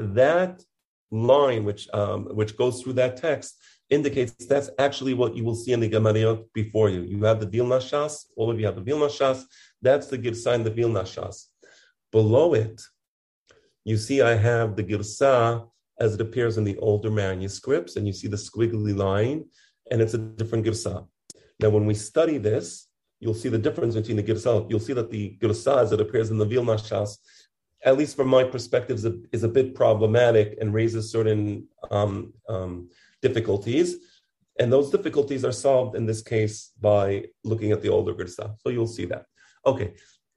That 0.00 0.62
line 1.10 1.64
which 1.64 1.88
um, 1.92 2.24
which 2.34 2.56
goes 2.56 2.82
through 2.82 2.94
that 2.94 3.16
text 3.16 3.56
indicates 3.90 4.32
that's 4.46 4.70
actually 4.78 5.14
what 5.14 5.36
you 5.36 5.44
will 5.44 5.54
see 5.54 5.72
in 5.72 5.80
the 5.80 5.88
Gemariot 5.88 6.52
before 6.52 6.90
you. 6.90 7.02
You 7.02 7.22
have 7.24 7.40
the 7.40 7.46
Vilna 7.46 7.76
Shas, 7.76 8.26
all 8.36 8.50
of 8.50 8.58
you 8.58 8.66
have 8.66 8.74
the 8.74 8.82
Vilna 8.82 9.06
Shas. 9.06 9.44
That's 9.80 10.08
the 10.08 10.18
Girsa 10.18 10.54
in 10.54 10.64
the 10.64 10.70
Vilna 10.70 11.02
Shas. 11.02 11.46
Below 12.10 12.54
it, 12.54 12.82
you 13.84 13.96
see 13.96 14.22
I 14.22 14.34
have 14.34 14.74
the 14.74 14.82
Girsa 14.82 15.68
as 16.00 16.14
it 16.14 16.20
appears 16.20 16.58
in 16.58 16.64
the 16.64 16.76
older 16.78 17.10
manuscripts, 17.10 17.96
and 17.96 18.06
you 18.06 18.12
see 18.12 18.28
the 18.28 18.36
squiggly 18.36 18.94
line, 18.96 19.44
and 19.90 20.02
it's 20.02 20.14
a 20.14 20.18
different 20.18 20.66
Girsa. 20.66 21.06
Now, 21.60 21.70
when 21.70 21.86
we 21.86 21.94
study 21.94 22.38
this, 22.38 22.88
you'll 23.20 23.34
see 23.34 23.48
the 23.48 23.58
difference 23.58 23.94
between 23.94 24.16
the 24.16 24.22
Girsa. 24.22 24.68
You'll 24.68 24.80
see 24.80 24.92
that 24.92 25.10
the 25.10 25.38
Girsa 25.40 25.78
as 25.78 25.92
it 25.92 26.00
appears 26.00 26.30
in 26.30 26.38
the 26.38 26.44
Vilna 26.44 26.74
Shas 26.74 27.16
at 27.86 27.96
least 27.96 28.16
from 28.16 28.28
my 28.28 28.42
perspective, 28.42 28.96
is 28.96 29.06
a, 29.06 29.14
is 29.32 29.44
a 29.44 29.48
bit 29.48 29.74
problematic 29.74 30.58
and 30.60 30.74
raises 30.74 31.10
certain 31.10 31.68
um, 31.92 32.34
um, 32.48 32.90
difficulties. 33.22 33.96
And 34.58 34.72
those 34.72 34.90
difficulties 34.90 35.44
are 35.44 35.52
solved 35.52 35.96
in 35.96 36.04
this 36.04 36.20
case 36.20 36.72
by 36.80 37.26
looking 37.44 37.70
at 37.70 37.82
the 37.82 37.88
older 37.88 38.12
good 38.12 38.28
stuff. 38.28 38.52
So 38.60 38.70
you'll 38.70 38.88
see 38.88 39.04
that. 39.06 39.26
Okay. 39.64 39.94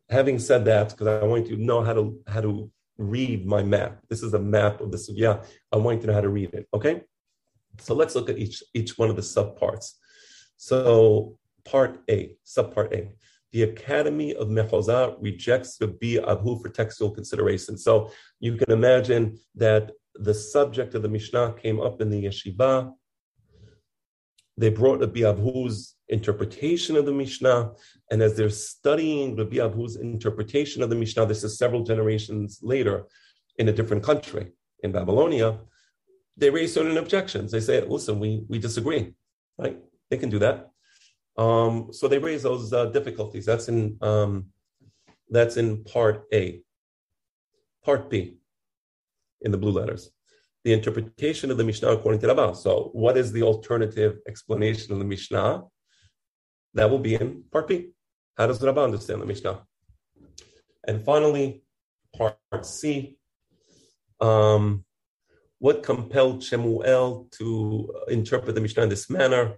Having 0.09 0.39
said 0.39 0.63
that, 0.65 0.89
because 0.89 1.07
I 1.07 1.25
want 1.25 1.47
you 1.47 1.55
to 1.55 1.63
know 1.63 1.83
how 1.83 1.93
to 1.93 2.19
how 2.27 2.41
to 2.41 2.71
read 2.97 3.45
my 3.45 3.63
map. 3.63 3.99
This 4.09 4.23
is 4.23 4.33
a 4.33 4.39
map 4.39 4.81
of 4.81 4.91
the 4.91 4.97
sugya. 4.97 5.45
I 5.71 5.77
want 5.77 5.97
you 5.97 6.01
to 6.01 6.07
know 6.07 6.13
how 6.13 6.21
to 6.21 6.29
read 6.29 6.53
it. 6.53 6.67
Okay. 6.73 7.01
So 7.79 7.95
let's 7.95 8.15
look 8.15 8.29
at 8.29 8.37
each 8.37 8.61
each 8.73 8.97
one 8.97 9.09
of 9.09 9.15
the 9.15 9.21
subparts. 9.21 9.93
So 10.57 11.37
part 11.63 12.01
A, 12.09 12.35
subpart 12.45 12.93
A 12.93 13.09
the 13.51 13.63
Academy 13.63 14.35
of 14.35 14.47
Mechoza 14.47 15.15
rejects 15.19 15.77
the 15.77 15.87
B 15.87 16.19
Abu 16.19 16.59
for 16.59 16.69
textual 16.69 17.11
consideration. 17.11 17.77
So 17.77 18.11
you 18.39 18.55
can 18.55 18.71
imagine 18.71 19.39
that 19.55 19.91
the 20.15 20.33
subject 20.33 20.95
of 20.95 21.01
the 21.01 21.09
Mishnah 21.09 21.55
came 21.61 21.79
up 21.79 22.01
in 22.01 22.09
the 22.09 22.25
yeshiva. 22.25 22.91
They 24.57 24.69
brought 24.69 24.99
Rabbi 24.99 25.21
Abhu's 25.21 25.95
interpretation 26.09 26.97
of 26.97 27.05
the 27.05 27.13
Mishnah, 27.13 27.71
and 28.11 28.21
as 28.21 28.35
they're 28.35 28.49
studying 28.49 29.35
Rabbi 29.35 29.57
Abhu's 29.57 29.95
interpretation 29.95 30.83
of 30.83 30.89
the 30.89 30.95
Mishnah, 30.95 31.25
this 31.25 31.43
is 31.43 31.57
several 31.57 31.83
generations 31.83 32.59
later 32.61 33.05
in 33.57 33.69
a 33.69 33.73
different 33.73 34.03
country, 34.03 34.51
in 34.83 34.91
Babylonia, 34.91 35.59
they 36.37 36.49
raise 36.49 36.73
certain 36.73 36.97
objections. 36.97 37.51
They 37.51 37.59
say, 37.59 37.81
listen, 37.81 38.19
we, 38.19 38.43
we 38.47 38.59
disagree, 38.59 39.13
right? 39.57 39.77
They 40.09 40.17
can 40.17 40.29
do 40.29 40.39
that. 40.39 40.71
Um, 41.39 41.93
so 41.93 42.09
they 42.09 42.19
raise 42.19 42.43
those 42.43 42.73
uh, 42.73 42.87
difficulties. 42.87 43.45
That's 43.45 43.69
in 43.69 43.97
um, 44.01 44.47
that's 45.29 45.55
in 45.55 45.85
part 45.85 46.25
A. 46.33 46.61
Part 47.85 48.09
B, 48.09 48.35
in 49.41 49.51
the 49.51 49.57
blue 49.57 49.71
letters, 49.71 50.11
the 50.65 50.73
interpretation 50.73 51.49
of 51.49 51.57
the 51.57 51.63
Mishnah 51.63 51.91
according 51.91 52.19
to 52.21 52.27
Rabbah. 52.27 52.53
So, 52.53 52.89
what 52.91 53.15
is 53.17 53.31
the 53.31 53.43
alternative 53.43 54.17
explanation 54.27 54.91
of 54.91 54.99
the 54.99 55.05
Mishnah? 55.05 55.63
That 56.73 56.89
will 56.89 56.99
be 56.99 57.15
in 57.15 57.45
part 57.53 57.69
B. 57.69 57.91
How 58.37 58.47
does 58.47 58.61
Rabbah 58.61 58.83
understand 58.83 59.21
the 59.21 59.25
Mishnah? 59.25 59.63
And 60.85 61.05
finally, 61.05 61.63
part 62.13 62.37
C. 62.63 63.17
Um, 64.19 64.83
what 65.59 65.83
compelled 65.83 66.43
Shemuel 66.43 67.29
to 67.31 67.93
interpret 68.09 68.55
the 68.55 68.61
Mishnah 68.61 68.83
in 68.83 68.89
this 68.89 69.09
manner? 69.09 69.55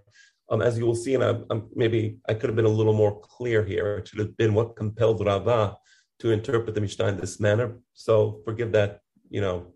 Um, 0.52 0.60
as 0.60 0.76
you 0.76 0.84
will 0.84 0.94
see, 0.94 1.14
and 1.14 1.24
I, 1.24 1.30
I'm, 1.48 1.70
maybe 1.74 2.18
I 2.28 2.34
could 2.34 2.50
have 2.50 2.56
been 2.56 2.66
a 2.66 2.78
little 2.80 2.92
more 2.92 3.18
clear 3.20 3.64
here. 3.64 3.96
It 3.96 4.08
should 4.08 4.18
have 4.18 4.36
been 4.36 4.52
what 4.52 4.76
compelled 4.76 5.24
Rava 5.24 5.78
to 6.18 6.30
interpret 6.30 6.74
the 6.74 6.80
Mishnah 6.82 7.06
in 7.06 7.16
this 7.16 7.40
manner. 7.40 7.78
So 7.94 8.42
forgive 8.44 8.70
that, 8.72 9.00
you 9.30 9.40
know, 9.40 9.72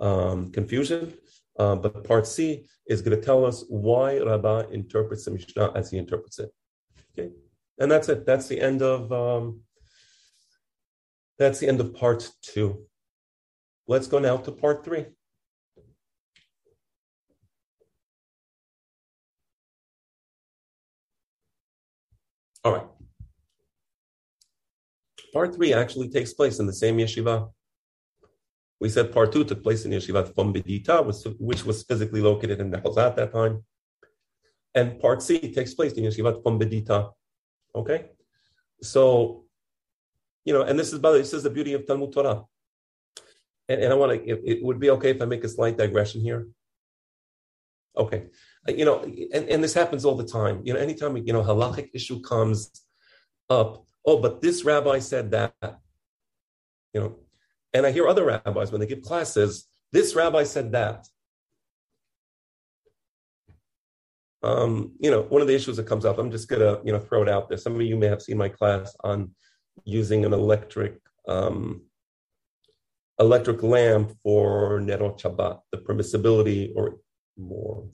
um, 0.00 0.52
confusion. 0.52 1.12
Uh, 1.58 1.74
but 1.74 2.04
part 2.04 2.24
C 2.24 2.68
is 2.86 3.02
going 3.02 3.18
to 3.18 3.24
tell 3.24 3.44
us 3.44 3.64
why 3.68 4.18
Rava 4.18 4.68
interprets 4.70 5.24
the 5.24 5.32
Mishnah 5.32 5.72
as 5.74 5.90
he 5.90 5.98
interprets 5.98 6.38
it. 6.38 6.50
Okay, 7.18 7.32
and 7.80 7.90
that's 7.90 8.08
it. 8.08 8.24
That's 8.24 8.46
the 8.46 8.60
end 8.60 8.82
of 8.82 9.10
um, 9.10 9.62
that's 11.36 11.58
the 11.58 11.66
end 11.66 11.80
of 11.80 11.94
part 11.94 12.30
two. 12.42 12.86
Let's 13.88 14.06
go 14.06 14.20
now 14.20 14.36
to 14.36 14.52
part 14.52 14.84
three. 14.84 15.06
All 22.66 22.72
right. 22.72 22.88
Part 25.32 25.54
three 25.54 25.72
actually 25.72 26.08
takes 26.08 26.32
place 26.32 26.58
in 26.58 26.66
the 26.66 26.72
same 26.72 26.96
yeshiva. 26.96 27.48
We 28.80 28.88
said 28.88 29.12
part 29.12 29.30
two 29.30 29.44
took 29.44 29.62
place 29.62 29.84
in 29.84 29.92
Yeshivat 29.92 30.34
Pombedita, 30.34 30.96
which 31.38 31.64
was 31.64 31.84
physically 31.84 32.20
located 32.20 32.60
in 32.60 32.72
Mehoza 32.72 33.06
at 33.06 33.14
that 33.16 33.32
time. 33.32 33.64
And 34.74 34.98
part 34.98 35.22
C 35.22 35.38
takes 35.54 35.74
place 35.74 35.92
in 35.92 36.02
Yeshivat 36.02 36.42
Pombedita. 36.42 37.12
Okay? 37.72 38.06
So, 38.82 39.44
you 40.44 40.52
know, 40.52 40.62
and 40.62 40.76
this 40.76 40.92
is, 40.92 40.98
by 40.98 41.10
the 41.10 41.18
way, 41.18 41.22
this 41.22 41.34
is 41.34 41.44
the 41.44 41.50
beauty 41.50 41.74
of 41.74 41.86
Talmud 41.86 42.12
Torah. 42.12 42.42
And, 43.68 43.80
and 43.80 43.92
I 43.92 43.96
want 43.96 44.10
to, 44.12 44.28
it, 44.28 44.40
it 44.44 44.64
would 44.64 44.80
be 44.80 44.90
okay 44.90 45.10
if 45.10 45.22
I 45.22 45.24
make 45.26 45.44
a 45.44 45.48
slight 45.48 45.78
digression 45.78 46.20
here. 46.20 46.48
Okay 47.96 48.26
you 48.68 48.84
know, 48.84 49.02
and, 49.02 49.48
and 49.48 49.62
this 49.62 49.74
happens 49.74 50.04
all 50.04 50.16
the 50.16 50.26
time. 50.26 50.60
You 50.64 50.74
know, 50.74 50.80
anytime 50.80 51.16
you 51.16 51.32
know 51.32 51.42
halachic 51.42 51.90
issue 51.94 52.20
comes 52.20 52.70
up, 53.48 53.84
oh, 54.04 54.20
but 54.20 54.40
this 54.40 54.64
rabbi 54.64 54.98
said 54.98 55.30
that. 55.32 55.54
You 56.92 57.00
know, 57.00 57.16
and 57.74 57.86
I 57.86 57.92
hear 57.92 58.08
other 58.08 58.24
rabbis 58.24 58.72
when 58.72 58.80
they 58.80 58.86
give 58.86 59.02
classes, 59.02 59.68
this 59.92 60.14
rabbi 60.14 60.44
said 60.44 60.72
that. 60.72 61.06
Um, 64.42 64.92
you 65.00 65.10
know, 65.10 65.22
one 65.22 65.42
of 65.42 65.48
the 65.48 65.54
issues 65.54 65.76
that 65.76 65.86
comes 65.86 66.04
up, 66.04 66.18
I'm 66.18 66.30
just 66.30 66.48
gonna, 66.48 66.80
you 66.84 66.92
know, 66.92 67.00
throw 67.00 67.22
it 67.22 67.28
out 67.28 67.48
there. 67.48 67.58
Some 67.58 67.74
of 67.74 67.82
you 67.82 67.96
may 67.96 68.06
have 68.06 68.22
seen 68.22 68.38
my 68.38 68.48
class 68.48 68.94
on 69.02 69.32
using 69.84 70.24
an 70.24 70.32
electric 70.32 70.98
um, 71.28 71.82
electric 73.18 73.62
lamp 73.62 74.12
for 74.22 74.80
Nerot 74.80 75.20
Shabbat, 75.20 75.60
the 75.72 75.78
permissibility 75.78 76.72
or 76.76 76.96
more 77.36 77.86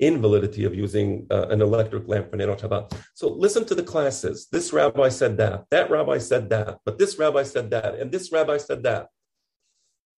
invalidity 0.00 0.64
of 0.64 0.74
using 0.74 1.26
uh, 1.30 1.48
an 1.48 1.60
electric 1.60 2.06
lamp 2.08 2.30
for 2.30 2.36
Nerot 2.36 2.60
Shabbat. 2.60 2.92
So 3.14 3.28
listen 3.28 3.64
to 3.66 3.74
the 3.74 3.82
classes. 3.82 4.48
This 4.50 4.72
rabbi 4.72 5.08
said 5.08 5.36
that, 5.38 5.64
that 5.70 5.90
rabbi 5.90 6.18
said 6.18 6.50
that, 6.50 6.78
but 6.84 6.98
this 6.98 7.18
rabbi 7.18 7.42
said 7.42 7.70
that, 7.70 7.96
and 7.96 8.10
this 8.10 8.32
rabbi 8.32 8.58
said 8.58 8.82
that. 8.84 9.08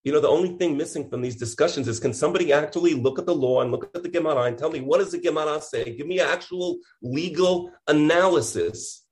You 0.04 0.12
know, 0.12 0.20
the 0.20 0.28
only 0.28 0.56
thing 0.56 0.78
missing 0.78 1.10
from 1.10 1.20
these 1.20 1.36
discussions 1.36 1.86
is 1.86 2.00
can 2.00 2.14
somebody 2.14 2.54
actually 2.54 2.94
look 2.94 3.18
at 3.18 3.26
the 3.26 3.34
law 3.34 3.60
and 3.60 3.70
look 3.70 3.90
at 3.94 4.02
the 4.02 4.08
Gemara 4.08 4.44
and 4.44 4.56
tell 4.56 4.70
me 4.70 4.80
what 4.80 4.98
does 4.98 5.12
the 5.12 5.18
Gemara 5.18 5.60
say? 5.60 5.94
Give 5.94 6.06
me 6.06 6.20
actual 6.20 6.78
legal 7.02 7.70
analysis. 7.86 9.04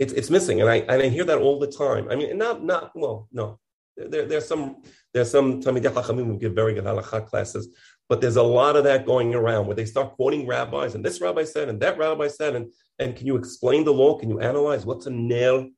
It's, 0.00 0.12
it's 0.14 0.30
missing, 0.30 0.60
and 0.60 0.68
I 0.68 0.76
and 0.76 1.02
I 1.02 1.08
hear 1.08 1.24
that 1.24 1.38
all 1.38 1.60
the 1.60 1.70
time. 1.70 2.08
I 2.10 2.16
mean, 2.16 2.36
not 2.38 2.64
not 2.64 2.90
well, 2.94 3.28
no. 3.30 3.60
There, 3.96 4.24
there's 4.24 4.48
some 4.48 4.82
there's 5.12 5.30
some 5.30 5.60
Talmidei 5.60 5.92
Chachamim 5.92 6.26
who 6.26 6.38
give 6.38 6.54
very 6.54 6.74
good 6.74 6.84
halakha 6.84 7.26
classes, 7.26 7.68
but 8.10 8.20
there's 8.20 8.34
a 8.34 8.42
lot 8.42 8.74
of 8.74 8.82
that 8.82 9.06
going 9.06 9.36
around 9.36 9.68
where 9.68 9.76
they 9.76 9.84
start 9.84 10.16
quoting 10.16 10.44
rabbis, 10.44 10.96
and 10.96 11.04
this 11.04 11.20
rabbi 11.20 11.44
said, 11.44 11.68
and 11.68 11.78
that 11.78 11.96
rabbi 11.96 12.26
said, 12.26 12.56
and, 12.56 12.72
and 12.98 13.14
can 13.14 13.24
you 13.24 13.36
explain 13.36 13.84
the 13.84 13.92
law? 13.92 14.18
Can 14.18 14.28
you 14.28 14.40
analyze 14.40 14.84
what's 14.84 15.06
a 15.06 15.10
ner? 15.10 15.68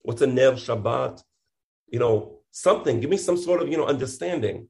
What's 0.00 0.22
a 0.22 0.26
ner 0.26 0.52
Shabbat? 0.52 1.22
You 1.88 1.98
know, 1.98 2.38
something. 2.50 3.00
Give 3.00 3.10
me 3.10 3.18
some 3.18 3.36
sort 3.36 3.60
of, 3.60 3.68
you 3.68 3.76
know, 3.76 3.84
understanding. 3.84 4.66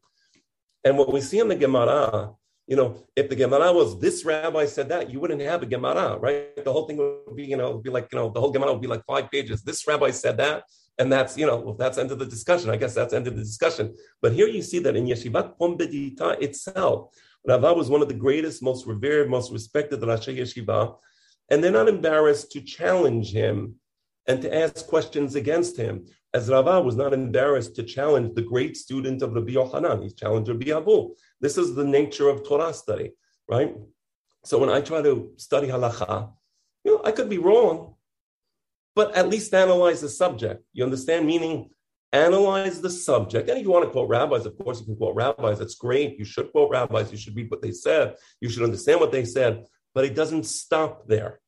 And 0.82 0.98
what 0.98 1.12
we 1.12 1.20
see 1.20 1.38
in 1.38 1.46
the 1.46 1.54
Gemara, 1.54 2.32
you 2.66 2.74
know, 2.74 3.04
if 3.14 3.28
the 3.28 3.36
Gemara 3.36 3.72
was 3.72 4.00
this 4.00 4.24
rabbi 4.24 4.66
said 4.66 4.88
that, 4.88 5.08
you 5.08 5.20
wouldn't 5.20 5.40
have 5.40 5.62
a 5.62 5.66
Gemara, 5.66 6.18
right? 6.18 6.64
The 6.64 6.72
whole 6.72 6.88
thing 6.88 6.96
would 6.96 7.36
be, 7.36 7.44
you 7.44 7.56
know, 7.56 7.78
be 7.78 7.90
like, 7.90 8.08
you 8.10 8.18
know, 8.18 8.28
the 8.28 8.40
whole 8.40 8.50
Gemara 8.50 8.72
would 8.72 8.82
be 8.82 8.88
like 8.88 9.04
five 9.06 9.30
pages. 9.30 9.62
This 9.62 9.86
rabbi 9.86 10.10
said 10.10 10.36
that, 10.38 10.64
and 10.98 11.12
that's, 11.12 11.36
you 11.36 11.46
know, 11.46 11.58
well, 11.58 11.74
that's 11.74 11.98
end 11.98 12.12
of 12.12 12.18
the 12.18 12.26
discussion. 12.26 12.70
I 12.70 12.76
guess 12.76 12.94
that's 12.94 13.12
end 13.12 13.26
of 13.26 13.36
the 13.36 13.42
discussion. 13.42 13.94
But 14.22 14.32
here 14.32 14.46
you 14.46 14.62
see 14.62 14.78
that 14.80 14.96
in 14.96 15.06
Yeshivat 15.06 15.58
Pombedita 15.58 16.40
itself, 16.40 17.14
Rava 17.46 17.74
was 17.74 17.90
one 17.90 18.00
of 18.00 18.08
the 18.08 18.14
greatest, 18.14 18.62
most 18.62 18.86
revered, 18.86 19.28
most 19.28 19.52
respected 19.52 20.00
Rashi 20.00 20.38
Yeshiva, 20.38 20.96
and 21.50 21.62
they're 21.62 21.70
not 21.70 21.88
embarrassed 21.88 22.52
to 22.52 22.60
challenge 22.60 23.32
him 23.32 23.74
and 24.26 24.40
to 24.40 24.54
ask 24.54 24.86
questions 24.86 25.34
against 25.34 25.76
him. 25.76 26.06
As 26.32 26.48
Rava 26.48 26.80
was 26.80 26.96
not 26.96 27.12
embarrassed 27.12 27.76
to 27.76 27.82
challenge 27.82 28.34
the 28.34 28.42
great 28.42 28.76
student 28.76 29.20
of 29.22 29.34
Rabbi 29.34 29.52
Yochanan, 29.52 30.02
he 30.02 30.10
challenged 30.10 30.48
Rabbi 30.48 30.70
Abu. 30.70 31.14
This 31.40 31.58
is 31.58 31.74
the 31.74 31.84
nature 31.84 32.28
of 32.28 32.46
Torah 32.46 32.72
study, 32.72 33.12
right? 33.48 33.76
So 34.44 34.58
when 34.58 34.70
I 34.70 34.80
try 34.80 35.02
to 35.02 35.32
study 35.36 35.68
halacha, 35.68 36.32
you 36.84 36.92
know, 36.92 37.02
I 37.04 37.12
could 37.12 37.28
be 37.28 37.38
wrong, 37.38 37.93
but 38.94 39.14
at 39.16 39.28
least 39.28 39.54
analyze 39.54 40.00
the 40.00 40.08
subject. 40.08 40.64
You 40.72 40.84
understand? 40.84 41.26
Meaning, 41.26 41.70
analyze 42.12 42.80
the 42.80 42.90
subject. 42.90 43.48
And 43.48 43.58
if 43.58 43.64
you 43.64 43.70
want 43.70 43.84
to 43.84 43.90
quote 43.90 44.08
rabbis, 44.08 44.46
of 44.46 44.56
course, 44.56 44.80
you 44.80 44.86
can 44.86 44.96
quote 44.96 45.16
rabbis. 45.16 45.58
That's 45.58 45.74
great. 45.74 46.18
You 46.18 46.24
should 46.24 46.52
quote 46.52 46.70
rabbis. 46.70 47.10
You 47.10 47.18
should 47.18 47.36
read 47.36 47.50
what 47.50 47.60
they 47.60 47.72
said. 47.72 48.16
You 48.40 48.48
should 48.48 48.62
understand 48.62 49.00
what 49.00 49.12
they 49.12 49.24
said. 49.24 49.66
But 49.94 50.04
it 50.04 50.14
doesn't 50.14 50.44
stop 50.44 51.08
there, 51.08 51.40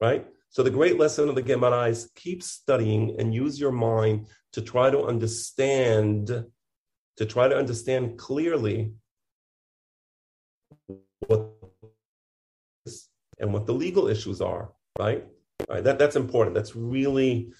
right? 0.00 0.26
So 0.50 0.62
the 0.62 0.70
great 0.70 0.98
lesson 0.98 1.28
of 1.28 1.34
the 1.34 1.42
Gemara 1.42 1.88
is 1.88 2.10
keep 2.14 2.42
studying 2.42 3.16
and 3.18 3.34
use 3.34 3.58
your 3.58 3.72
mind 3.72 4.28
to 4.52 4.60
try 4.60 4.90
to 4.90 5.04
understand, 5.04 6.44
to 7.16 7.26
try 7.26 7.48
to 7.48 7.56
understand 7.56 8.18
clearly 8.18 8.92
what 11.26 11.48
and 13.38 13.52
what 13.52 13.66
the 13.66 13.74
legal 13.74 14.08
issues 14.08 14.40
are, 14.40 14.72
right? 14.98 15.26
Right, 15.68 15.84
that, 15.84 15.98
that's 15.98 16.16
important. 16.16 16.54
That's 16.54 16.74
really, 16.76 17.52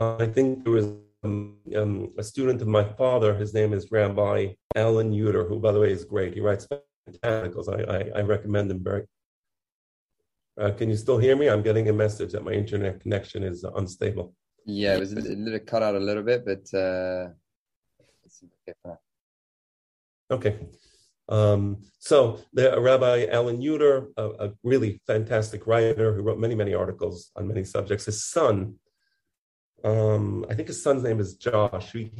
uh, 0.00 0.16
I 0.16 0.26
think 0.26 0.64
there 0.64 0.72
was 0.72 0.86
um, 1.22 1.56
um, 1.76 2.12
a 2.18 2.22
student 2.22 2.60
of 2.62 2.68
my 2.68 2.84
father. 2.84 3.34
His 3.34 3.54
name 3.54 3.72
is 3.72 3.90
Rabbi 3.90 4.54
Alan 4.76 5.12
Yuter, 5.12 5.48
who, 5.48 5.58
by 5.58 5.72
the 5.72 5.80
way, 5.80 5.92
is 5.92 6.04
great. 6.04 6.34
He 6.34 6.40
writes 6.40 6.68
articles. 7.22 7.68
I, 7.68 7.82
I, 7.82 8.10
I 8.16 8.20
recommend 8.22 8.70
him 8.70 8.82
very. 8.82 9.04
Uh, 10.60 10.70
can 10.70 10.88
you 10.88 10.96
still 10.96 11.18
hear 11.18 11.34
me? 11.34 11.48
I'm 11.48 11.62
getting 11.62 11.88
a 11.88 11.92
message 11.92 12.32
that 12.32 12.44
my 12.44 12.52
internet 12.52 13.00
connection 13.00 13.42
is 13.42 13.64
unstable. 13.64 14.34
Yeah, 14.66 14.94
it 14.94 15.00
was 15.00 15.12
a 15.12 15.16
little 15.16 15.58
cut 15.58 15.82
out 15.82 15.94
a 15.94 15.98
little 15.98 16.22
bit, 16.22 16.44
but 16.44 16.72
uh, 16.78 17.28
okay. 20.30 20.58
Um, 21.28 21.82
so 21.98 22.40
the 22.52 22.78
Rabbi 22.78 23.26
Alan 23.30 23.60
Yuter, 23.60 24.08
a, 24.16 24.28
a, 24.46 24.52
really 24.62 25.00
fantastic 25.06 25.66
writer 25.66 26.12
who 26.14 26.20
wrote 26.20 26.38
many, 26.38 26.54
many 26.54 26.74
articles 26.74 27.30
on 27.34 27.48
many 27.48 27.64
subjects. 27.64 28.04
His 28.04 28.24
son, 28.24 28.74
um, 29.82 30.44
I 30.50 30.54
think 30.54 30.68
his 30.68 30.82
son's 30.82 31.02
name 31.02 31.20
is 31.20 31.34
Josh. 31.36 31.92
He, 31.92 32.10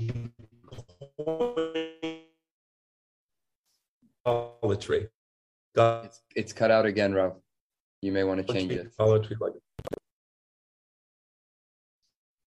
poetry. 4.24 5.08
It's, 5.76 6.22
it's 6.34 6.52
cut 6.52 6.70
out 6.70 6.86
again, 6.86 7.12
Rob. 7.12 7.36
You 8.00 8.12
may 8.12 8.24
want 8.24 8.46
to 8.46 8.52
change 8.52 8.72
it. 8.72 8.96
Poetry, 8.96 9.36
like 9.40 9.52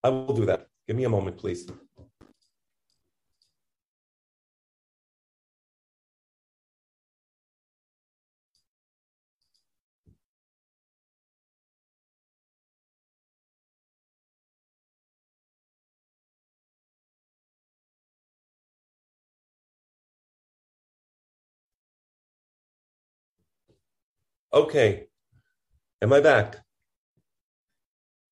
I 0.03 0.09
will 0.09 0.33
do 0.33 0.45
that. 0.45 0.67
Give 0.87 0.95
me 0.95 1.03
a 1.03 1.09
moment, 1.09 1.37
please. 1.37 1.67
Okay. 24.57 25.05
Am 26.01 26.11
I 26.11 26.19
back? 26.19 26.57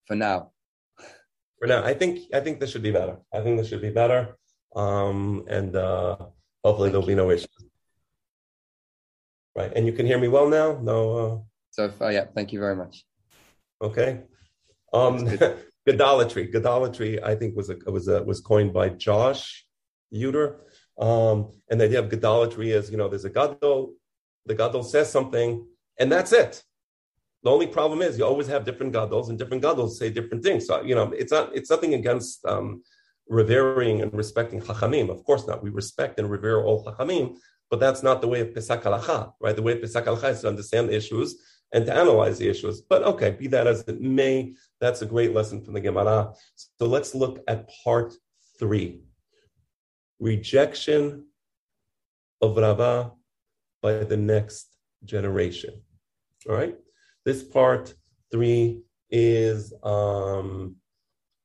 For 0.08 0.16
now. 0.16 0.52
For 1.60 1.68
now. 1.68 1.84
I 1.84 1.94
think 1.94 2.14
I 2.34 2.40
think 2.40 2.60
this 2.60 2.72
should 2.72 2.82
be 2.82 2.92
better. 2.92 3.18
I 3.32 3.42
think 3.42 3.58
this 3.58 3.70
should 3.70 3.84
be 3.90 3.92
better. 3.92 4.36
Um, 4.76 5.46
and 5.48 5.76
uh, 5.76 6.18
hopefully 6.64 6.90
there'll 6.90 7.06
be 7.06 7.22
no 7.24 7.30
issues. 7.30 7.62
Right. 9.56 9.72
And 9.76 9.86
you 9.86 9.94
can 9.94 10.08
hear 10.08 10.18
me 10.18 10.28
well 10.28 10.50
now? 10.50 10.80
No 10.82 10.98
uh... 11.22 11.38
So 11.70 11.90
far, 11.92 12.12
yeah, 12.12 12.26
thank 12.34 12.52
you 12.52 12.60
very 12.60 12.76
much. 12.76 13.06
Okay. 13.80 14.24
Um 14.94 15.28
Gadolatry. 15.88 16.52
Gadolatry, 16.56 17.22
I 17.24 17.36
think, 17.36 17.56
was 17.56 17.70
a 17.70 17.78
was 17.86 18.08
a 18.08 18.24
was 18.24 18.42
coined 18.42 18.74
by 18.74 18.90
Josh 18.90 19.64
Yuter. 20.12 20.48
Um, 20.98 21.38
and 21.70 21.80
the 21.80 21.86
idea 21.86 22.00
of 22.00 22.10
gadolatry 22.10 22.70
is, 22.80 22.90
you 22.90 22.98
know, 22.98 23.10
there's 23.10 23.26
a 23.26 23.30
gadol, 23.30 23.94
the 24.46 24.56
gadol 24.56 24.82
says 24.82 25.12
something, 25.12 25.68
and 26.00 26.12
that's 26.12 26.32
it. 26.32 26.64
The 27.44 27.52
only 27.52 27.68
problem 27.68 28.02
is 28.02 28.18
you 28.18 28.26
always 28.26 28.48
have 28.48 28.66
different 28.66 28.94
gadols, 28.94 29.30
and 29.30 29.38
different 29.38 29.64
gadols 29.64 29.92
say 29.92 30.10
different 30.10 30.44
things. 30.44 30.66
So 30.66 30.82
you 30.82 30.96
know, 30.96 31.12
it's 31.12 31.32
not 31.32 31.56
it's 31.56 31.70
nothing 31.70 31.94
against 31.94 32.44
um, 32.46 32.82
revering 33.28 34.02
and 34.02 34.12
respecting 34.14 34.62
chachamim. 34.62 35.10
Of 35.10 35.24
course 35.24 35.48
not. 35.48 35.64
We 35.64 35.70
respect 35.70 36.20
and 36.20 36.30
revere 36.30 36.64
all 36.64 36.84
chachamim, 36.84 37.38
but 37.70 37.80
that's 37.80 38.04
not 38.04 38.22
the 38.22 38.28
way 38.28 38.42
of 38.42 38.50
Pesak 38.50 38.84
halacha, 38.84 39.34
right? 39.40 39.56
The 39.56 39.62
way 39.62 39.74
of 39.74 39.80
Pesak 39.80 40.06
halacha 40.06 40.32
is 40.32 40.42
to 40.42 40.48
understand 40.48 40.90
the 40.90 40.96
issues 40.96 41.36
and 41.72 41.86
to 41.86 41.94
analyze 41.94 42.38
the 42.40 42.50
issues. 42.50 42.82
But 42.82 43.04
okay, 43.04 43.32
be 43.32 43.48
that 43.48 43.68
as 43.68 43.82
it 43.82 44.02
may, 44.02 44.56
that's 44.80 45.02
a 45.02 45.06
great 45.06 45.34
lesson 45.34 45.64
from 45.64 45.74
the 45.74 45.82
Gemara. 45.82 46.34
So 46.56 46.86
let's 46.88 47.14
look 47.14 47.44
at 47.48 47.70
part 47.84 48.14
three 48.60 49.02
rejection 50.20 51.26
of 52.42 52.58
Rava 52.58 53.12
by 53.82 54.04
the 54.04 54.18
next 54.18 54.68
generation. 55.04 55.82
All 56.48 56.56
right. 56.56 56.76
This 57.26 57.44
part 57.44 57.94
three 58.32 58.82
is 59.10 59.74
um, 59.82 60.76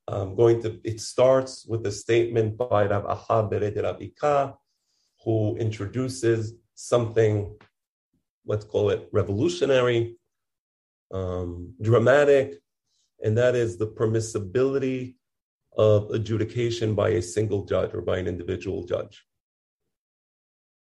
um, 0.09 0.35
going 0.35 0.61
to, 0.63 0.79
it 0.85 1.01
starts 1.01 1.65
with 1.67 1.87
a 1.87 1.93
statement 1.93 2.59
by 2.59 2.87
Rav 2.87 3.07
Aha 3.07 3.49
Bered 3.49 4.03
Ika, 4.03 4.55
who 5.25 5.57
introduces 5.57 6.55
something, 6.75 7.57
let's 8.45 8.65
call 8.65 8.91
it 8.91 9.09
revolutionary, 9.13 10.17
um, 11.13 11.75
dramatic, 11.81 12.61
and 13.23 13.37
that 13.39 13.55
is 13.55 13.79
the 13.79 13.87
permissibility 13.87 15.15
of 15.77 16.11
adjudication 16.11 16.95
by 16.95 17.11
a 17.11 17.23
single 17.23 17.65
judge 17.65 17.95
or 17.95 18.03
by 18.03 18.19
an 18.19 18.27
individual 18.27 18.85
judge, 18.85 19.25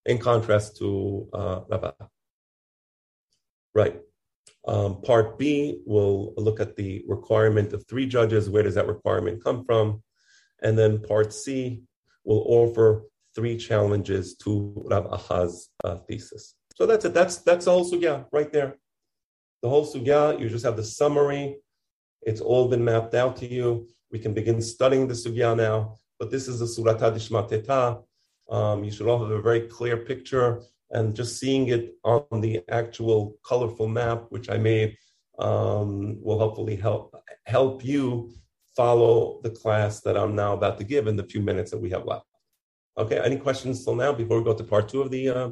in 0.06 0.18
contrast 0.18 0.78
to 0.78 1.30
uh. 1.34 1.92
Right. 3.76 4.00
Um, 4.66 5.02
part 5.02 5.38
B 5.38 5.82
will 5.86 6.34
look 6.38 6.60
at 6.60 6.76
the 6.76 7.04
requirement 7.08 7.74
of 7.74 7.86
three 7.88 8.06
judges. 8.06 8.50
Where 8.50 8.64
does 8.64 8.76
that 8.76 8.88
requirement 8.88 9.44
come 9.44 9.66
from? 9.66 10.04
And 10.62 10.78
then 10.78 11.00
part 11.00 11.34
C 11.34 11.84
will 12.24 12.46
offer 12.48 13.04
three 13.36 13.58
challenges 13.58 14.36
to 14.36 14.74
Rav 14.86 15.06
Aha's 15.12 15.70
uh, 15.84 15.98
thesis. 16.08 16.56
So 16.76 16.86
that's 16.86 17.06
it. 17.06 17.14
That's 17.14 17.38
that's 17.38 17.66
the 17.66 17.72
whole 17.72 17.90
sugya 17.90 18.26
right 18.32 18.52
there. 18.52 18.78
The 19.62 19.70
whole 19.70 19.86
sugya. 19.86 20.40
You 20.40 20.50
just 20.50 20.66
have 20.66 20.78
the 20.78 20.84
summary. 20.84 21.58
It's 22.22 22.42
all 22.42 22.68
been 22.70 22.84
mapped 22.84 23.16
out 23.16 23.36
to 23.38 23.48
you. 23.48 23.88
We 24.12 24.20
can 24.20 24.34
begin 24.34 24.62
studying 24.62 25.08
the 25.08 25.14
sugya 25.14 25.58
now, 25.58 25.98
but 26.20 26.32
this 26.32 26.48
is 26.48 26.62
a 26.62 26.66
surata 26.66 27.12
dishmateta. 27.14 28.04
Um, 28.50 28.84
you 28.84 28.92
should 28.92 29.08
all 29.08 29.20
have 29.20 29.32
a 29.32 29.42
very 29.42 29.62
clear 29.62 29.98
picture, 29.98 30.62
and 30.94 31.16
just 31.16 31.40
seeing 31.40 31.68
it 31.68 31.96
on 32.04 32.42
the 32.42 32.62
actual 32.70 33.36
colorful 33.46 33.88
map, 33.88 34.26
which 34.30 34.50
I 34.50 34.58
made, 34.58 34.96
um, 35.40 36.22
will 36.22 36.40
hopefully 36.40 36.76
help 36.76 37.16
help 37.46 37.84
you 37.84 38.32
follow 38.76 39.40
the 39.44 39.50
class 39.50 40.02
that 40.02 40.18
I'm 40.18 40.36
now 40.36 40.54
about 40.54 40.78
to 40.78 40.84
give 40.84 41.08
in 41.08 41.16
the 41.16 41.24
few 41.24 41.42
minutes 41.42 41.72
that 41.72 41.82
we 41.82 41.90
have 41.90 42.06
left. 42.06 42.26
Okay, 42.98 43.20
any 43.20 43.38
questions 43.38 43.84
till 43.84 43.96
now 43.96 44.14
before 44.14 44.38
we 44.38 44.46
go 44.46 44.54
to 44.54 44.64
part 44.64 44.88
two 44.90 45.02
of 45.02 45.10
the 45.12 45.30
uh, 45.30 45.50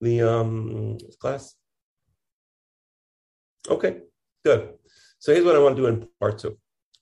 the 0.00 0.22
um, 0.22 0.98
class? 1.20 1.54
Okay, 3.68 4.02
good. 4.44 4.74
So 5.18 5.32
here's 5.32 5.44
what 5.44 5.56
I 5.56 5.58
want 5.58 5.76
to 5.76 5.82
do 5.82 5.88
in 5.88 6.06
part 6.20 6.38
two. 6.38 6.56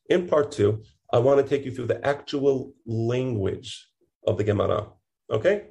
In 0.08 0.28
part 0.28 0.52
two, 0.52 0.82
I 1.12 1.18
want 1.18 1.40
to 1.40 1.48
take 1.48 1.64
you 1.64 1.72
through 1.72 1.88
the 1.88 2.04
actual 2.06 2.72
language 2.86 3.88
of 4.26 4.38
the 4.38 4.44
Gemara. 4.44 4.88
Okay? 5.30 5.68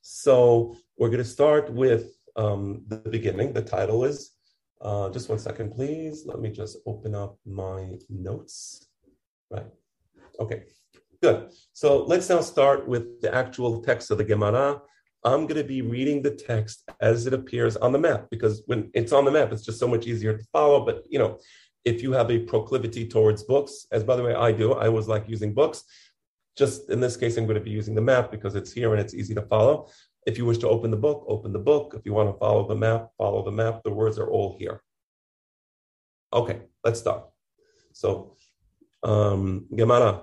So 0.00 0.76
we're 0.96 1.08
going 1.08 1.22
to 1.22 1.24
start 1.24 1.72
with 1.72 2.12
um, 2.36 2.82
the 2.88 2.96
beginning. 2.96 3.52
The 3.52 3.62
title 3.62 4.04
is, 4.04 4.32
uh, 4.80 5.10
just 5.10 5.28
one 5.28 5.38
second, 5.38 5.72
please. 5.72 6.24
Let 6.26 6.40
me 6.40 6.50
just 6.50 6.78
open 6.86 7.14
up 7.14 7.38
my 7.44 7.98
notes. 8.08 8.86
Right. 9.50 9.66
Okay. 10.40 10.64
Good. 11.22 11.50
So 11.72 12.04
let's 12.04 12.28
now 12.28 12.40
start 12.40 12.86
with 12.86 13.20
the 13.20 13.34
actual 13.34 13.82
text 13.82 14.10
of 14.10 14.18
the 14.18 14.24
Gemara. 14.24 14.80
I'm 15.24 15.46
going 15.46 15.60
to 15.60 15.64
be 15.64 15.82
reading 15.82 16.22
the 16.22 16.30
text 16.30 16.84
as 17.00 17.26
it 17.26 17.32
appears 17.32 17.76
on 17.76 17.92
the 17.92 17.98
map 17.98 18.28
because 18.30 18.62
when 18.66 18.90
it's 18.94 19.12
on 19.12 19.24
the 19.24 19.30
map, 19.30 19.52
it's 19.52 19.64
just 19.64 19.80
so 19.80 19.88
much 19.88 20.06
easier 20.06 20.36
to 20.36 20.44
follow. 20.52 20.84
But 20.84 21.04
you 21.08 21.18
know, 21.18 21.40
if 21.84 22.02
you 22.02 22.12
have 22.12 22.30
a 22.30 22.40
proclivity 22.40 23.08
towards 23.08 23.42
books, 23.42 23.86
as 23.90 24.04
by 24.04 24.16
the 24.16 24.22
way, 24.22 24.34
I 24.34 24.52
do, 24.52 24.74
I 24.74 24.86
always 24.86 25.08
like 25.08 25.28
using 25.28 25.54
books. 25.54 25.84
Just 26.56 26.90
in 26.90 27.00
this 27.00 27.16
case, 27.16 27.36
I'm 27.36 27.44
going 27.44 27.58
to 27.58 27.64
be 27.64 27.70
using 27.70 27.94
the 27.94 28.00
map 28.00 28.30
because 28.30 28.54
it's 28.54 28.72
here 28.72 28.92
and 28.92 29.00
it's 29.00 29.14
easy 29.14 29.34
to 29.34 29.42
follow. 29.42 29.88
If 30.26 30.38
you 30.38 30.44
wish 30.44 30.58
to 30.58 30.68
open 30.68 30.90
the 30.90 30.96
book, 30.96 31.24
open 31.28 31.52
the 31.52 31.60
book. 31.60 31.94
If 31.96 32.04
you 32.04 32.12
want 32.12 32.28
to 32.34 32.38
follow 32.38 32.66
the 32.66 32.74
map, 32.74 33.10
follow 33.16 33.44
the 33.44 33.52
map. 33.52 33.84
The 33.84 33.92
words 33.92 34.18
are 34.18 34.28
all 34.28 34.56
here. 34.58 34.82
Okay, 36.32 36.62
let's 36.84 36.98
start. 36.98 37.22
So, 37.92 38.36
um, 39.04 39.66
Gemara, 39.74 40.22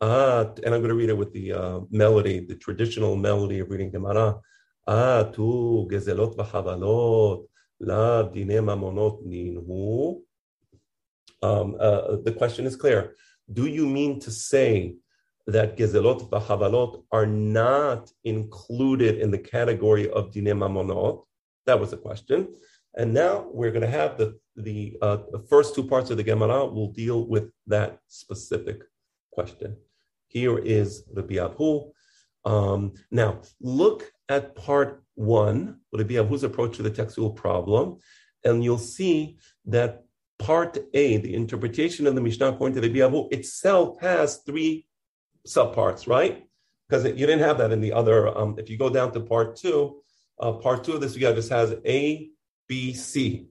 ah, 0.00 0.40
and 0.64 0.74
I'm 0.74 0.80
going 0.80 0.88
to 0.88 0.94
read 0.94 1.10
it 1.10 1.18
with 1.18 1.34
the 1.34 1.52
uh, 1.52 1.80
melody, 1.90 2.40
the 2.40 2.56
traditional 2.56 3.14
melody 3.14 3.58
of 3.58 3.68
reading 3.70 3.90
Gemara. 3.90 4.40
Ah, 4.88 5.24
tu 5.24 5.86
gezelot 5.90 6.34
v'chavalot, 6.34 7.46
la 7.78 8.22
dine 8.22 8.58
mamonot 8.64 9.22
ninhu. 9.26 10.22
Um, 11.42 11.76
uh, 11.78 12.16
the 12.24 12.32
question 12.32 12.64
is 12.64 12.74
clear. 12.74 13.14
Do 13.52 13.66
you 13.66 13.86
mean 13.86 14.18
to 14.20 14.30
say 14.30 14.96
that 15.46 15.76
gezelot 15.76 16.28
v'havalot 16.30 17.02
are 17.10 17.26
not 17.26 18.10
included 18.24 19.18
in 19.18 19.30
the 19.30 19.38
category 19.38 20.10
of 20.10 20.32
dine 20.32 20.44
mamonot? 20.44 21.24
That 21.66 21.80
was 21.80 21.90
the 21.90 21.96
question. 21.96 22.54
And 22.94 23.14
now 23.14 23.46
we're 23.52 23.70
going 23.70 23.82
to 23.82 23.88
have 23.88 24.18
the 24.18 24.38
the, 24.56 24.98
uh, 25.00 25.18
the 25.30 25.38
first 25.38 25.74
two 25.74 25.84
parts 25.84 26.10
of 26.10 26.18
the 26.18 26.22
Gemara 26.22 26.66
will 26.66 26.92
deal 26.92 27.26
with 27.26 27.50
that 27.66 27.98
specific 28.08 28.82
question. 29.30 29.76
Here 30.28 30.58
is 30.58 31.04
the 31.06 31.22
Biahu. 31.22 31.90
Um, 32.44 32.92
now 33.10 33.40
look 33.60 34.12
at 34.28 34.54
part 34.56 35.02
one, 35.14 35.80
the 35.92 36.04
Biahu's 36.04 36.44
approach 36.44 36.76
to 36.76 36.82
the 36.82 36.90
textual 36.90 37.30
problem, 37.30 37.98
and 38.44 38.64
you'll 38.64 38.78
see 38.78 39.38
that 39.66 40.04
part 40.38 40.78
A, 40.94 41.18
the 41.18 41.34
interpretation 41.34 42.06
of 42.06 42.14
the 42.14 42.20
Mishnah 42.20 42.48
according 42.48 42.74
to 42.74 42.86
the 42.86 42.92
Biavu 42.92 43.32
itself 43.32 44.00
has 44.00 44.38
three 44.38 44.86
subparts, 45.46 46.06
right? 46.06 46.44
Because 46.88 47.04
you 47.04 47.26
didn't 47.26 47.40
have 47.40 47.58
that 47.58 47.72
in 47.72 47.80
the 47.80 47.92
other. 47.92 48.36
Um, 48.36 48.56
if 48.58 48.68
you 48.68 48.76
go 48.76 48.90
down 48.90 49.12
to 49.12 49.20
part 49.20 49.56
two, 49.56 50.02
uh, 50.38 50.52
part 50.52 50.84
two 50.84 50.92
of 50.92 51.00
this 51.00 51.16
Sugya 51.16 51.34
just 51.34 51.50
has 51.50 51.74
A, 51.86 52.30
B, 52.68 52.92
C. 52.92 53.46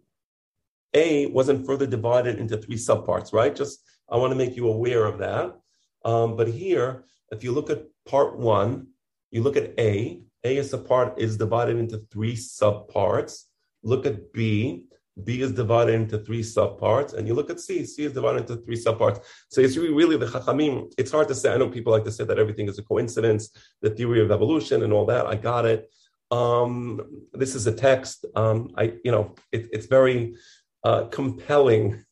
A 0.93 1.27
wasn't 1.27 1.65
further 1.65 1.87
divided 1.87 2.37
into 2.37 2.57
three 2.57 2.75
subparts, 2.75 3.33
right? 3.33 3.55
Just 3.55 3.79
I 4.09 4.17
want 4.17 4.31
to 4.31 4.35
make 4.35 4.55
you 4.55 4.67
aware 4.67 5.05
of 5.05 5.19
that. 5.19 5.55
Um, 6.03 6.35
but 6.35 6.47
here, 6.47 7.05
if 7.31 7.43
you 7.43 7.51
look 7.53 7.69
at 7.69 7.85
part 8.05 8.37
one, 8.37 8.87
you 9.31 9.41
look 9.41 9.55
at 9.55 9.73
A. 9.79 10.21
A 10.43 10.57
is 10.57 10.73
a 10.73 10.77
part 10.77 11.19
is 11.19 11.37
divided 11.37 11.77
into 11.77 11.99
three 12.11 12.35
subparts. 12.35 13.45
Look 13.83 14.05
at 14.05 14.33
B. 14.33 14.85
B 15.24 15.41
is 15.41 15.51
divided 15.51 15.93
into 15.93 16.20
three 16.20 16.41
subparts, 16.41 17.14
and 17.14 17.28
you 17.28 17.34
look 17.34 17.49
at 17.49 17.59
C. 17.59 17.86
C 17.86 18.03
is 18.05 18.14
divided 18.14 18.49
into 18.49 18.64
three 18.64 18.78
subparts. 18.78 19.24
So 19.49 19.62
it's 19.62 19.76
really, 19.76 19.93
really 19.93 20.18
the 20.18 20.26
Chachamim. 20.26 20.91
It's 20.97 21.12
hard 21.12 21.28
to 21.28 21.36
say. 21.36 21.53
I 21.53 21.57
know 21.57 21.70
people 21.70 21.91
like 21.91 22.05
to 22.05 22.12
say 22.12 22.24
that 22.24 22.39
everything 22.39 22.70
is 22.70 22.80
a 22.80 22.84
coincidence, 22.84 23.49
the 23.82 23.89
theory 23.89 24.22
of 24.22 24.32
evolution 24.32 24.84
and 24.84 24.93
all 24.93 25.05
that. 25.07 25.26
I 25.28 25.36
got 25.36 25.66
it. 25.66 25.91
Um, 26.32 27.26
this 27.34 27.55
is 27.55 27.68
a 27.68 27.74
text. 27.74 28.26
Um, 28.36 28.72
I, 28.78 28.93
you 29.03 29.12
know, 29.12 29.36
it, 29.51 29.68
it's 29.74 29.88
very 29.88 30.36
uh, 30.84 31.05
compelling. 31.05 32.05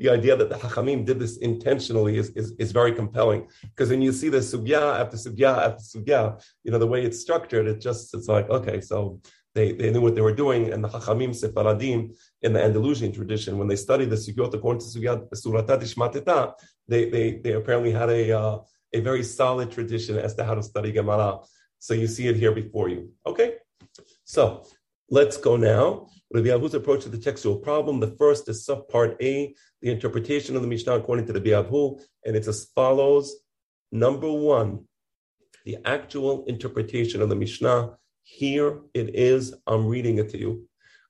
The 0.00 0.08
idea 0.08 0.34
that 0.34 0.48
the 0.48 0.56
Chachamim 0.56 1.04
did 1.04 1.20
this 1.20 1.36
intentionally 1.36 2.16
is, 2.16 2.30
is, 2.30 2.52
is 2.58 2.72
very 2.72 2.92
compelling 2.92 3.48
because 3.62 3.90
when 3.90 4.00
you 4.00 4.12
see 4.12 4.30
the 4.30 4.38
sugya 4.38 4.98
after 4.98 5.18
sugya 5.18 5.58
after 5.58 5.82
sugya, 5.82 6.42
you 6.64 6.70
know 6.72 6.78
the 6.78 6.86
way 6.86 7.04
it's 7.04 7.20
structured, 7.20 7.66
it 7.66 7.82
just 7.82 8.14
it's 8.14 8.26
like 8.26 8.48
okay, 8.48 8.80
so 8.80 9.20
they, 9.54 9.72
they 9.72 9.90
knew 9.90 10.00
what 10.00 10.14
they 10.14 10.20
were 10.20 10.34
doing, 10.34 10.72
and 10.72 10.82
the 10.82 10.88
Chachamim 10.88 11.30
Sepharadim 11.30 12.14
in 12.42 12.52
the 12.52 12.62
Andalusian 12.62 13.12
tradition, 13.12 13.58
when 13.58 13.68
they 13.68 13.76
studied 13.76 14.10
the 14.10 14.16
Sugyot 14.16 14.54
according 14.54 14.80
to 14.80 14.86
Surata 14.86 15.80
Dishmateta, 15.80 16.54
they, 16.88 17.10
they, 17.10 17.32
they 17.42 17.52
apparently 17.52 17.92
had 17.92 18.10
a, 18.10 18.38
uh, 18.38 18.58
a 18.92 19.00
very 19.00 19.22
solid 19.22 19.70
tradition 19.70 20.18
as 20.18 20.34
to 20.34 20.44
how 20.44 20.54
to 20.54 20.62
study 20.62 20.92
Gemara. 20.92 21.38
So 21.78 21.94
you 21.94 22.06
see 22.06 22.28
it 22.28 22.36
here 22.36 22.52
before 22.52 22.88
you. 22.88 23.10
Okay? 23.26 23.54
So 24.24 24.64
Let's 25.12 25.36
go 25.36 25.56
now. 25.56 26.06
Rabbi 26.32 26.50
Avu's 26.50 26.74
approach 26.74 27.02
to 27.02 27.08
the 27.08 27.18
textual 27.18 27.56
problem. 27.56 27.98
The 27.98 28.14
first 28.16 28.48
is 28.48 28.64
subpart 28.64 29.20
A, 29.20 29.52
the 29.82 29.90
interpretation 29.90 30.54
of 30.54 30.62
the 30.62 30.68
Mishnah 30.68 30.92
according 30.92 31.26
to 31.26 31.32
the 31.32 31.40
Avu, 31.40 32.00
and 32.24 32.36
it's 32.36 32.46
as 32.46 32.66
follows. 32.76 33.34
Number 33.90 34.30
one, 34.30 34.84
the 35.64 35.78
actual 35.84 36.44
interpretation 36.44 37.20
of 37.20 37.28
the 37.28 37.34
Mishnah. 37.34 37.96
Here 38.29 38.79
it 38.93 39.15
is. 39.15 39.53
I'm 39.67 39.87
reading 39.87 40.17
it 40.17 40.29
to 40.29 40.37
you. 40.37 40.67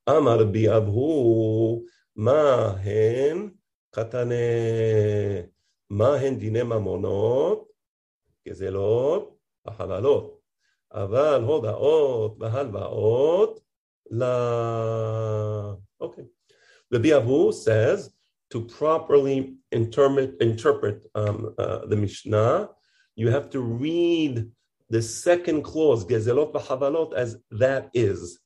Amar 0.08 0.40
Rabbi 0.40 0.66
Avu, 0.66 1.82
mahen 2.18 3.52
katane, 3.94 5.48
mahen 5.92 6.40
dine 6.40 6.64
mamonot, 6.64 7.66
gezelot, 8.46 9.32
החללות. 9.66 10.36
אבל 10.94 11.44
הודאות 11.44 12.36
והלוואות 12.40 13.60
La. 14.12 15.76
Okay. 16.00 16.26
The 16.92 17.00
Avu 17.00 17.52
says 17.52 18.12
to 18.52 18.62
properly 18.62 19.56
interpret, 19.72 20.36
interpret 20.40 21.08
um, 21.16 21.56
uh, 21.58 21.88
the 21.88 21.96
Mishnah, 21.96 22.70
you 23.16 23.30
have 23.30 23.50
to 23.50 23.62
read 23.62 24.52
the 24.91 25.01
second 25.01 25.63
clause, 25.63 26.05
Gezelot 26.05 26.53
v'chavalot, 26.53 27.15
as 27.15 27.37
that 27.53 27.91
is. 27.95 28.39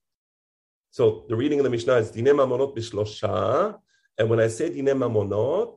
So 0.90 1.24
the 1.28 1.36
reading 1.36 1.58
of 1.58 1.64
the 1.64 1.70
Mishnah 1.70 1.94
is 1.94 2.10
Dine 2.10 2.26
Mamonot 2.26 2.76
b'shlosha, 2.76 3.78
and 4.18 4.30
when 4.30 4.40
I 4.40 4.48
say 4.48 4.68
Dine 4.68 4.96
Mamonot, 4.96 5.76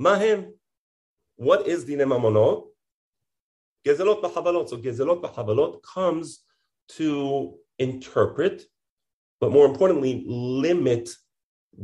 Mahem. 0.00 0.52
What 1.36 1.66
is 1.66 1.84
Dine 1.84 1.98
Mamonot? 1.98 2.64
Gezelot 3.86 4.22
v'chavalot. 4.22 4.68
So 4.68 4.78
Gezelot 4.78 5.22
v'chavalot 5.22 5.82
comes 5.82 6.40
to 6.90 7.56
interpret 7.78 8.62
but 9.40 9.52
more 9.52 9.66
importantly, 9.66 10.24
limit 10.26 11.10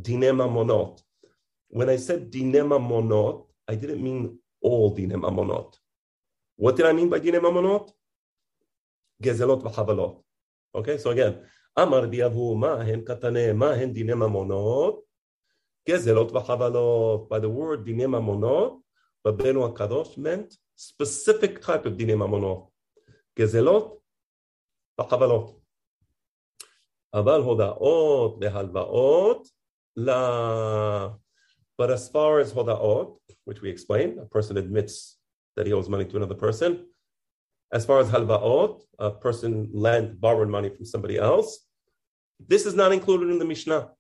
dine 0.01 0.21
mamonot. 0.21 1.03
When 1.69 1.89
I 1.89 1.97
said 1.97 2.31
dine 2.31 2.53
mamonot, 2.53 3.47
I 3.69 3.75
didn't 3.75 4.03
mean 4.03 4.39
all 4.61 4.95
dine 4.95 5.11
mamonot. 5.11 5.75
What 6.57 6.77
did 6.77 6.87
I 6.87 6.93
mean 6.93 7.11
by 7.11 7.19
dine 7.19 7.41
mamonot? 7.41 7.91
Gezelot 9.22 9.64
v'chavalot. 9.64 10.24
Okay, 10.76 10.98
so 10.98 11.12
again, 11.12 11.40
Amar 11.76 12.04
diavu 12.04 12.58
mahen 12.58 13.04
katane 13.04 13.56
mahen 13.56 13.94
dinema 13.94 14.30
monot. 14.30 15.00
Gezelot 15.88 16.32
v'chavalot. 16.32 17.30
By 17.30 17.40
the 17.40 17.50
word 17.50 17.86
dinema 17.86 18.22
monot, 18.22 18.82
Babenu 19.26 19.74
HaKadosh 19.74 20.18
meant 20.18 20.56
specific 20.76 21.62
type 21.62 21.86
of 21.86 21.94
dinema 21.94 22.28
monot. 22.30 22.68
Gezelot 23.38 24.00
v'chavalot. 25.00 25.54
אבל 27.14 27.42
הודאות 27.42 28.38
והלוואות 28.42 29.48
la. 29.98 31.18
But 31.78 31.92
as 31.92 32.10
far 32.10 32.40
as 32.40 32.54
hoda'ot, 32.54 33.18
which 33.46 33.62
we 33.62 33.70
explained, 33.70 34.20
a 34.20 34.26
person 34.26 34.58
admits 34.58 35.18
that 35.56 35.68
he 35.68 35.74
owes 35.74 35.90
money 35.90 36.06
to 36.06 36.18
another 36.18 36.36
person. 36.36 36.88
as 37.73 37.87
far 37.87 37.99
as 38.01 38.09
halva'ot, 38.11 38.83
a 38.99 39.11
person 39.11 39.71
lent, 39.73 40.21
borrowed 40.21 40.49
money 40.49 40.69
from 40.69 40.85
somebody 40.85 41.17
else. 41.17 41.67
This 42.47 42.67
is 42.67 42.75
not 42.75 42.93
included 42.93 43.31
in 43.31 43.39
the 43.39 43.45
Mishnah. 43.45 43.91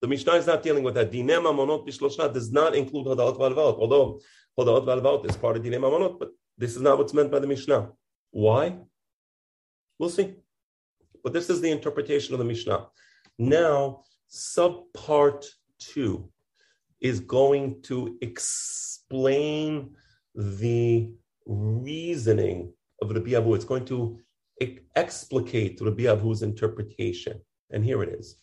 The 0.00 0.08
Mishnah 0.08 0.34
is 0.34 0.46
not 0.46 0.62
dealing 0.62 0.82
with 0.82 0.94
that. 0.94 1.12
Dine 1.12 1.28
mamonot 1.28 1.86
bishlosha 1.86 2.32
does 2.32 2.50
not 2.52 2.74
include 2.74 3.06
hoda'ot 3.06 3.38
v'halva'ot, 3.38 3.78
although 3.78 4.20
hoda'ot 4.58 4.84
v'halva'ot 4.84 5.30
is 5.30 5.36
part 5.36 5.56
of 5.56 5.62
dine 5.62 5.80
mamonot, 5.80 6.18
but 6.18 6.30
this 6.56 6.74
is 6.74 6.82
not 6.82 6.98
what's 6.98 7.14
meant 7.14 7.30
by 7.30 7.38
the 7.38 7.46
Mishnah. 7.46 7.90
Why? 8.30 8.76
We'll 9.98 10.10
see. 10.10 10.34
But 11.22 11.32
this 11.32 11.50
is 11.50 11.60
the 11.60 11.70
interpretation 11.70 12.34
of 12.34 12.38
the 12.38 12.44
Mishnah. 12.44 12.86
Now, 13.38 14.02
subpart 14.30 15.46
two 15.78 16.30
is 17.00 17.20
going 17.20 17.82
to 17.82 18.18
explain 18.20 19.94
the 20.34 21.12
reasoning 21.46 22.72
of 23.00 23.10
Rabbi 23.10 23.34
Abu. 23.34 23.54
It's 23.54 23.64
going 23.64 23.84
to 23.86 24.18
explicate 24.96 25.80
Rabbi 25.80 26.04
Abu's 26.04 26.42
interpretation. 26.42 27.40
And 27.70 27.84
here 27.84 28.02
it 28.02 28.10
is. 28.10 28.36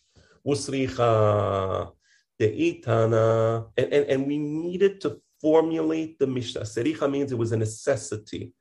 Usricha. 0.46 1.92
And, 2.38 3.14
and, 3.14 3.92
and 3.92 4.26
we 4.26 4.38
needed 4.38 5.00
to 5.02 5.20
formulate 5.40 6.18
the 6.18 6.26
Mishnah. 6.26 6.62
Sericha 6.62 7.10
means 7.10 7.32
it 7.32 7.38
was 7.38 7.52
a 7.52 7.56
necessity. 7.56 8.52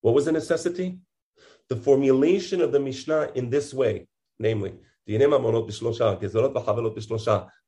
What 0.00 0.14
was 0.14 0.26
a 0.26 0.32
necessity? 0.32 0.98
the 1.68 1.76
formulation 1.76 2.60
of 2.60 2.72
the 2.72 2.80
Mishnah 2.80 3.30
in 3.34 3.48
this 3.50 3.72
way, 3.72 4.06
namely, 4.38 4.74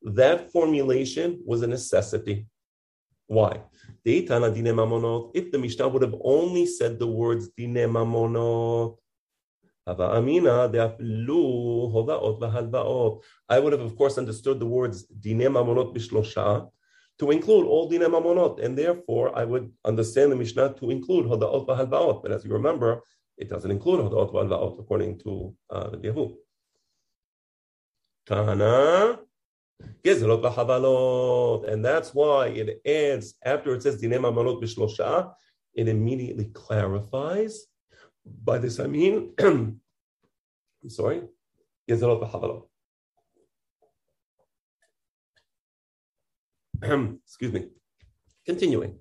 that 0.03 0.51
formulation 0.53 1.43
was 1.45 1.63
a 1.63 1.67
necessity. 1.67 2.47
Why? 3.27 3.62
If 4.05 4.29
the 4.29 5.59
Mishnah 5.59 5.89
would 5.89 6.03
have 6.03 6.14
only 6.22 6.66
said 6.66 6.99
the 6.99 7.07
words 7.07 7.49
dine 7.49 7.74
mamonot, 7.74 8.97
hava 9.87 10.16
amina 10.16 10.68
de'aflu 10.68 11.93
hodaot 11.93 12.41
v'halvaot. 12.41 13.22
I 13.49 13.59
would 13.59 13.72
have, 13.72 13.83
of 13.83 13.97
course, 13.97 14.16
understood 14.18 14.61
the 14.61 14.66
words 14.66 15.05
dine 15.05 15.41
mamonot 15.41 15.95
bishlosha 15.95 16.70
to 17.18 17.31
include 17.31 17.66
all 17.66 17.89
dine 17.89 18.03
mamonot, 18.03 18.62
and 18.64 18.79
therefore 18.79 19.37
I 19.37 19.45
would 19.45 19.72
understand 19.85 20.31
the 20.31 20.37
Mishnah 20.37 20.74
to 20.74 20.91
include 20.91 21.27
hoda'ot 21.27 21.66
v'halvaot. 21.66 22.22
But 22.22 22.33
as 22.33 22.45
you 22.45 22.53
remember, 22.53 23.03
it 23.37 23.49
doesn't 23.51 23.70
include 23.70 24.01
hodaot 24.01 24.33
Valvaot 24.33 24.81
according 24.81 25.18
to 25.20 25.55
uh, 25.68 25.91
the 25.91 25.99
Yehu. 25.99 26.37
Tana, 28.27 29.18
Gezelot 30.05 30.43
v'chavalot, 30.43 31.68
and 31.70 31.85
that's 31.85 32.14
why 32.14 32.47
it 32.49 32.81
adds 32.87 33.35
after 33.45 33.74
it 33.74 33.83
says 33.83 34.01
Dinem 34.01 34.22
Amalot 34.22 34.62
b'shlosha, 34.62 35.33
it 35.74 35.89
immediately 35.89 36.47
clarifies. 36.47 37.66
By 38.24 38.59
this 38.59 38.81
I 38.81 38.87
mean, 38.87 39.35
sorry, 40.89 41.22
Gezelot 41.89 42.20
v'chavalot. 42.31 42.62
Excuse 46.83 47.53
me. 47.53 47.68
Continuing. 48.45 48.99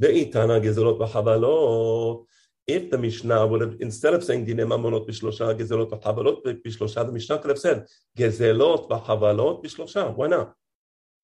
Ve'itana 0.00 0.60
gezelot 0.60 0.98
v'chavalot 0.98 2.26
if 2.66 2.90
the 2.90 2.98
Mishnah 2.98 3.46
would 3.46 3.60
have, 3.60 3.76
instead 3.80 4.14
of 4.14 4.24
saying 4.24 4.46
Dine 4.46 4.66
Mamonot 4.66 5.06
Bishlosha, 5.06 5.58
Gezelot 5.58 5.90
V'Chavalot 5.90 6.62
Bishlosha, 6.62 7.04
the 7.04 7.12
Mishnah 7.12 7.38
could 7.38 7.50
have 7.50 7.58
said 7.58 7.86
Gezelot 8.16 8.88
V'Chavalot 8.88 9.62
Bishlosha. 9.62 10.14
Why 10.14 10.28
not? 10.28 10.54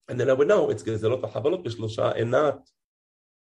And 0.09 0.21
then 0.21 0.29
I 0.29 0.35
would 0.35 0.49
know 0.49 0.69
it's 0.71 0.83
Gezelot 0.83 1.23
V'Chavalot 1.23 1.65
Bishlosha 1.65 2.21
and 2.21 2.31
not 2.31 2.69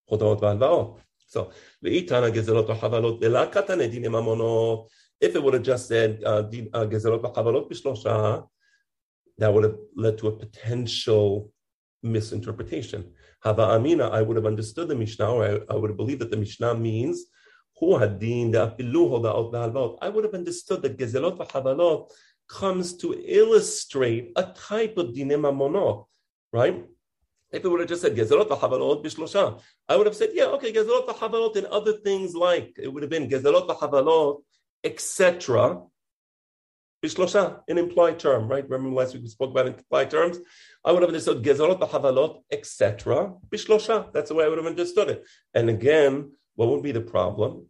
Chodot 0.09 0.41
V'Halvaot. 0.41 0.99
So, 1.27 1.51
V'itana 1.83 2.33
Gezelot 2.33 2.67
V'Chavalot 2.67 3.21
V'la 3.21 3.51
Katane 3.51 3.89
Dine 3.89 4.11
Mamonot. 4.11 4.89
If 5.21 5.35
it 5.35 5.41
would 5.41 5.53
have 5.53 5.63
just 5.63 5.87
said 5.87 6.21
uh, 6.25 6.43
uh 6.73 6.85
Gezelot 6.85 7.21
V'Chavalot 7.21 7.71
Bishlosha, 7.71 8.45
that 9.37 9.53
would 9.53 9.63
have 9.63 9.77
led 9.95 10.17
to 10.17 10.27
a 10.27 10.31
potential 10.35 11.51
misinterpretation. 12.03 13.13
Hava 13.41 13.63
Amina, 13.63 14.09
I 14.09 14.21
would 14.21 14.35
have 14.35 14.45
understood 14.45 14.89
the 14.89 14.95
Mishnah, 14.95 15.31
or 15.31 15.45
I, 15.45 15.73
I 15.73 15.77
would 15.77 15.91
have 15.91 15.97
believed 15.97 16.21
that 16.21 16.31
the 16.31 16.37
Mishnah 16.37 16.75
means 16.75 17.25
I 17.81 17.87
would 20.09 20.23
have 20.23 20.33
understood 20.33 20.81
that 20.81 20.97
gezelot 20.97 21.37
v'chavalot 21.37 22.09
comes 22.47 22.95
to 22.97 23.13
illustrate 23.13 24.31
a 24.35 24.43
type 24.43 24.97
of 24.97 25.07
dinim 25.07 25.41
monot, 25.41 26.05
right? 26.53 26.85
If 27.51 27.65
it 27.65 27.67
would 27.67 27.81
have 27.81 27.89
just 27.89 28.01
said 28.01 28.15
gezelot 28.15 28.47
v'chavalot 28.47 29.03
b'shlosha, 29.03 29.61
I 29.89 29.97
would 29.97 30.05
have 30.05 30.15
said, 30.15 30.29
yeah, 30.33 30.45
okay, 30.45 30.71
gezelot 30.71 31.05
v'chavalot 31.07 31.57
and 31.57 31.67
other 31.67 31.93
things 31.93 32.33
like 32.33 32.77
it 32.81 32.87
would 32.87 33.03
have 33.03 33.09
been 33.09 33.29
gezelot 33.29 33.67
v'chavalot, 33.67 34.43
etc. 34.83 35.81
B'shlosha, 37.03 37.61
an 37.67 37.77
implied 37.77 38.19
term, 38.19 38.47
right? 38.47 38.63
Remember 38.69 38.95
last 38.95 39.13
week 39.13 39.23
we 39.23 39.29
spoke 39.29 39.51
about 39.51 39.67
implied 39.67 40.09
terms. 40.09 40.39
I 40.83 40.91
would 40.93 41.01
have 41.01 41.09
understood 41.09 41.43
gezelot 41.43 41.79
v'chavalot, 41.79 42.43
etc. 42.51 43.33
B'shlosha. 43.49 44.13
That's 44.13 44.29
the 44.29 44.35
way 44.35 44.45
I 44.45 44.47
would 44.47 44.59
have 44.59 44.67
understood 44.67 45.09
it. 45.09 45.25
And 45.53 45.69
again, 45.69 46.31
what 46.54 46.68
would 46.68 46.82
be 46.82 46.92
the 46.92 47.00
problem? 47.00 47.66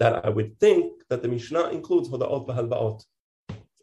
That 0.00 0.24
I 0.24 0.28
would 0.28 0.58
think 0.58 1.02
that 1.08 1.22
the 1.22 1.28
Mishnah 1.28 1.68
includes 1.68 2.08
Hoda'ot 2.08 2.46
v'halva'ot. 2.46 3.04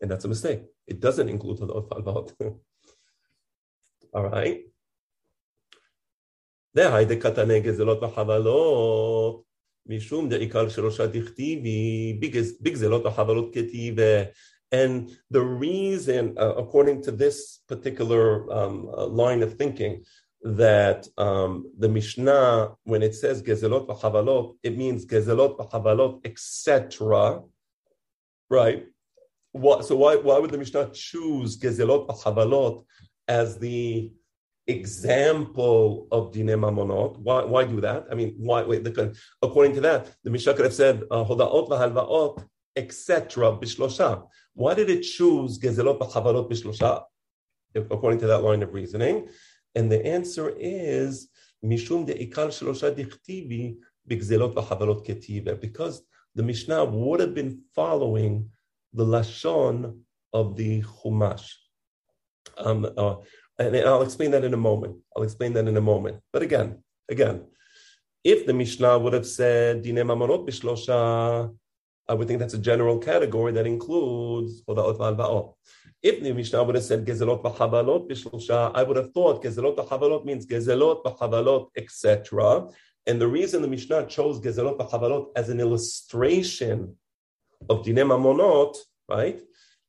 And 0.01 0.11
that's 0.11 0.25
a 0.25 0.27
mistake. 0.27 0.61
It 0.87 0.99
doesn't 0.99 1.29
include 1.29 1.59
Hoda'ot 1.59 1.87
v'halva'ot. 1.89 2.57
All 4.13 4.29
right? 4.29 4.61
דהי 6.75 7.05
דקתנה 7.05 7.59
גזלות 7.59 8.03
וחבלות, 8.03 9.43
משום 9.85 10.29
דעיקר 10.29 10.69
שראשה 10.69 11.07
דכתיבי, 11.07 12.19
בגזלות 12.61 13.05
וחבלות 13.05 13.53
כתיבה. 13.53 14.23
And 14.73 15.09
the 15.29 15.41
reason, 15.41 16.37
uh, 16.37 16.55
according 16.55 17.03
to 17.03 17.11
this 17.11 17.59
particular 17.67 18.49
um, 18.53 18.87
uh, 18.87 19.05
line 19.05 19.43
of 19.43 19.55
thinking, 19.55 20.05
that 20.56 21.06
um, 21.18 21.70
the 21.78 21.88
Mishnah, 21.88 22.72
when 22.84 23.02
it 23.02 23.14
says 23.14 23.42
gezelot 23.42 23.86
v'chavalot, 23.88 24.56
it 24.62 24.76
means 24.76 25.04
gezelot 25.04 25.58
v'chavalot, 25.58 26.24
etc. 26.24 27.40
Right? 28.48 28.86
what, 29.56 29.84
so 29.84 29.96
why, 29.96 30.16
why 30.16 30.38
would 30.38 30.50
the 30.50 30.58
Mishnah 30.58 30.90
choose 30.92 31.58
Gezelot 31.58 32.08
Habalot 32.22 32.84
as 33.26 33.58
the 33.58 34.12
example 34.66 36.08
of 36.12 36.32
Dine 36.32 36.48
Mamonot? 36.48 37.18
Why, 37.18 37.44
why 37.44 37.64
do 37.64 37.80
that? 37.80 38.06
I 38.10 38.14
mean, 38.14 38.34
why, 38.38 38.62
wait, 38.62 38.84
the, 38.84 39.16
according 39.42 39.74
to 39.76 39.80
that, 39.82 40.14
the 40.24 40.30
Mishnah 40.30 40.54
could 40.54 40.66
have 40.66 40.74
said, 40.74 41.02
uh, 41.10 41.24
Hodaot 41.24 41.68
Vahalvaot, 41.68 42.44
etc. 42.76 43.52
Bishlosha. 43.52 44.26
Why 44.54 44.74
did 44.74 44.90
it 44.90 45.02
choose 45.02 45.58
Gezelot 45.58 45.98
Habalot 46.12 46.50
Bishlosha? 46.50 47.02
According 47.74 48.20
to 48.20 48.26
that 48.26 48.42
line 48.42 48.62
of 48.62 48.72
reasoning. 48.72 49.28
And 49.76 49.92
the 49.92 50.04
answer 50.04 50.52
is, 50.58 51.28
Because 55.60 56.02
the 56.34 56.42
Mishnah 56.42 56.84
would 56.86 57.20
have 57.20 57.34
been 57.34 57.60
following 57.74 58.50
the 58.92 59.04
lashon 59.04 60.00
of 60.32 60.56
the 60.56 60.82
chumash. 60.82 61.52
Um, 62.58 62.86
uh, 62.96 63.16
and 63.58 63.76
I'll 63.76 64.02
explain 64.02 64.30
that 64.32 64.44
in 64.44 64.54
a 64.54 64.58
moment. 64.58 64.96
I'll 65.14 65.22
explain 65.22 65.52
that 65.54 65.68
in 65.68 65.76
a 65.76 65.80
moment. 65.80 66.22
But 66.32 66.42
again, 66.42 66.82
again, 67.08 67.44
if 68.24 68.46
the 68.46 68.54
Mishnah 68.54 68.98
would 68.98 69.12
have 69.12 69.26
said 69.26 69.84
I 72.08 72.14
would 72.14 72.28
think 72.28 72.38
that's 72.40 72.54
a 72.54 72.58
general 72.58 72.98
category 72.98 73.52
that 73.52 73.66
includes. 73.66 74.62
If 76.02 76.22
the 76.22 76.32
Mishnah 76.32 76.62
would 76.62 76.74
have 76.74 76.84
said 76.84 77.04
gezelot 77.06 77.42
v'chabalot 77.42 78.08
bishlosha, 78.08 78.72
I 78.74 78.82
would 78.82 78.96
have 78.96 79.12
thought 79.12 79.42
gezelot 79.42 79.76
v'chabalot 79.76 80.24
means 80.24 80.46
gezelot 80.46 81.02
v'chabalot, 81.04 81.68
etc. 81.76 82.68
And 83.06 83.20
the 83.20 83.28
reason 83.28 83.62
the 83.62 83.68
Mishnah 83.68 84.06
chose 84.06 84.40
gezelot 84.40 84.78
v'chabalot 84.78 85.28
as 85.36 85.48
an 85.48 85.60
illustration 85.60 86.96
of 87.68 87.84
Dine 87.84 87.96
Mamonot, 87.96 88.76
right? 89.08 89.40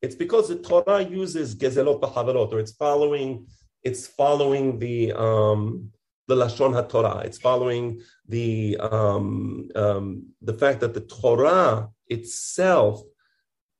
It's 0.01 0.15
because 0.15 0.47
the 0.47 0.57
Torah 0.57 1.01
uses 1.01 1.55
Gezelot 1.55 1.99
B'Havalot, 2.01 2.51
or 2.53 2.59
it's 2.59 2.73
following, 2.73 3.47
it's 3.83 4.07
following 4.07 4.79
the 4.79 5.11
um, 5.13 5.91
the 6.27 6.35
Lashon 6.35 6.73
HaTorah. 6.73 7.25
It's 7.25 7.39
following 7.39 8.01
the 8.27 8.77
um, 8.77 9.69
um, 9.75 10.27
the 10.41 10.53
fact 10.53 10.81
that 10.81 10.93
the 10.93 11.01
Torah 11.01 11.89
itself 12.07 13.01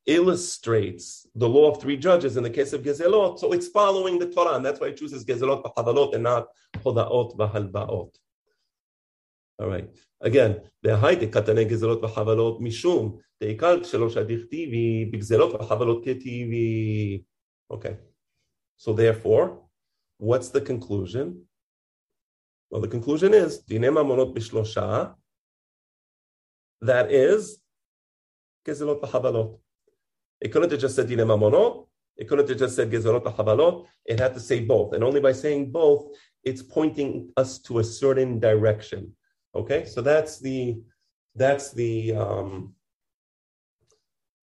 illustrates 0.07 1.27
the 1.35 1.49
law 1.49 1.71
of 1.71 1.81
three 1.81 1.97
judges 1.97 2.37
in 2.37 2.43
the 2.43 2.51
case 2.51 2.73
of 2.73 2.83
Gezelot. 2.83 3.39
So 3.39 3.53
it's 3.53 3.69
following 3.69 4.19
the 4.19 4.27
Torah, 4.27 4.57
and 4.57 4.65
that's 4.67 4.81
why 4.81 4.89
it 4.89 4.97
chooses 4.97 5.25
Gezelot 5.25 5.63
B'Havalot 5.63 6.15
and 6.15 6.25
not 6.25 6.49
Hodaot 6.79 7.37
B'Halbaot. 7.37 8.11
All 9.59 9.69
right. 9.69 9.89
Again, 10.21 10.61
בהייטק 10.83 11.37
קטני 11.37 11.65
גזלות 11.65 12.05
וחבלות 12.05 12.61
משום 12.61 13.19
דעיקר 13.41 13.83
שלוש 13.83 14.17
הדכתיבי 14.17 15.11
בגזלות 15.13 15.55
וחבלות 15.55 16.05
כתיבי. 16.05 17.23
Okay. 17.73 17.97
So 18.77 18.93
therefore, 18.93 19.63
what's 20.19 20.49
the 20.49 20.61
conclusion? 20.61 21.47
Well, 22.71 22.81
the 22.81 22.89
conclusion 22.89 23.35
is 23.35 23.65
דיני 23.69 23.91
ממונות 23.91 24.35
בשלושה, 24.35 25.05
that 26.85 27.11
is 27.11 27.61
גזלות 28.69 28.99
וחבלות. 29.03 29.66
It 30.42 30.50
couldn't 30.52 30.72
have 30.72 30.80
just 30.80 30.96
said 30.96 31.08
Dine 31.08 31.20
It 31.20 32.28
couldn't 32.28 32.48
have 32.48 32.58
just 32.58 32.76
said 32.76 32.92
Gezerot 32.92 33.24
ha'havalot. 33.24 33.86
It 34.06 34.20
had 34.20 34.34
to 34.34 34.40
say 34.40 34.62
both. 34.62 34.94
And 34.94 35.04
only 35.04 35.20
by 35.20 35.32
saying 35.32 35.72
both, 35.72 36.16
it's 36.44 36.62
pointing 36.62 37.32
us 37.38 37.60
to 37.60 37.80
a 37.80 37.84
certain 37.84 38.40
direction. 38.40 39.14
Okay, 39.56 39.86
so 39.86 40.02
that's 40.02 40.40
the 40.40 40.80
that's 41.36 41.72
the 41.72 42.16
um, 42.16 42.76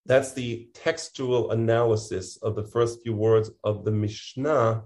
that's 0.07 0.33
the 0.33 0.69
textual 0.75 1.53
analysis 1.53 2.37
of 2.39 2.57
the 2.57 2.65
first 2.65 3.03
few 3.03 3.15
words 3.15 3.51
of 3.63 3.85
the 3.85 3.91
Mishnah 3.91 4.85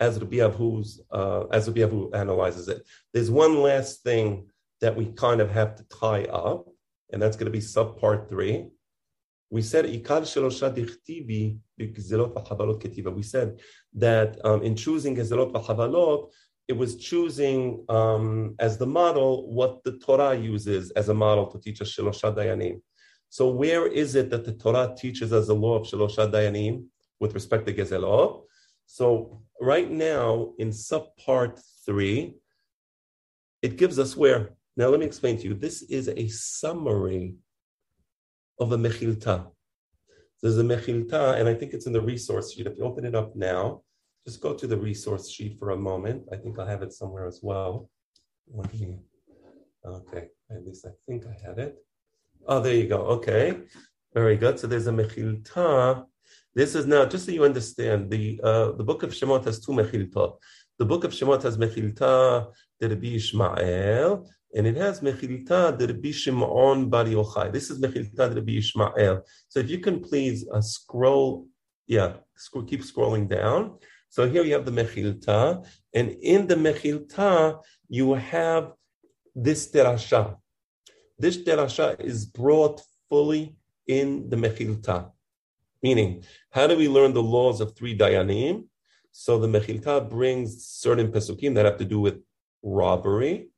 as 0.00 0.18
Rabbi 0.20 0.36
Avu's, 0.36 1.00
uh, 1.10 1.46
as 1.46 1.68
Rabbi 1.68 1.80
Avu 1.80 2.14
analyzes 2.14 2.68
it. 2.68 2.86
There's 3.12 3.30
one 3.30 3.62
last 3.62 4.02
thing 4.02 4.48
that 4.80 4.96
we 4.96 5.06
kind 5.06 5.40
of 5.40 5.50
have 5.50 5.74
to 5.76 5.84
tie 5.84 6.24
up, 6.24 6.68
and 7.12 7.20
that's 7.20 7.36
going 7.36 7.46
to 7.46 7.52
be 7.52 7.60
sub 7.60 7.98
part 8.00 8.28
three. 8.28 8.68
We 9.50 9.62
said 9.62 9.86
ikar 9.86 10.20
We 13.14 13.22
said 13.22 13.60
that 13.94 14.44
um, 14.44 14.62
in 14.62 14.76
choosing 14.76 15.16
gezelot 15.16 15.52
v'chavalot, 15.52 16.30
it 16.68 16.76
was 16.76 16.96
choosing 16.96 17.84
um, 17.88 18.54
as 18.58 18.76
the 18.76 18.86
model 18.86 19.50
what 19.50 19.82
the 19.84 19.92
Torah 19.98 20.36
uses 20.36 20.90
as 20.90 21.08
a 21.08 21.14
model 21.14 21.46
to 21.46 21.58
teach 21.58 21.80
us 21.80 21.96
Shelosha 21.96 22.34
Dayanim. 22.36 22.82
So 23.30 23.48
where 23.48 23.86
is 23.86 24.14
it 24.14 24.28
that 24.30 24.44
the 24.44 24.52
Torah 24.52 24.94
teaches 24.96 25.32
us 25.32 25.46
the 25.46 25.54
law 25.54 25.76
of 25.76 25.86
Shelosha 25.86 26.30
Dayanim 26.30 26.84
with 27.20 27.32
respect 27.32 27.66
to 27.66 27.72
Gezelot? 27.72 28.42
So 28.84 29.42
right 29.60 29.90
now 29.90 30.52
in 30.58 30.68
subpart 30.70 31.58
three, 31.86 32.34
it 33.62 33.76
gives 33.76 33.98
us 33.98 34.14
where. 34.14 34.50
Now 34.76 34.88
let 34.88 35.00
me 35.00 35.06
explain 35.06 35.38
to 35.38 35.44
you. 35.44 35.54
This 35.54 35.82
is 35.82 36.08
a 36.08 36.28
summary 36.28 37.34
of 38.60 38.72
a 38.72 38.76
Mechilta. 38.76 39.46
There's 40.42 40.58
a 40.58 40.62
Mechilta, 40.62 41.38
and 41.38 41.48
I 41.48 41.54
think 41.54 41.72
it's 41.72 41.86
in 41.86 41.92
the 41.92 42.00
resource 42.00 42.52
sheet. 42.52 42.66
If 42.66 42.78
you 42.78 42.84
open 42.84 43.04
it 43.04 43.14
up 43.14 43.34
now, 43.34 43.82
just 44.26 44.40
go 44.40 44.54
to 44.54 44.66
the 44.66 44.76
resource 44.76 45.30
sheet 45.30 45.58
for 45.58 45.70
a 45.70 45.76
moment. 45.76 46.28
I 46.32 46.36
think 46.36 46.58
I 46.58 46.68
have 46.70 46.82
it 46.82 46.92
somewhere 46.92 47.26
as 47.26 47.40
well. 47.42 47.88
Okay, 49.84 50.28
at 50.50 50.66
least 50.66 50.86
I 50.86 50.90
think 51.06 51.24
I 51.26 51.36
had 51.46 51.58
it. 51.58 51.76
Oh, 52.46 52.60
there 52.60 52.74
you 52.74 52.86
go. 52.86 53.00
Okay, 53.16 53.58
very 54.14 54.36
good. 54.36 54.58
So 54.58 54.66
there's 54.66 54.86
a 54.86 54.92
mechilta. 54.92 56.04
This 56.54 56.74
is 56.74 56.86
now 56.86 57.04
just 57.04 57.26
so 57.26 57.32
you 57.32 57.44
understand. 57.44 58.10
The 58.10 58.40
uh, 58.42 58.72
the 58.72 58.84
book 58.84 59.02
of 59.02 59.10
Shemot 59.10 59.44
has 59.44 59.60
two 59.60 59.72
mechilta. 59.72 60.36
The 60.78 60.84
book 60.84 61.04
of 61.04 61.12
Shemot 61.12 61.42
has 61.42 61.56
mechilta 61.56 62.52
the 62.80 62.88
Rabbi 62.88 63.08
Ishmael, 63.08 64.28
and 64.54 64.66
it 64.66 64.76
has 64.76 65.00
mechilta 65.00 65.78
Rabbi 65.78 66.10
Shimon 66.10 66.88
Bar 66.88 67.04
Yochai. 67.04 67.52
This 67.52 67.70
is 67.70 67.80
mechilta 67.80 68.34
Rabbi 68.34 68.52
Ishmael. 68.52 69.22
So 69.48 69.60
if 69.60 69.70
you 69.70 69.78
can 69.78 70.00
please 70.00 70.46
uh, 70.52 70.60
scroll, 70.60 71.46
yeah, 71.86 72.14
keep 72.66 72.82
scrolling 72.82 73.28
down. 73.28 73.78
So 74.10 74.28
here 74.28 74.42
you 74.42 74.54
have 74.54 74.64
the 74.64 74.70
Mechilta, 74.70 75.66
and 75.94 76.10
in 76.22 76.46
the 76.46 76.54
Mechilta, 76.54 77.60
you 77.88 78.14
have 78.14 78.72
this 79.34 79.70
Derasha. 79.70 80.36
This 81.18 81.36
Derasha 81.36 82.00
is 82.00 82.24
brought 82.24 82.80
fully 83.08 83.56
in 83.86 84.28
the 84.30 84.36
Mechilta. 84.36 85.10
Meaning, 85.82 86.24
how 86.50 86.66
do 86.66 86.76
we 86.76 86.88
learn 86.88 87.12
the 87.12 87.22
laws 87.22 87.60
of 87.60 87.76
three 87.76 87.96
Dayanim? 87.96 88.64
So 89.12 89.38
the 89.38 89.46
Mechilta 89.46 90.08
brings 90.08 90.64
certain 90.64 91.12
Pesukim 91.12 91.54
that 91.54 91.66
have 91.66 91.78
to 91.78 91.84
do 91.84 92.00
with 92.00 92.20
robbery. 92.62 93.50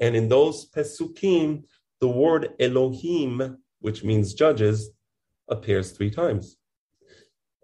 And 0.00 0.14
in 0.16 0.28
those 0.28 0.68
Pesukim, 0.70 1.64
the 2.00 2.08
word 2.08 2.50
Elohim, 2.60 3.58
which 3.80 4.04
means 4.04 4.34
judges, 4.34 4.90
appears 5.48 5.92
three 5.92 6.10
times. 6.10 6.56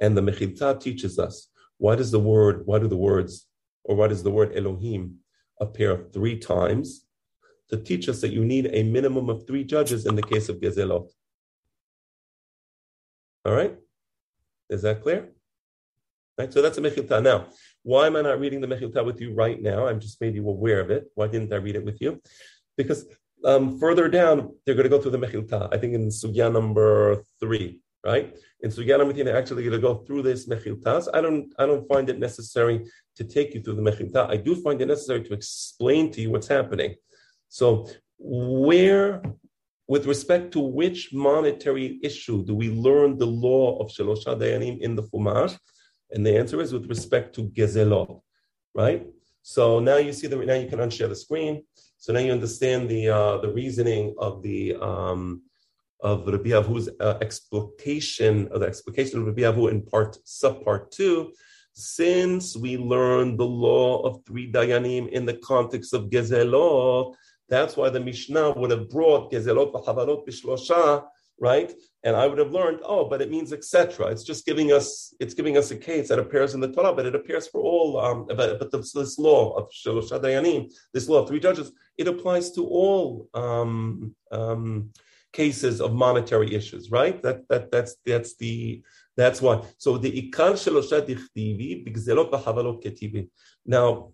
And 0.01 0.16
the 0.16 0.22
Mechilta 0.22 0.80
teaches 0.80 1.18
us 1.18 1.49
why 1.78 1.97
does 1.97 2.11
the 2.11 2.20
word, 2.20 2.66
why 2.66 2.78
do 2.78 2.89
the 2.89 2.97
words, 2.97 3.47
or 3.85 3.97
why 3.97 4.09
does 4.09 4.22
the 4.22 4.30
word 4.30 4.57
Elohim 4.57 5.18
appear 5.61 6.07
three 6.12 6.39
times? 6.39 7.07
To 7.70 7.78
teach 7.78 8.09
us 8.09 8.20
that 8.20 8.32
you 8.32 8.45
need 8.45 8.70
a 8.72 8.82
minimum 8.82 9.30
of 9.30 9.47
three 9.47 9.64
judges 9.64 10.07
in 10.07 10.14
the 10.14 10.22
case 10.22 10.49
of 10.49 10.61
Gezelot. 10.61 11.11
All 13.45 13.55
right? 13.55 13.74
Is 14.68 14.82
that 14.82 15.03
clear? 15.03 15.30
Right, 16.39 16.53
so 16.53 16.61
that's 16.62 16.78
a 16.78 16.80
Mechilta. 16.80 17.22
Now, 17.22 17.47
why 17.85 18.07
am 18.09 18.16
I 18.16 18.22
not 18.22 18.41
reading 18.41 18.61
the 18.61 18.66
Mechilta 18.66 19.05
with 19.05 19.20
you 19.20 19.32
right 19.32 19.61
now? 19.62 19.87
I'm 19.87 20.01
just 20.01 20.20
made 20.20 20.35
you 20.35 20.49
aware 20.49 20.80
of 20.80 20.91
it. 20.91 21.05
Why 21.14 21.28
didn't 21.28 21.53
I 21.53 21.57
read 21.57 21.76
it 21.76 21.85
with 21.85 22.01
you? 22.01 22.20
Because 22.76 23.07
um, 23.45 23.78
further 23.78 24.09
down, 24.09 24.57
they're 24.66 24.74
going 24.74 24.91
to 24.91 24.97
go 24.97 25.01
through 25.01 25.12
the 25.12 25.24
Mechilta. 25.24 25.68
I 25.72 25.78
think 25.78 25.95
in 25.95 26.09
Sugya 26.09 26.53
number 26.53 27.22
three 27.39 27.80
right? 28.05 28.37
In 28.61 28.70
Sugya 28.70 28.99
number 28.99 29.14
three, 29.14 29.22
they're 29.22 29.37
actually 29.37 29.62
going 29.62 29.72
to 29.72 29.78
go 29.78 29.97
through 30.05 30.22
this 30.22 30.47
mechiltas. 30.47 31.09
I 31.12 31.20
don't, 31.20 31.53
I 31.59 31.66
don't 31.66 31.89
find 31.89 32.09
it 32.11 32.18
necessary 32.18 32.85
to 33.16 33.24
take 33.24 33.55
you 33.55 33.62
through 33.62 33.76
the 33.76 33.82
mechilta. 33.82 34.28
I 34.28 34.37
do 34.37 34.55
find 34.55 34.80
it 34.80 34.87
necessary 34.87 35.22
to 35.24 35.32
explain 35.32 36.12
to 36.12 36.20
you 36.20 36.30
what's 36.30 36.49
happening. 36.49 36.95
So, 37.49 37.89
where, 38.18 39.22
with 39.89 40.07
respect 40.07 40.53
to 40.53 40.61
which 40.61 41.12
monetary 41.12 41.99
issue 42.03 42.45
do 42.45 42.55
we 42.55 42.70
learn 42.70 43.18
the 43.18 43.26
law 43.26 43.78
of 43.80 43.91
Shalosha 43.91 44.39
Dayanim 44.39 44.80
in 44.80 44.95
the 44.95 45.03
Chumash? 45.03 45.59
And 46.11 46.24
the 46.24 46.36
answer 46.36 46.61
is 46.61 46.72
with 46.72 46.88
respect 46.88 47.34
to 47.36 47.42
Gezelot, 47.42 48.20
right? 48.74 49.07
So 49.42 49.78
now 49.78 49.96
you 49.96 50.12
see 50.12 50.26
the 50.26 50.36
now 50.36 50.55
you 50.55 50.68
can 50.68 50.78
unshare 50.78 51.09
the 51.09 51.16
screen. 51.16 51.64
So 51.98 52.12
now 52.12 52.20
you 52.20 52.32
understand 52.32 52.88
the 52.88 53.09
uh, 53.09 53.38
the 53.38 53.52
reasoning 53.52 54.14
of 54.18 54.42
the 54.42 54.76
um, 54.76 55.42
of 56.00 56.26
Rabbi 56.26 56.50
Avu's 56.50 56.88
uh, 57.00 57.18
explication 57.20 58.48
of 58.48 58.61
the 58.61 58.66
explication 58.66 59.20
of 59.20 59.26
Rabbi 59.26 59.42
Avu 59.42 59.70
in 59.70 59.82
part 59.82 60.16
subpart 60.24 60.90
two, 60.90 61.32
since 61.74 62.57
we 62.57 62.76
learned 62.76 63.38
the 63.38 63.44
law 63.44 64.02
of 64.02 64.24
three 64.26 64.50
dayanim 64.50 65.09
in 65.09 65.26
the 65.26 65.34
context 65.38 65.92
of 65.92 66.05
gezelot, 66.05 67.14
that's 67.48 67.76
why 67.76 67.90
the 67.90 68.00
Mishnah 68.00 68.52
would 68.52 68.70
have 68.70 68.88
brought 68.88 69.32
gezelot 69.32 69.72
v'chavalot 69.72 70.26
b'shlosha 70.26 71.05
right? 71.39 71.72
And 72.05 72.14
I 72.16 72.26
would 72.26 72.39
have 72.39 72.53
learned, 72.53 72.80
oh, 72.85 73.09
but 73.09 73.20
it 73.22 73.30
means 73.30 73.53
etc. 73.53 74.07
It's 74.07 74.24
just 74.24 74.47
giving 74.47 74.72
us, 74.72 75.14
it's 75.20 75.35
giving 75.35 75.57
us 75.57 75.70
a 75.70 75.76
case 75.76 76.09
that 76.09 76.18
appears 76.18 76.55
in 76.55 76.61
the 76.61 76.72
Torah, 76.72 76.93
but 76.95 77.07
it 77.07 77.14
appears 77.14 77.49
for 77.49 77.61
all. 77.61 77.99
Um, 77.99 78.26
but 78.26 78.59
but 78.59 78.70
this, 78.70 78.93
this 78.93 79.18
law 79.18 79.55
of 79.57 79.70
Shalosha 79.70 80.20
Dayanim, 80.20 80.72
this 80.93 81.09
law 81.09 81.22
of 81.22 81.28
three 81.28 81.41
judges, 81.41 81.72
it 81.99 82.09
applies 82.09 82.53
to 82.53 82.66
all 82.66 83.28
um, 83.35 84.14
um, 84.30 84.91
cases 85.32 85.80
of 85.80 85.95
monetary 85.95 86.55
issues, 86.55 86.91
right? 86.91 87.20
That 87.22 87.49
that 87.49 87.70
that's 87.70 87.97
that's 88.05 88.37
the 88.37 88.82
that's 89.16 89.41
why. 89.41 89.62
So 89.78 89.99
the 89.99 90.12
ikar 90.30 90.53
Shalosha 90.55 91.07
Dichtivi 91.07 91.87
b'gzelot 91.87 92.30
v'havalot 92.30 92.85
ketivi. 92.85 93.28
Now. 93.66 94.12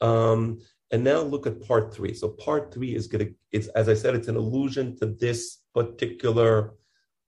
Um, 0.00 0.60
and 0.92 1.02
now 1.02 1.22
look 1.22 1.46
at 1.46 1.66
part 1.66 1.94
three. 1.94 2.12
So 2.12 2.28
part 2.28 2.72
three 2.72 2.94
is 2.94 3.06
going 3.06 3.26
to, 3.26 3.34
it's 3.50 3.68
as 3.68 3.88
I 3.88 3.94
said, 3.94 4.14
it's 4.14 4.28
an 4.28 4.36
allusion 4.36 4.94
to 4.98 5.06
this 5.06 5.61
particular 5.74 6.74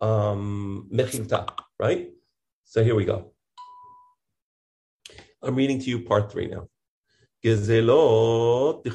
um, 0.01 0.89
mechilta, 0.93 1.49
right? 1.79 2.11
So 2.65 2.83
here 2.83 2.95
we 2.95 3.05
go. 3.05 3.33
I'm 5.43 5.55
reading 5.55 5.79
to 5.81 5.85
you 5.85 6.01
part 6.01 6.33
three 6.33 6.47
now. 6.47 6.69
Gezelot. 7.45 8.87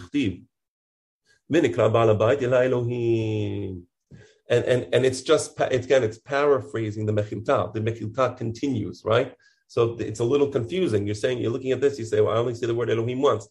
And, 4.52 4.66
and, 4.66 4.88
and 4.94 5.06
it's 5.06 5.22
just, 5.22 5.60
it's, 5.60 5.86
again, 5.86 6.04
it's 6.04 6.18
paraphrasing 6.18 7.06
the 7.06 7.14
Mechilta. 7.14 7.72
The 7.72 7.82
Mechilta 7.82 8.36
continues, 8.36 9.04
right? 9.06 9.36
So 9.68 9.96
it's 10.00 10.20
a 10.20 10.24
little 10.24 10.48
confusing. 10.48 11.06
You're 11.06 11.14
saying, 11.14 11.38
you're 11.38 11.52
looking 11.52 11.72
at 11.72 11.82
this, 11.82 12.00
you 12.00 12.06
say, 12.06 12.22
well, 12.22 12.34
I 12.34 12.38
only 12.38 12.56
see 12.56 12.66
the 12.66 12.74
word 12.74 12.90
Elohim 12.90 13.22
once 13.22 13.48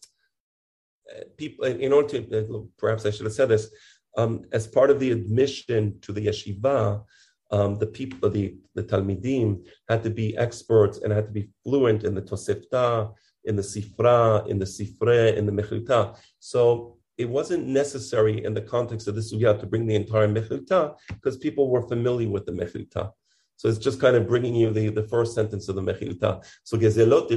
people, 1.37 1.65
in 1.65 1.93
order 1.93 2.21
to, 2.21 2.39
uh, 2.39 2.61
perhaps 2.77 3.05
I 3.05 3.11
should 3.11 3.25
have 3.25 3.33
said 3.33 3.49
this, 3.49 3.69
um, 4.17 4.45
as 4.51 4.67
part 4.67 4.89
of 4.89 4.99
the 4.99 5.11
admission 5.11 5.99
to 6.01 6.11
the 6.11 6.27
yeshiva, 6.27 7.03
um, 7.51 7.75
the 7.75 7.87
people, 7.87 8.29
the, 8.29 8.55
the 8.75 8.83
Talmidim 8.83 9.65
had 9.87 10.03
to 10.03 10.09
be 10.09 10.37
experts 10.37 10.99
and 10.99 11.11
had 11.11 11.25
to 11.25 11.31
be 11.31 11.49
fluent 11.63 12.03
in 12.03 12.13
the 12.13 12.21
Tosefta, 12.21 13.13
in 13.45 13.55
the 13.55 13.61
Sifra, 13.61 14.47
in 14.47 14.59
the 14.59 14.65
Sifre, 14.65 15.35
in 15.35 15.45
the 15.45 15.51
Mechilta. 15.51 16.17
So 16.39 16.97
it 17.17 17.27
wasn't 17.27 17.67
necessary 17.67 18.45
in 18.45 18.53
the 18.53 18.61
context 18.61 19.07
of 19.07 19.15
the 19.15 19.21
Sugya 19.21 19.59
to 19.59 19.65
bring 19.65 19.85
the 19.87 19.95
entire 19.95 20.27
Mechilta 20.27 20.95
because 21.09 21.37
people 21.37 21.69
were 21.69 21.87
familiar 21.87 22.29
with 22.29 22.45
the 22.45 22.51
Mechilta. 22.51 23.11
So 23.55 23.67
it's 23.67 23.77
just 23.77 23.99
kind 23.99 24.15
of 24.15 24.27
bringing 24.27 24.55
you 24.55 24.71
the, 24.71 24.89
the 24.89 25.03
first 25.03 25.33
sentence 25.33 25.67
of 25.67 25.75
the 25.75 25.81
Mechilta. 25.81 26.45
So 26.63 26.77
Gezelot 26.77 27.29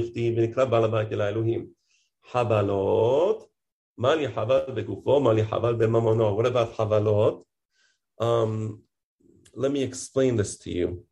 Elohim. 1.19 1.69
Habalot 2.31 3.43
what 6.35 6.45
about 6.45 6.75
havalot? 6.75 7.43
Um, 8.19 8.81
let 9.55 9.71
me 9.71 9.83
explain 9.83 10.35
this 10.35 10.57
to 10.59 10.71
you. 10.71 11.05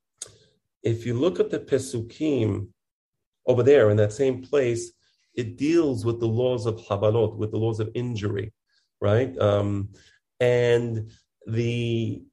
If 0.84 1.06
you 1.06 1.14
look 1.14 1.40
at 1.40 1.52
the 1.52 1.60
Pesukim 1.60 2.70
over 3.46 3.64
there 3.64 3.90
in 3.92 3.98
that 3.98 4.14
same 4.14 4.42
place, 4.42 4.92
it 5.36 5.58
deals 5.58 6.06
with 6.06 6.20
the 6.20 6.28
laws 6.28 6.66
of 6.66 6.78
havalot, 6.78 7.38
with 7.38 7.52
the 7.52 7.58
laws 7.58 7.80
of 7.80 7.92
injury, 7.94 8.52
right? 9.00 9.38
Um, 9.38 9.90
and 10.40 11.12
the 11.46 12.24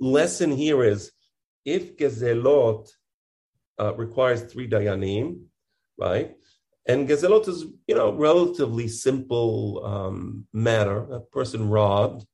lesson 0.00 0.52
here 0.52 0.84
is 0.84 1.10
if 1.64 1.96
gezelot 1.96 2.88
uh, 3.80 3.94
requires 3.94 4.42
three 4.44 4.68
dayanim, 4.68 5.42
right? 5.98 6.36
And 6.88 7.08
gezelot 7.08 7.48
is, 7.48 7.64
you 7.88 7.94
know, 7.94 8.12
relatively 8.12 8.86
simple 8.86 9.84
um, 9.84 10.46
matter. 10.52 10.98
A 11.12 11.20
person 11.20 11.68
robbed, 11.68 12.24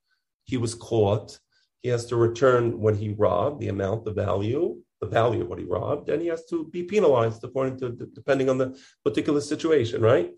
he 0.44 0.56
was 0.56 0.74
caught. 0.74 1.38
He 1.80 1.88
has 1.88 2.06
to 2.06 2.16
return 2.16 2.78
what 2.78 2.96
he 2.96 3.10
robbed, 3.10 3.60
the 3.60 3.68
amount, 3.68 4.04
the 4.04 4.12
value, 4.12 4.76
the 5.00 5.08
value 5.08 5.42
of 5.42 5.48
what 5.48 5.58
he 5.58 5.64
robbed, 5.64 6.10
and 6.10 6.22
he 6.22 6.28
has 6.28 6.44
to 6.46 6.66
be 6.66 6.84
penalized 6.84 7.42
according 7.42 7.78
to 7.78 7.90
depending 7.90 8.48
on 8.48 8.58
the 8.58 8.78
particular 9.04 9.40
situation, 9.40 10.00
right? 10.00 10.30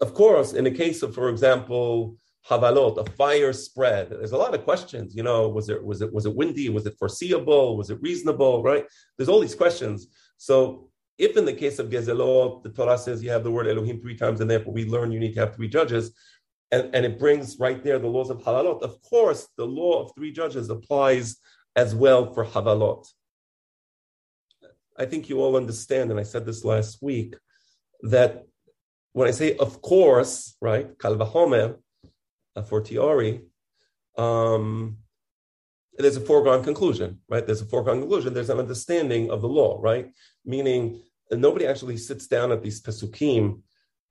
Of 0.00 0.14
course, 0.14 0.54
in 0.54 0.64
the 0.64 0.70
case 0.70 1.02
of, 1.02 1.14
for 1.14 1.28
example, 1.28 2.16
havalot, 2.48 2.96
a 2.96 3.10
fire 3.12 3.52
spread. 3.52 4.10
There's 4.10 4.32
a 4.32 4.36
lot 4.36 4.54
of 4.54 4.64
questions. 4.64 5.14
You 5.14 5.24
know, 5.24 5.48
was 5.48 5.68
it 5.68 5.82
was 5.84 6.00
it 6.00 6.12
was 6.12 6.26
it 6.26 6.34
windy? 6.34 6.68
Was 6.68 6.86
it 6.86 6.98
foreseeable? 6.98 7.76
Was 7.76 7.90
it 7.90 8.00
reasonable? 8.00 8.62
Right? 8.62 8.86
There's 9.16 9.28
all 9.28 9.40
these 9.40 9.54
questions. 9.54 10.06
So 10.36 10.90
if 11.18 11.36
in 11.36 11.44
the 11.44 11.52
case 11.52 11.78
of 11.78 11.88
Gezelot, 11.88 12.62
the 12.62 12.70
Torah 12.70 12.98
says 12.98 13.22
you 13.22 13.30
have 13.30 13.44
the 13.44 13.50
word 13.50 13.66
Elohim 13.66 14.00
three 14.00 14.16
times 14.16 14.40
and 14.40 14.50
therefore 14.50 14.74
we 14.74 14.84
learn 14.84 15.12
you 15.12 15.20
need 15.20 15.34
to 15.34 15.40
have 15.40 15.54
three 15.54 15.68
judges, 15.68 16.12
and, 16.70 16.94
and 16.94 17.06
it 17.06 17.18
brings 17.18 17.58
right 17.58 17.82
there 17.82 17.98
the 17.98 18.08
laws 18.08 18.30
of 18.30 18.42
Havalot, 18.42 18.82
of 18.82 19.00
course, 19.02 19.48
the 19.56 19.64
law 19.64 20.02
of 20.02 20.12
three 20.14 20.32
judges 20.32 20.68
applies 20.68 21.36
as 21.74 21.94
well 21.94 22.32
for 22.32 22.44
Havalot. 22.44 23.06
I 24.98 25.04
think 25.04 25.28
you 25.28 25.40
all 25.40 25.56
understand, 25.56 26.10
and 26.10 26.18
I 26.18 26.22
said 26.22 26.44
this 26.46 26.64
last 26.64 27.02
week, 27.02 27.36
that 28.02 28.44
when 29.12 29.28
I 29.28 29.30
say 29.30 29.56
of 29.56 29.80
course, 29.80 30.56
right, 30.60 30.96
Kalvahomer 30.98 31.76
uh, 32.54 32.62
for 32.62 32.82
Tiori, 32.82 33.42
um, 34.18 34.98
there's 35.98 36.16
a 36.16 36.20
foregone 36.20 36.62
conclusion, 36.62 37.20
right? 37.28 37.44
There's 37.46 37.62
a 37.62 37.66
foregone 37.66 38.00
conclusion. 38.00 38.34
There's 38.34 38.50
an 38.50 38.58
understanding 38.58 39.30
of 39.30 39.40
the 39.40 39.48
law, 39.48 39.78
right? 39.80 40.10
Meaning 40.44 41.02
nobody 41.30 41.66
actually 41.66 41.96
sits 41.96 42.26
down 42.26 42.52
at 42.52 42.62
these 42.62 42.82
pesukim 42.82 43.62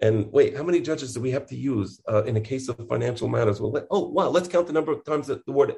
and 0.02 0.32
wait, 0.32 0.58
how 0.58 0.64
many 0.64 0.82
judges 0.82 1.14
do 1.14 1.22
we 1.22 1.32
have 1.32 1.46
to 1.48 1.56
use 1.56 2.02
uh, 2.10 2.24
in 2.24 2.36
a 2.36 2.42
case 2.42 2.68
of 2.68 2.88
financial 2.88 3.30
matters? 3.30 3.62
Well, 3.62 3.72
let, 3.72 3.88
oh 3.90 4.10
wow, 4.10 4.28
let's 4.28 4.48
count 4.48 4.68
the 4.68 4.74
number 4.74 4.92
of 4.92 5.06
times 5.06 5.28
that 5.28 5.46
the 5.46 5.54
word 5.54 5.74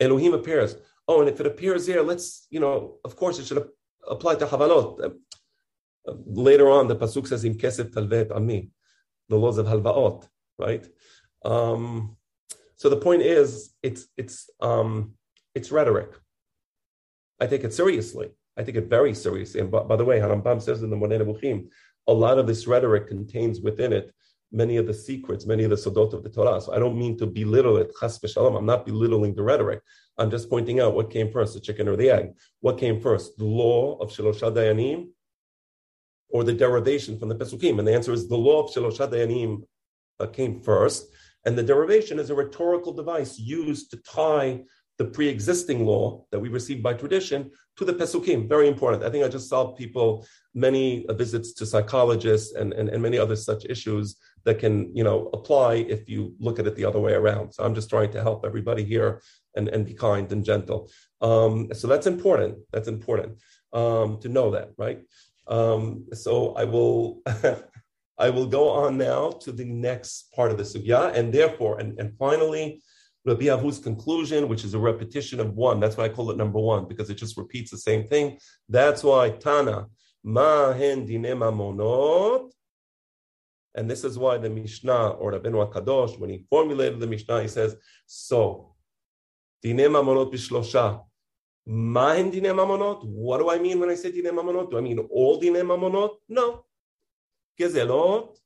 Elohim 0.00 0.34
appears. 0.34 0.76
Oh, 1.06 1.20
and 1.20 1.30
if 1.30 1.40
it 1.40 1.46
appears 1.46 1.86
there, 1.86 2.02
let's 2.02 2.46
you 2.50 2.60
know, 2.60 2.96
of 3.04 3.16
course, 3.16 3.38
it 3.38 3.46
should 3.46 3.66
apply 4.06 4.34
to 4.36 4.46
havalot. 4.46 5.02
Uh, 5.02 6.12
later 6.26 6.68
on, 6.68 6.88
the 6.88 6.96
pasuk 6.96 7.26
says 7.26 7.44
in 7.44 7.54
kesef 7.54 7.90
talvet 7.90 8.30
ami, 8.34 8.70
the 9.28 9.36
laws 9.36 9.56
of 9.56 9.66
halvaot, 9.66 10.28
right? 10.58 10.86
Um, 11.44 12.16
so 12.76 12.90
the 12.90 12.96
point 12.98 13.22
is, 13.22 13.72
it's 13.82 14.08
it's 14.18 14.50
um, 14.60 15.14
it's 15.58 15.70
rhetoric. 15.78 16.10
I 17.40 17.46
take 17.46 17.64
it 17.64 17.74
seriously. 17.74 18.28
I 18.56 18.62
take 18.62 18.78
it 18.82 18.88
very 18.96 19.14
seriously. 19.14 19.60
And 19.60 19.70
by, 19.70 19.82
by 19.90 19.96
the 19.96 20.04
way, 20.10 20.18
Harambam 20.18 20.60
says 20.62 20.82
in 20.82 20.90
the 20.90 20.96
Moreh 20.96 21.18
Nevuchim, 21.20 21.68
a 22.06 22.14
lot 22.24 22.38
of 22.38 22.46
this 22.46 22.66
rhetoric 22.66 23.06
contains 23.14 23.60
within 23.60 23.92
it 23.92 24.06
many 24.50 24.76
of 24.78 24.86
the 24.86 24.94
secrets, 24.94 25.46
many 25.46 25.64
of 25.64 25.70
the 25.70 25.76
sodot 25.76 26.14
of 26.14 26.22
the 26.22 26.30
Torah. 26.30 26.60
So 26.60 26.72
I 26.72 26.78
don't 26.78 26.98
mean 26.98 27.18
to 27.18 27.26
belittle 27.26 27.76
it, 27.76 27.92
chas 28.00 28.18
v'shalom. 28.18 28.56
I'm 28.56 28.66
not 28.72 28.86
belittling 28.86 29.34
the 29.34 29.42
rhetoric. 29.42 29.80
I'm 30.16 30.30
just 30.30 30.48
pointing 30.48 30.80
out 30.80 30.94
what 30.94 31.10
came 31.10 31.30
first, 31.30 31.54
the 31.54 31.60
chicken 31.60 31.86
or 31.88 31.96
the 31.96 32.10
egg. 32.10 32.26
What 32.60 32.78
came 32.78 33.00
first, 33.00 33.36
the 33.36 33.44
law 33.44 33.98
of 33.98 34.10
Shalosha 34.10 34.48
Dayanim 34.56 35.08
or 36.30 36.44
the 36.44 36.54
derivation 36.54 37.18
from 37.18 37.28
the 37.28 37.36
Pesukim? 37.36 37.78
And 37.78 37.86
the 37.86 37.94
answer 37.94 38.12
is 38.12 38.26
the 38.26 38.36
law 38.48 38.64
of 38.64 38.70
Shalosha 38.72 39.06
Dayanim 39.12 39.62
uh, 40.18 40.26
came 40.26 40.60
first. 40.60 41.08
And 41.44 41.56
the 41.56 41.62
derivation 41.62 42.18
is 42.18 42.30
a 42.30 42.34
rhetorical 42.34 42.92
device 42.92 43.38
used 43.38 43.90
to 43.90 43.96
tie 43.98 44.64
the 44.98 45.04
pre-existing 45.04 45.86
law 45.86 46.24
that 46.30 46.40
we 46.40 46.48
received 46.48 46.82
by 46.82 46.92
tradition 46.92 47.50
to 47.76 47.84
the 47.84 47.94
Pesukim. 47.94 48.48
Very 48.48 48.66
important. 48.66 49.04
I 49.04 49.10
think 49.10 49.24
I 49.24 49.28
just 49.28 49.48
saw 49.48 49.72
people 49.72 50.26
many 50.54 51.06
visits 51.10 51.52
to 51.54 51.66
psychologists 51.66 52.54
and, 52.54 52.72
and, 52.72 52.88
and 52.88 53.00
many 53.00 53.16
other 53.16 53.36
such 53.36 53.64
issues 53.66 54.16
that 54.44 54.58
can, 54.58 54.94
you 54.96 55.04
know, 55.04 55.30
apply 55.32 55.74
if 55.74 56.08
you 56.08 56.34
look 56.40 56.58
at 56.58 56.66
it 56.66 56.74
the 56.74 56.84
other 56.84 56.98
way 56.98 57.12
around. 57.12 57.52
So 57.52 57.62
I'm 57.62 57.74
just 57.74 57.88
trying 57.88 58.10
to 58.12 58.22
help 58.22 58.44
everybody 58.44 58.82
here 58.82 59.22
and, 59.54 59.68
and 59.68 59.86
be 59.86 59.94
kind 59.94 60.30
and 60.32 60.44
gentle. 60.44 60.90
Um, 61.20 61.68
so 61.72 61.86
that's 61.86 62.08
important. 62.08 62.58
That's 62.72 62.88
important 62.88 63.38
um, 63.72 64.18
to 64.20 64.28
know 64.28 64.50
that, 64.50 64.70
right? 64.76 65.00
Um, 65.46 66.06
so 66.12 66.54
I 66.54 66.64
will 66.64 67.22
I 68.18 68.30
will 68.30 68.46
go 68.46 68.68
on 68.68 68.98
now 68.98 69.30
to 69.30 69.52
the 69.52 69.64
next 69.64 70.32
part 70.34 70.50
of 70.50 70.58
the 70.58 70.64
sugya, 70.64 71.14
and 71.14 71.32
therefore, 71.32 71.78
and, 71.78 71.98
and 72.00 72.16
finally, 72.18 72.82
Rabbi 73.28 73.46
Avu's 73.46 73.78
conclusion, 73.78 74.48
which 74.48 74.64
is 74.64 74.74
a 74.74 74.78
repetition 74.78 75.38
of 75.40 75.54
one. 75.54 75.80
That's 75.80 75.96
why 75.96 76.04
I 76.06 76.08
call 76.08 76.30
it 76.30 76.36
number 76.36 76.58
one, 76.58 76.86
because 76.88 77.10
it 77.10 77.14
just 77.14 77.36
repeats 77.36 77.70
the 77.70 77.78
same 77.78 78.08
thing. 78.08 78.38
That's 78.68 79.04
why 79.04 79.30
Tana, 79.30 79.86
Mahen 80.26 81.06
Dine 81.06 81.36
Mamonot. 81.36 82.50
And 83.74 83.88
this 83.90 84.02
is 84.02 84.18
why 84.18 84.38
the 84.38 84.50
Mishnah 84.50 85.10
or 85.10 85.32
Rabbeinu 85.32 85.72
Kadosh, 85.72 86.18
when 86.18 86.30
he 86.30 86.46
formulated 86.50 86.98
the 87.00 87.06
Mishnah, 87.06 87.42
he 87.42 87.48
says, 87.48 87.76
so, 88.06 88.74
Dine 89.62 89.88
Mamonot 89.94 90.32
Bishlosha. 90.32 91.04
Mahen 91.68 92.30
Dine 92.32 92.54
Mamonot. 92.54 93.04
What 93.04 93.38
do 93.38 93.50
I 93.50 93.58
mean 93.58 93.78
when 93.78 93.90
I 93.90 93.94
say 93.94 94.10
Dine 94.10 94.34
Mamonot? 94.34 94.70
Do 94.70 94.78
I 94.78 94.80
mean 94.80 94.98
all 94.98 95.38
Dine 95.38 95.62
Mamonot? 95.64 96.16
No. 96.28 96.64
Gezelot, 97.60 98.36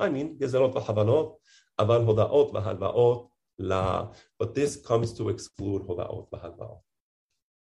I 0.00 0.08
mean, 0.08 0.38
Gezelot 0.38 0.72
v'havalot, 0.72 1.36
aval 1.78 2.04
hodaot 2.06 2.50
v'halvaot, 2.52 3.28
la. 3.60 4.12
But 4.38 4.54
this 4.54 4.76
comes 4.76 5.12
to 5.14 5.28
exclude 5.28 5.82
hodaot 5.82 6.28
v'halvaot. 6.30 6.80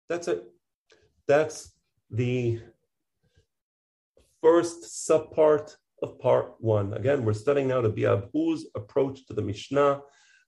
That's 0.08 0.28
it. 0.28 0.44
That's 1.26 1.72
the 2.10 2.60
first 4.42 4.82
subpart 4.84 5.76
of 6.02 6.18
part 6.18 6.54
one. 6.58 6.94
Again, 6.94 7.24
we're 7.24 7.32
studying 7.32 7.68
now 7.68 7.80
the 7.80 7.90
Biabhu's 7.90 8.66
approach 8.74 9.26
to 9.26 9.34
the 9.34 9.42
Mishnah. 9.42 10.00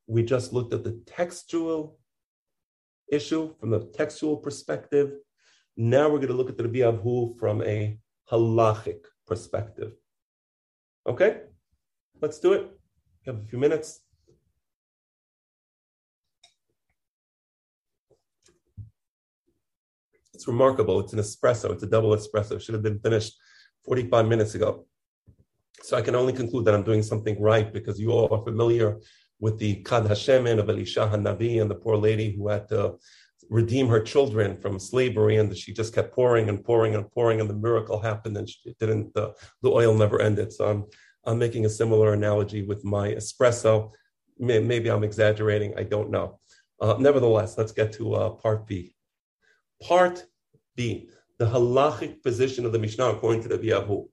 We 0.06 0.22
just 0.22 0.52
looked 0.52 0.72
at 0.74 0.84
the 0.84 1.02
textual 1.06 1.98
issue 3.10 3.54
from 3.58 3.70
the 3.70 3.90
textual 3.94 4.36
perspective. 4.36 5.12
Now 5.76 6.04
we're 6.08 6.18
going 6.18 6.28
to 6.28 6.34
look 6.34 6.50
at 6.50 6.56
the 6.56 6.64
Rabbi 6.64 6.78
Abhu 6.78 7.38
from 7.38 7.62
a 7.62 7.98
halachic 8.30 9.04
perspective. 9.26 9.92
Okay, 11.06 11.42
let's 12.20 12.38
do 12.38 12.52
it. 12.52 12.62
We 13.26 13.32
have 13.32 13.42
a 13.42 13.46
few 13.46 13.58
minutes. 13.58 14.00
It's 20.40 20.48
remarkable. 20.48 21.00
It's 21.00 21.12
an 21.12 21.18
espresso. 21.18 21.70
It's 21.70 21.82
a 21.82 21.86
double 21.86 22.16
espresso. 22.16 22.52
It 22.52 22.62
should 22.62 22.72
have 22.72 22.82
been 22.82 22.98
finished 23.00 23.38
45 23.84 24.26
minutes 24.26 24.54
ago. 24.54 24.86
So 25.82 25.98
I 25.98 26.00
can 26.00 26.14
only 26.14 26.32
conclude 26.32 26.64
that 26.64 26.72
I'm 26.74 26.82
doing 26.82 27.02
something 27.02 27.38
right 27.38 27.70
because 27.70 28.00
you 28.00 28.10
all 28.12 28.32
are 28.32 28.42
familiar 28.42 29.00
with 29.38 29.58
the 29.58 29.82
Kad 29.82 30.04
Hashemen 30.04 30.58
of 30.58 30.70
Elisha 30.70 31.00
Hanavi 31.00 31.60
and 31.60 31.70
the 31.70 31.74
poor 31.74 31.94
lady 31.94 32.34
who 32.34 32.48
had 32.48 32.68
to 32.68 32.94
redeem 33.50 33.86
her 33.88 34.00
children 34.00 34.56
from 34.56 34.78
slavery 34.78 35.36
and 35.36 35.54
she 35.54 35.74
just 35.74 35.94
kept 35.94 36.14
pouring 36.14 36.48
and 36.48 36.64
pouring 36.64 36.94
and 36.94 37.10
pouring 37.10 37.42
and 37.42 37.50
the 37.50 37.60
miracle 37.68 38.00
happened 38.00 38.38
and 38.38 38.48
it 38.64 38.78
didn't, 38.78 39.12
the, 39.12 39.34
the 39.60 39.68
oil 39.70 39.92
never 39.92 40.22
ended. 40.22 40.54
So 40.54 40.70
I'm, 40.70 40.86
I'm 41.26 41.38
making 41.38 41.66
a 41.66 41.68
similar 41.68 42.14
analogy 42.14 42.62
with 42.62 42.82
my 42.82 43.10
espresso. 43.10 43.90
Maybe 44.38 44.90
I'm 44.90 45.04
exaggerating. 45.04 45.74
I 45.76 45.82
don't 45.82 46.10
know. 46.10 46.40
Uh, 46.80 46.96
nevertheless, 46.98 47.58
let's 47.58 47.72
get 47.72 47.92
to 47.92 48.14
uh, 48.14 48.30
part 48.30 48.66
B. 48.66 48.94
Part 49.82 50.24
The 50.80 51.46
halachic 51.46 52.22
position 52.22 52.64
of 52.64 52.72
the 52.72 52.78
Mishnah 52.78 53.10
according 53.10 53.42
to 53.42 53.48
the 53.48 53.58
Biyahu. 53.58 54.08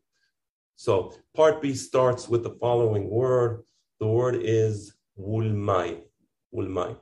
So 0.76 1.14
part 1.34 1.62
B 1.62 1.74
starts 1.74 2.28
with 2.28 2.44
the 2.44 2.56
following 2.62 3.10
word. 3.10 3.64
The 4.00 4.08
word 4.08 4.36
is 4.42 4.94
wulmai. 5.18 6.02
Wulmai. 6.54 6.98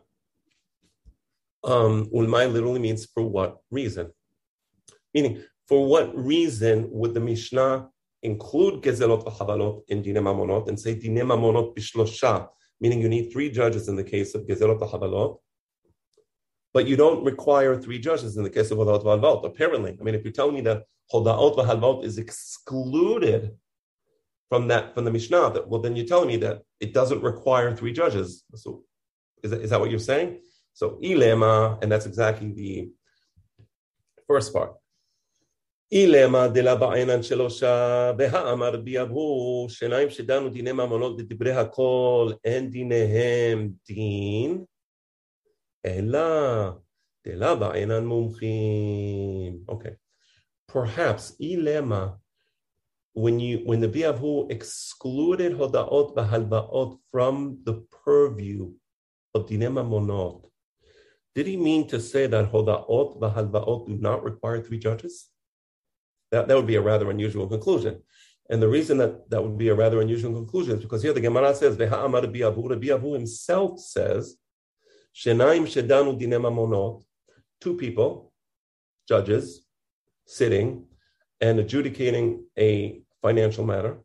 Um, 1.64 2.06
ulmai 2.14 2.52
literally 2.52 2.80
means 2.80 3.06
for 3.06 3.24
what 3.24 3.58
reason? 3.72 4.12
Meaning, 5.16 5.44
for 5.68 5.88
what 5.88 6.16
reason 6.16 6.88
would 6.92 7.14
the 7.16 7.20
Mishnah 7.20 7.90
include 8.22 8.84
gezelot 8.84 9.26
v'chavalot 9.26 9.82
in 9.88 10.04
dine 10.04 10.22
mamonot 10.28 10.68
and 10.70 10.80
say 10.80 10.94
dine 10.94 11.26
mamonot 11.32 11.76
bishlosha? 11.76 12.48
Meaning 12.80 13.02
you 13.02 13.10
need 13.10 13.32
three 13.32 13.50
judges 13.50 13.88
in 13.88 13.96
the 13.96 14.04
case 14.04 14.36
of 14.36 14.46
gezelot 14.46 14.80
v'chavalot 14.80 15.40
but 16.75 16.87
you 16.87 16.97
don't 16.97 17.25
require 17.25 17.77
three 17.77 17.99
judges 17.99 18.37
in 18.37 18.45
the 18.45 18.51
case 18.51 18.71
of 18.71 18.79
Hodaot 18.79 19.05
V'Halvaot. 19.05 19.45
Apparently, 19.45 19.97
I 19.99 20.03
mean, 20.03 20.15
if 20.15 20.25
you're 20.25 20.33
telling 20.33 20.55
me 20.55 20.61
that 20.63 20.85
Hodaot 21.13 21.57
V'Halvaot 21.57 22.05
is 22.05 22.19
excluded 22.19 23.57
from 24.49 24.69
that 24.69 24.95
from 24.95 25.05
the 25.05 25.11
Mishnah, 25.11 25.53
that, 25.55 25.69
well, 25.69 25.81
then 25.81 25.97
you're 25.97 26.07
telling 26.07 26.29
me 26.29 26.37
that 26.39 26.63
it 26.81 26.95
doesn't 26.95 27.23
require 27.23 27.75
three 27.75 27.93
judges. 27.93 28.45
So, 28.55 28.85
is 29.43 29.51
that, 29.51 29.61
is 29.63 29.71
that 29.71 29.81
what 29.81 29.91
you're 29.91 29.99
saying? 29.99 30.41
So, 30.75 30.99
ilema, 31.03 31.83
and 31.83 31.91
that's 31.91 32.07
exactly 32.07 32.53
the 32.53 32.91
first 34.27 34.53
part. 34.53 34.75
אילמה 35.93 36.49
דלה 36.49 36.75
בעינן 36.75 37.23
שלושה, 37.23 38.13
והאמר 38.19 38.77
בי 38.77 39.01
אבהו, 39.03 39.67
שניים 39.69 40.11
שדנו 40.11 40.49
דיני 40.49 40.73
ממונות 40.73 41.17
בדברי 41.17 41.53
הכל, 41.53 42.33
אין 42.45 42.71
דיניהם 42.71 43.71
דין, 43.87 44.65
Okay. 49.70 49.96
Perhaps 50.68 51.36
ilema 51.40 52.18
when 53.14 53.40
you 53.40 53.60
when 53.66 53.80
the 53.80 53.88
Biavu 53.88 54.52
excluded 54.52 55.54
Hodaot 55.54 56.16
Bahalbaot 56.16 56.98
from 57.12 57.60
the 57.64 57.86
purview 58.04 58.74
of 59.34 59.48
Dine 59.48 59.72
Mamonot, 59.72 60.50
did 61.36 61.48
he 61.48 61.56
mean 61.56 61.88
to 61.88 62.00
say 62.00 62.28
that 62.28 62.52
Hodaot 62.52 63.20
Bahalbaot 63.20 63.88
do 63.88 63.96
not 63.96 64.24
require 64.24 64.62
three 64.62 64.80
judges? 64.80 65.30
That, 66.32 66.48
that 66.48 66.58
would 66.58 66.68
be 66.68 66.76
a 66.76 66.82
rather 66.82 67.12
unusual 67.12 67.48
conclusion. 67.48 68.02
And 68.50 68.62
the 68.62 68.68
reason 68.68 68.98
that 68.98 69.30
that 69.30 69.42
would 69.42 69.58
be 69.58 69.70
a 69.70 69.76
rather 69.76 70.02
unusual 70.02 70.34
conclusion 70.34 70.78
is 70.78 70.82
because 70.82 71.04
here 71.04 71.14
the 71.14 71.22
Gemara 71.22 71.56
says, 71.56 71.78
Ve'ha'amar 71.78 72.26
Biavu, 72.26 72.84
Biavu 72.84 73.14
himself 73.14 73.80
says 73.80 74.36
Shenaim 75.16 75.64
Shedanu 75.64 76.20
Dine 76.20 76.42
Mamonot, 76.42 77.04
two 77.62 77.76
people, 77.78 78.34
judges, 79.08 79.66
sitting 80.26 80.86
and 81.40 81.60
adjudicating 81.60 82.44
a 82.58 83.02
financial 83.22 83.66
matter. 83.66 83.98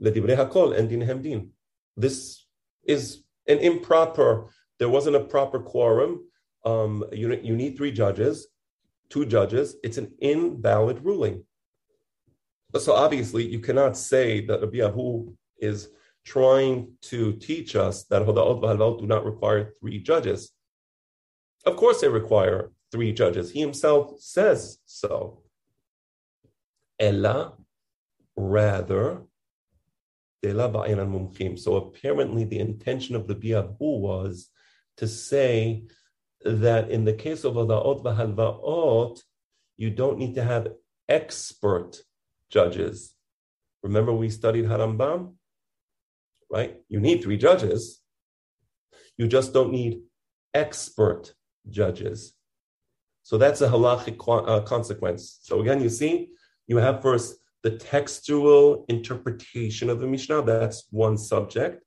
Hakol 0.00 0.76
and 0.78 0.88
Din. 1.22 1.50
This 1.96 2.44
is 2.84 3.22
an 3.48 3.58
improper, 3.58 4.50
there 4.78 4.88
wasn't 4.88 5.16
a 5.16 5.20
proper 5.24 5.60
quorum. 5.60 6.24
Um, 6.64 7.04
you, 7.12 7.32
you 7.42 7.56
need 7.56 7.76
three 7.76 7.92
judges, 7.92 8.46
two 9.10 9.26
judges. 9.26 9.76
It's 9.82 9.98
an 9.98 10.12
invalid 10.20 11.04
ruling. 11.04 11.44
So 12.78 12.94
obviously, 12.94 13.46
you 13.46 13.60
cannot 13.60 13.96
say 13.96 14.44
that 14.46 14.60
Rabbi 14.60 14.80
Ahu 14.80 15.34
is 15.58 15.88
trying 16.24 16.92
to 17.02 17.34
teach 17.34 17.76
us 17.76 18.04
that 18.04 18.22
Hoda'ot 18.22 18.62
v'halvaot 18.62 19.00
do 19.00 19.06
not 19.06 19.24
require 19.24 19.74
three 19.80 19.98
judges. 19.98 20.52
Of 21.66 21.76
course, 21.76 22.00
they 22.00 22.08
require 22.08 22.72
three 22.90 23.12
judges. 23.12 23.50
He 23.50 23.60
himself 23.60 24.20
says 24.20 24.78
so. 24.86 25.42
Ella, 26.98 27.54
rather, 28.36 29.22
so 30.42 31.76
apparently, 31.76 32.44
the 32.44 32.58
intention 32.58 33.16
of 33.16 33.26
the 33.26 33.34
Biabu 33.34 33.78
was 33.80 34.50
to 34.98 35.08
say 35.08 35.84
that 36.44 36.90
in 36.90 37.04
the 37.04 37.14
case 37.14 37.44
of 37.44 37.54
Hoda'ot 37.54 38.02
v'halvaot, 38.04 39.20
you 39.78 39.90
don't 39.90 40.18
need 40.18 40.34
to 40.34 40.44
have 40.44 40.68
expert 41.08 42.02
judges. 42.50 43.14
Remember, 43.82 44.12
we 44.12 44.28
studied 44.28 44.66
Harambam? 44.66 45.34
Right? 46.54 46.72
You 46.88 47.00
need 47.00 47.18
three 47.22 47.36
judges. 47.36 48.00
You 49.18 49.26
just 49.36 49.52
don't 49.52 49.72
need 49.72 49.92
expert 50.54 51.34
judges. 51.68 52.34
So 53.28 53.34
that's 53.38 53.60
a 53.60 53.68
halachic 53.68 54.16
uh, 54.28 54.60
consequence. 54.74 55.22
So 55.42 55.60
again, 55.62 55.80
you 55.82 55.88
see, 55.88 56.12
you 56.70 56.76
have 56.76 57.02
first 57.02 57.28
the 57.64 57.72
textual 57.94 58.84
interpretation 58.88 59.86
of 59.90 59.98
the 60.00 60.06
Mishnah. 60.06 60.42
That's 60.42 60.78
one 60.90 61.16
subject. 61.16 61.82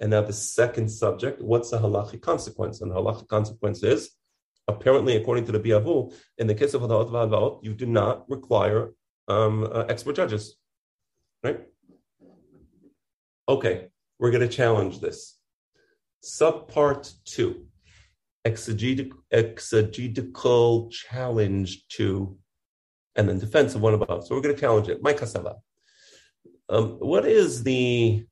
And 0.00 0.10
now 0.12 0.22
the 0.22 0.32
second 0.32 0.88
subject, 0.88 1.42
what's 1.42 1.70
the 1.70 1.78
halachic 1.78 2.22
consequence? 2.22 2.80
And 2.80 2.90
the 2.90 2.94
halachic 2.94 3.28
consequence 3.28 3.82
is, 3.82 4.00
apparently, 4.68 5.16
according 5.16 5.44
to 5.46 5.52
the 5.52 5.60
Biavu, 5.60 6.14
in 6.38 6.46
the 6.46 6.54
case 6.54 6.72
of 6.74 6.82
Hadaot 6.82 7.10
Va'alvaot, 7.10 7.64
you 7.64 7.74
do 7.74 7.86
not 7.86 8.30
require 8.30 8.92
um, 9.26 9.64
uh, 9.64 9.84
expert 9.88 10.16
judges. 10.16 10.56
Right? 11.42 11.60
Okay, 13.48 13.88
we're 14.18 14.30
going 14.30 14.48
to 14.48 14.56
challenge 14.56 15.00
this. 15.00 15.38
Subpart 16.24 17.12
two, 17.24 17.66
exegetical, 18.44 19.16
challenge 20.90 21.86
to, 21.88 22.36
and 23.14 23.28
then 23.28 23.38
defense 23.38 23.74
of 23.74 23.80
one 23.82 23.94
above. 23.94 24.26
So 24.26 24.34
we're 24.34 24.42
going 24.42 24.54
to 24.54 24.60
challenge 24.60 24.88
it. 24.88 25.02
Mike 25.02 25.18
Kasava. 25.20 25.56
Um, 26.68 26.98
what 26.98 27.24
is 27.26 27.62
the, 27.62 28.26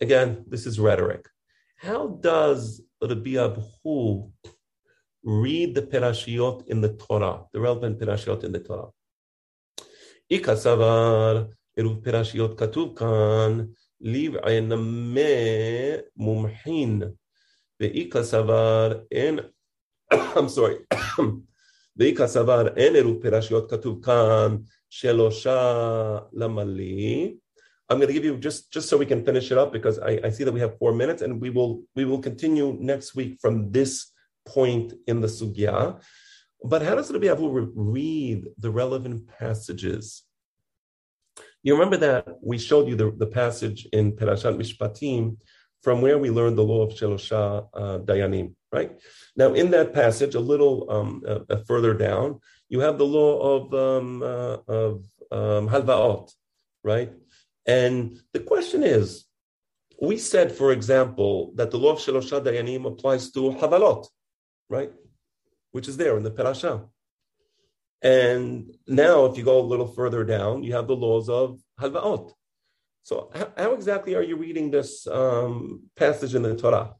again, 0.00 0.44
this 0.48 0.66
is 0.66 0.80
rhetoric. 0.80 1.28
How 1.76 2.08
does 2.08 2.82
Rabbi 3.02 3.30
Abhu 3.30 4.30
read 5.22 5.74
the 5.74 5.82
Perashiot 5.82 6.66
in 6.68 6.80
the 6.80 6.94
Torah, 6.94 7.44
the 7.52 7.60
relevant 7.60 7.98
Perashiot 7.98 8.44
in 8.44 8.52
the 8.52 8.60
Torah? 8.60 8.90
Ikasavar, 10.30 11.48
Eruv 11.78 12.02
Perashiot 12.02 12.96
kan, 12.96 13.74
לבעינמי 14.01 15.21
מומחין, 16.15 17.03
ואיכא 17.79 18.23
סבר 18.23 18.99
אין, 19.11 19.39
I'm 20.13 20.49
sorry, 20.57 20.97
ואיכא 21.97 22.27
סבר 22.27 22.75
אין 22.75 22.95
עירוב 22.95 23.21
פרשיות 23.21 23.69
כתוב 23.71 24.05
כאן 24.05 24.57
שלושה 24.89 26.19
למלי. 26.33 27.35
I'm 27.87 27.99
going 27.99 28.07
to 28.07 28.13
give 28.13 28.25
you 28.25 28.37
just 28.37 28.71
just 28.71 28.89
so 28.89 28.97
we 28.97 29.05
can 29.05 29.23
finish 29.23 29.51
it 29.51 29.59
up 29.59 29.71
because 29.71 29.99
I, 29.99 30.19
I 30.23 30.29
see 30.31 30.43
that 30.43 30.51
we 30.51 30.59
have 30.59 30.79
four 30.79 30.91
minutes 30.91 31.21
and 31.21 31.39
we 31.39 31.51
will 31.51 31.83
we 31.95 32.03
will 32.03 32.19
continue 32.19 32.75
next 32.79 33.15
week 33.15 33.37
from 33.39 33.71
this 33.71 34.11
point 34.47 34.93
in 35.05 35.21
the 35.21 35.27
sugya. 35.27 36.01
But 36.63 36.81
how 36.81 36.95
does 36.95 37.11
Rabbi 37.11 37.27
Avu 37.27 37.71
read 37.75 38.47
the 38.57 38.71
relevant 38.71 39.27
passages 39.27 40.23
you 41.62 41.74
remember 41.74 41.96
that 41.98 42.38
we 42.42 42.58
showed 42.58 42.88
you 42.88 42.96
the, 42.96 43.10
the 43.10 43.26
passage 43.26 43.86
in 43.92 44.12
Perashat 44.12 44.56
Mishpatim 44.56 45.36
from 45.82 46.02
where 46.02 46.18
we 46.18 46.30
learned 46.30 46.58
the 46.58 46.62
law 46.62 46.82
of 46.82 46.92
Shelosha 46.94 47.68
uh, 47.74 47.98
Dayanim, 47.98 48.54
right? 48.72 48.98
Now, 49.36 49.54
in 49.54 49.70
that 49.70 49.94
passage, 49.94 50.34
a 50.34 50.40
little 50.40 50.90
um, 50.90 51.22
uh, 51.26 51.40
uh, 51.48 51.56
further 51.66 51.94
down, 51.94 52.40
you 52.68 52.80
have 52.80 52.98
the 52.98 53.06
law 53.06 53.56
of, 53.56 53.74
um, 53.74 54.22
uh, 54.22 54.58
of 54.68 55.04
um, 55.30 55.68
Halvaot, 55.68 56.32
right? 56.84 57.12
And 57.66 58.20
the 58.32 58.40
question 58.40 58.82
is, 58.82 59.24
we 60.00 60.16
said, 60.16 60.52
for 60.52 60.72
example, 60.72 61.52
that 61.56 61.70
the 61.70 61.78
law 61.78 61.92
of 61.92 61.98
Shelosha 61.98 62.42
Dayanim 62.42 62.86
applies 62.86 63.30
to 63.32 63.52
Havalot, 63.52 64.06
right? 64.68 64.92
Which 65.72 65.88
is 65.88 65.96
there 65.96 66.16
in 66.16 66.22
the 66.22 66.30
Perashah. 66.30 66.88
And 68.02 68.74
now, 68.86 69.26
if 69.26 69.36
you 69.36 69.44
go 69.44 69.60
a 69.60 69.70
little 69.72 69.86
further 69.86 70.24
down, 70.24 70.62
you 70.62 70.72
have 70.72 70.86
the 70.86 70.96
laws 70.96 71.28
of 71.28 71.60
halvaot. 71.80 72.32
So, 73.02 73.30
how, 73.34 73.52
how 73.56 73.72
exactly 73.72 74.14
are 74.14 74.22
you 74.22 74.36
reading 74.36 74.70
this 74.70 75.06
um, 75.06 75.82
passage 75.96 76.34
in 76.34 76.42
the 76.42 76.56
Torah? 76.56 76.94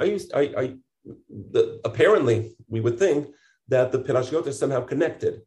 I 0.00 0.04
used 0.04 0.32
I 0.34 0.40
I 0.62 0.76
the 1.28 1.80
apparently, 1.84 2.56
we 2.68 2.80
would 2.80 2.98
think 2.98 3.28
that 3.68 3.92
the 3.92 4.00
Perashiot 4.00 4.46
are 4.46 4.52
somehow 4.52 4.80
connected. 4.82 5.40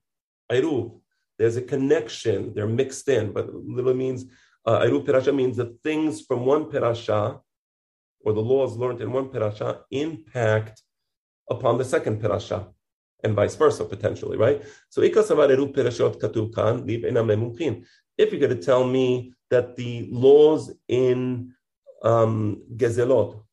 there's 1.38 1.58
a 1.58 1.62
connection, 1.62 2.54
they're 2.54 2.68
mixed 2.68 3.08
in, 3.10 3.34
but 3.34 3.54
literally 3.54 3.98
means, 3.98 4.26
uh, 4.66 4.80
Perasha 5.06 5.34
means 5.34 5.58
the 5.58 5.78
things 5.84 6.22
from 6.22 6.46
one 6.46 6.70
Perasha, 6.70 7.40
or 8.26 8.34
the 8.34 8.42
laws 8.42 8.78
learned 8.78 9.02
in 9.02 9.12
one 9.12 9.30
Perasha, 9.30 9.82
impact 9.92 10.82
upon 11.56 11.78
the 11.78 11.86
second 11.86 12.22
Perasha, 12.22 12.68
and 13.24 13.36
vice 13.36 13.56
versa, 13.56 13.86
potentially, 13.86 14.38
right? 14.38 14.62
So, 14.89 15.01
if 15.01 15.16
you're 18.32 18.39
going 18.45 18.58
to 18.58 18.64
tell 18.64 18.84
me 18.86 19.34
that 19.49 19.76
the 19.76 20.08
laws 20.12 20.72
in 20.88 21.54
um, 22.04 22.62
Gezelot, 22.76 23.43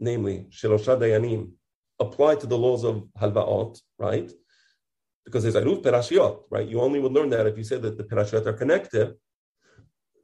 namely 0.00 0.46
Shelosha 0.50 0.98
Dayanim, 0.98 1.52
apply 2.00 2.34
to 2.36 2.46
the 2.46 2.58
laws 2.58 2.84
of 2.84 3.08
Halvaot, 3.20 3.80
right? 3.98 4.30
Because 5.24 5.44
there's 5.44 5.54
Eruv 5.54 5.82
Perashiot, 5.82 6.42
right? 6.50 6.68
You 6.68 6.80
only 6.80 6.98
would 6.98 7.12
learn 7.12 7.30
that 7.30 7.46
if 7.46 7.56
you 7.56 7.64
say 7.64 7.78
that 7.78 7.96
the 7.96 8.04
Perashiot 8.04 8.44
are 8.46 8.52
connected. 8.52 9.14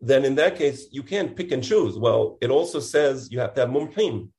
Then 0.01 0.25
in 0.25 0.35
that 0.37 0.57
case, 0.57 0.89
you 0.91 1.03
can't 1.03 1.37
pick 1.37 1.53
and 1.53 1.63
choose. 1.63 1.97
Well, 1.97 2.39
it 2.41 2.51
also 2.51 2.81
says 2.81 3.31
you 3.31 3.39
have 3.41 3.55
to 3.55 3.61
have 3.61 3.71
mumhim 3.71 4.31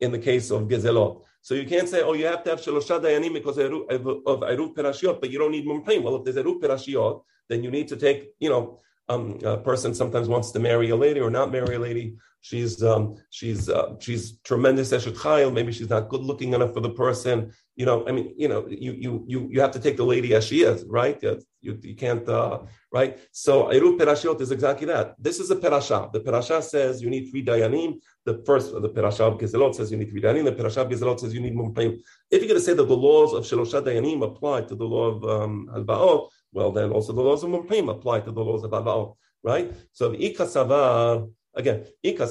in 0.00 0.12
the 0.12 0.18
case 0.18 0.50
of 0.50 0.62
Gezelot. 0.62 1.22
So 1.44 1.54
you 1.54 1.66
can't 1.66 1.88
say, 1.88 2.02
oh, 2.02 2.12
you 2.12 2.26
have 2.26 2.44
to 2.44 2.50
have 2.50 2.60
Shelosha 2.60 3.00
Dayanim 3.02 3.34
because 3.34 3.58
of 3.58 3.72
Eruv 3.72 4.74
Perashiot, 4.74 5.20
but 5.20 5.28
you 5.28 5.38
don't 5.40 5.50
need 5.50 5.66
mumhim. 5.66 6.02
Well, 6.04 6.16
if 6.16 6.24
there's 6.24 6.36
Eruv 6.36 6.60
Perashiot, 6.60 7.22
then 7.48 7.64
you 7.64 7.70
need 7.70 7.88
to 7.88 7.96
take, 7.96 8.32
you 8.38 8.48
know, 8.48 8.78
um, 9.08 9.38
a 9.44 9.58
person 9.58 9.94
sometimes 9.94 10.28
wants 10.28 10.50
to 10.52 10.58
marry 10.58 10.90
a 10.90 10.96
lady 10.96 11.20
or 11.20 11.30
not 11.30 11.50
marry 11.50 11.76
a 11.76 11.78
lady. 11.78 12.16
She's 12.40 12.82
um, 12.82 13.16
she's 13.30 13.68
uh, 13.68 13.94
she's 14.00 14.38
tremendous 14.38 14.90
eshet 14.90 15.16
chayil. 15.16 15.52
Maybe 15.52 15.70
she's 15.70 15.88
not 15.88 16.08
good 16.08 16.22
looking 16.22 16.54
enough 16.54 16.74
for 16.74 16.80
the 16.80 16.90
person. 16.90 17.52
You 17.76 17.86
know, 17.86 18.04
I 18.08 18.10
mean, 18.12 18.34
you 18.36 18.48
know, 18.48 18.66
you 18.68 18.92
you 18.92 19.24
you 19.28 19.48
you 19.52 19.60
have 19.60 19.70
to 19.72 19.78
take 19.78 19.96
the 19.96 20.04
lady 20.04 20.34
as 20.34 20.44
she 20.44 20.62
is, 20.62 20.84
right? 20.86 21.22
You, 21.22 21.78
you 21.80 21.94
can't, 21.94 22.28
uh, 22.28 22.62
right? 22.92 23.20
So 23.30 23.66
Eruv 23.66 23.96
Perashiot 23.96 24.40
is 24.40 24.50
exactly 24.50 24.88
that. 24.88 25.14
This 25.16 25.38
is 25.38 25.52
a 25.52 25.56
perasha. 25.56 26.10
The 26.12 26.18
perasha 26.18 26.60
says 26.60 27.00
you 27.00 27.08
need 27.08 27.30
three 27.30 27.44
dayanim. 27.44 28.00
The 28.24 28.42
first, 28.44 28.72
the 28.72 28.88
perasha 28.88 29.22
of 29.22 29.38
Gezelot 29.38 29.76
says 29.76 29.92
you 29.92 29.96
need 29.96 30.10
three 30.10 30.20
dayanim. 30.20 30.44
The 30.46 30.52
perasha 30.52 30.80
of 30.80 30.88
Gezelot 30.88 31.20
says 31.20 31.32
you 31.32 31.40
need 31.40 31.54
mumchim. 31.54 32.00
If 32.28 32.40
you're 32.40 32.48
going 32.48 32.60
to 32.60 32.60
say 32.60 32.74
that 32.74 32.88
the 32.88 32.96
laws 32.96 33.32
of 33.34 33.44
Shelosha 33.44 33.84
dayanim 33.86 34.24
apply 34.24 34.62
to 34.62 34.74
the 34.74 34.84
law 34.84 35.06
of 35.06 35.24
um, 35.24 35.70
Halbaot, 35.72 36.30
well, 36.52 36.72
then 36.72 36.90
also 36.90 37.12
the 37.12 37.20
laws 37.20 37.42
of 37.42 37.50
mumchim 37.50 37.90
apply 37.90 38.20
to 38.20 38.30
the 38.30 38.44
laws 38.44 38.64
of 38.64 38.70
Halbaot, 38.70 39.16
right? 39.42 39.72
So 39.92 40.12
ikasavar 40.12 41.28
Again, 41.54 41.84
if 42.00 42.16
you 42.16 42.26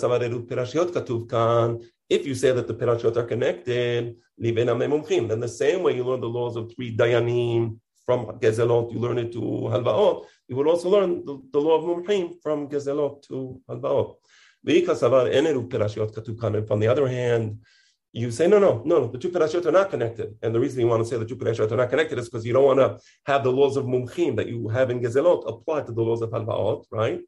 say 2.34 2.52
that 2.52 2.68
the 2.68 2.74
perashot 2.74 3.18
are 3.18 3.24
connected, 3.24 4.16
then 4.36 5.40
the 5.40 5.48
same 5.48 5.84
way 5.84 5.96
you 5.96 6.04
learn 6.04 6.22
the 6.22 6.28
laws 6.28 6.56
of 6.56 6.74
three 6.74 6.98
dayanim 6.98 7.78
from 8.04 8.26
gezelot, 8.40 8.92
you 8.92 8.98
learn 9.00 9.20
it 9.20 9.32
to 9.34 9.40
halvaot, 9.40 10.26
you 10.48 10.56
will 10.56 10.70
also 10.70 10.90
learn 10.90 11.24
the, 11.24 11.40
the 11.52 11.62
law 11.62 11.78
of 11.78 11.84
mumchim 11.84 12.34
from 12.42 12.68
gezelot 12.68 13.22
to 13.28 13.62
halvaot. 13.70 14.16
And 14.64 14.88
from 16.68 16.80
the 16.80 16.88
other 16.88 17.08
hand, 17.08 17.60
you 18.14 18.30
say, 18.30 18.48
no, 18.48 18.60
no, 18.60 18.82
no, 18.86 19.08
the 19.08 19.18
two 19.18 19.30
perashot 19.30 19.66
are 19.66 19.72
not 19.72 19.90
connected. 19.90 20.36
And 20.42 20.54
the 20.54 20.60
reason 20.60 20.82
you 20.82 20.88
want 20.88 21.02
to 21.04 21.10
say 21.10 21.18
the 21.18 21.26
two 21.26 21.38
perashot 21.38 21.72
are 21.72 21.78
not 21.78 21.90
connected 21.90 22.20
is 22.20 22.26
because 22.30 22.46
you 22.46 22.52
don't 22.52 22.66
want 22.66 22.80
to 22.80 23.00
have 23.26 23.44
the 23.44 23.52
laws 23.52 23.78
of 23.78 23.86
mumchim 23.86 24.36
that 24.36 24.48
you 24.48 24.68
have 24.68 24.90
in 24.90 25.00
gezelot 25.00 25.48
apply 25.48 25.84
to 25.84 25.92
the 25.94 26.02
laws 26.02 26.22
of 26.22 26.32
halvaot, 26.32 26.86
right? 26.92 27.22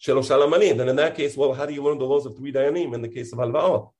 Shelosh 0.00 0.30
Alamanim. 0.30 0.76
Then 0.76 0.88
in 0.88 0.96
that 0.96 1.16
case, 1.16 1.36
well, 1.36 1.52
how 1.52 1.66
do 1.66 1.74
you 1.74 1.82
learn 1.82 1.98
the 1.98 2.04
laws 2.04 2.26
of 2.26 2.36
three 2.36 2.52
dayanim 2.52 2.94
in 2.94 3.02
the 3.02 3.08
case 3.08 3.32
of 3.32 3.40
halvaot? 3.40 3.90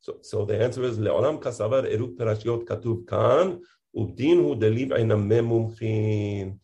So, 0.00 0.18
so 0.22 0.44
the 0.44 0.62
answer 0.62 0.82
is 0.84 0.98
le'olam 0.98 1.40
kasavar 1.42 1.90
eruv 1.90 2.16
perashiot 2.16 2.64
katuv 2.64 3.06
kan 3.06 3.60
ubdinhu 3.96 4.60
deliv 4.60 4.90
mumchin. 4.90 6.58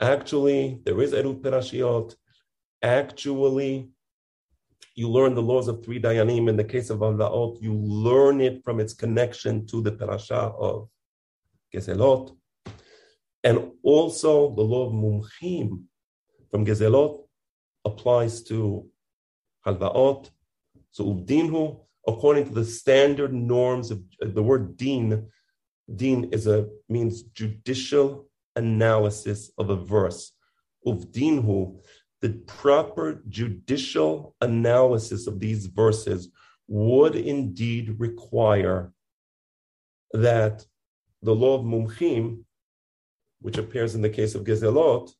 Actually, 0.00 0.80
there 0.84 1.00
is 1.00 1.12
eruv 1.12 1.42
perashiot. 1.42 2.14
Actually, 2.82 3.90
you 4.98 5.08
learn 5.08 5.32
the 5.32 5.48
laws 5.52 5.68
of 5.68 5.84
three 5.84 6.00
dayanim. 6.00 6.48
In 6.48 6.56
the 6.56 6.64
case 6.64 6.90
of 6.90 6.98
halvaot, 6.98 7.62
you 7.62 7.72
learn 7.72 8.40
it 8.40 8.64
from 8.64 8.80
its 8.80 8.92
connection 8.92 9.64
to 9.68 9.80
the 9.80 9.92
parasha 9.92 10.40
of 10.68 10.88
gezelot, 11.72 12.36
and 13.44 13.70
also 13.84 14.32
the 14.56 14.66
law 14.72 14.88
of 14.88 14.92
mumchim 14.92 15.84
from 16.50 16.66
gezelot 16.66 17.12
applies 17.84 18.42
to 18.42 18.86
halvaot. 19.64 20.30
So 20.90 21.04
ubdinhu, 21.04 21.78
according 22.12 22.46
to 22.48 22.54
the 22.54 22.64
standard 22.64 23.32
norms 23.32 23.92
of 23.92 23.98
uh, 24.20 24.26
the 24.36 24.42
word 24.42 24.76
din, 24.76 25.28
din 25.94 26.30
is 26.32 26.48
a 26.48 26.66
means 26.88 27.22
judicial 27.22 28.26
analysis 28.56 29.52
of 29.58 29.70
a 29.70 29.76
verse. 29.76 30.32
Uvdinhu, 30.84 31.80
the 32.20 32.30
proper 32.46 33.22
judicial 33.28 34.34
analysis 34.40 35.26
of 35.26 35.38
these 35.38 35.66
verses 35.66 36.28
would 36.66 37.14
indeed 37.14 37.96
require 37.98 38.92
that 40.12 40.64
the 41.22 41.34
law 41.34 41.58
of 41.58 41.64
mumchim, 41.64 42.44
which 43.40 43.58
appears 43.58 43.94
in 43.94 44.02
the 44.02 44.10
case 44.10 44.34
of 44.34 44.44
gezelot, 44.44 45.10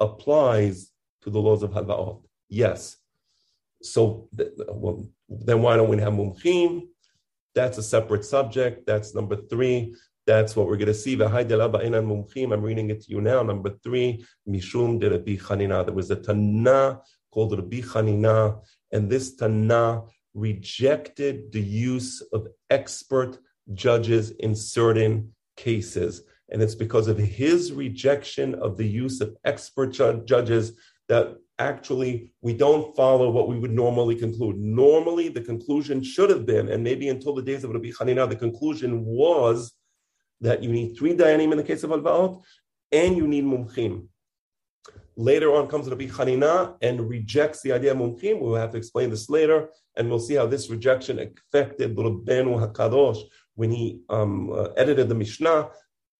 applies 0.00 0.90
to 1.22 1.30
the 1.30 1.40
laws 1.40 1.62
of 1.62 1.70
halvaot? 1.72 2.22
Yes. 2.48 2.96
So 3.82 4.28
well, 4.68 5.06
then 5.28 5.62
why 5.62 5.76
don't 5.76 5.88
we 5.88 5.98
have 5.98 6.12
mumchim? 6.12 6.88
That's 7.54 7.78
a 7.78 7.82
separate 7.82 8.24
subject. 8.24 8.86
That's 8.86 9.14
number 9.14 9.36
three. 9.36 9.94
That's 10.26 10.54
what 10.54 10.66
we're 10.66 10.76
going 10.76 10.86
to 10.86 10.94
see. 10.94 11.14
I'm 11.20 12.62
reading 12.62 12.90
it 12.90 13.02
to 13.02 13.10
you 13.10 13.20
now. 13.20 13.42
Number 13.42 13.70
three, 13.82 14.24
Mishum 14.48 15.00
de 15.00 15.10
Rabbi 15.10 15.36
Chanina. 15.36 15.84
There 15.84 15.94
was 15.94 16.10
a 16.10 16.16
Tana 16.16 17.00
called 17.32 17.58
Rabbi 17.58 17.80
Chanina, 17.80 18.60
and 18.92 19.10
this 19.10 19.34
Tana 19.34 20.02
rejected 20.34 21.52
the 21.52 21.60
use 21.60 22.20
of 22.32 22.46
expert 22.70 23.38
judges 23.74 24.30
in 24.30 24.54
certain 24.54 25.34
cases. 25.56 26.22
And 26.50 26.62
it's 26.62 26.74
because 26.74 27.08
of 27.08 27.18
his 27.18 27.72
rejection 27.72 28.54
of 28.56 28.76
the 28.76 28.86
use 28.86 29.20
of 29.20 29.34
expert 29.44 29.92
ju- 29.92 30.22
judges 30.24 30.72
that 31.08 31.36
actually 31.58 32.32
we 32.42 32.52
don't 32.52 32.94
follow 32.94 33.30
what 33.30 33.48
we 33.48 33.58
would 33.58 33.72
normally 33.72 34.14
conclude. 34.14 34.56
Normally, 34.58 35.28
the 35.28 35.40
conclusion 35.40 36.02
should 36.02 36.30
have 36.30 36.46
been, 36.46 36.68
and 36.68 36.84
maybe 36.84 37.08
until 37.08 37.34
the 37.34 37.42
days 37.42 37.64
of 37.64 37.70
Rabbi 37.70 37.90
Hanina, 37.90 38.28
the 38.28 38.36
conclusion 38.36 39.04
was 39.04 39.72
that 40.42 40.62
you 40.62 40.70
need 40.70 40.96
three 40.96 41.16
dayanim 41.16 41.52
in 41.52 41.58
the 41.58 41.64
case 41.64 41.82
of 41.82 41.90
alvaot, 41.90 42.42
and 42.92 43.16
you 43.16 43.26
need 43.26 43.44
mumchim. 43.44 44.06
Later 45.16 45.54
on 45.54 45.68
comes 45.68 45.88
Rabbi 45.88 46.06
Hanina 46.06 46.76
and 46.82 47.08
rejects 47.08 47.62
the 47.62 47.72
idea 47.72 47.92
of 47.92 47.98
mumchim. 47.98 48.40
We'll 48.40 48.54
have 48.54 48.72
to 48.72 48.78
explain 48.78 49.10
this 49.10 49.30
later, 49.30 49.70
and 49.96 50.08
we'll 50.08 50.18
see 50.18 50.34
how 50.34 50.46
this 50.46 50.68
rejection 50.68 51.18
affected 51.18 51.96
Rabbeinu 51.96 52.52
Hakadosh 52.62 53.22
when 53.54 53.70
he 53.70 54.02
um, 54.10 54.52
uh, 54.52 54.68
edited 54.76 55.08
the 55.08 55.14
Mishnah. 55.14 55.70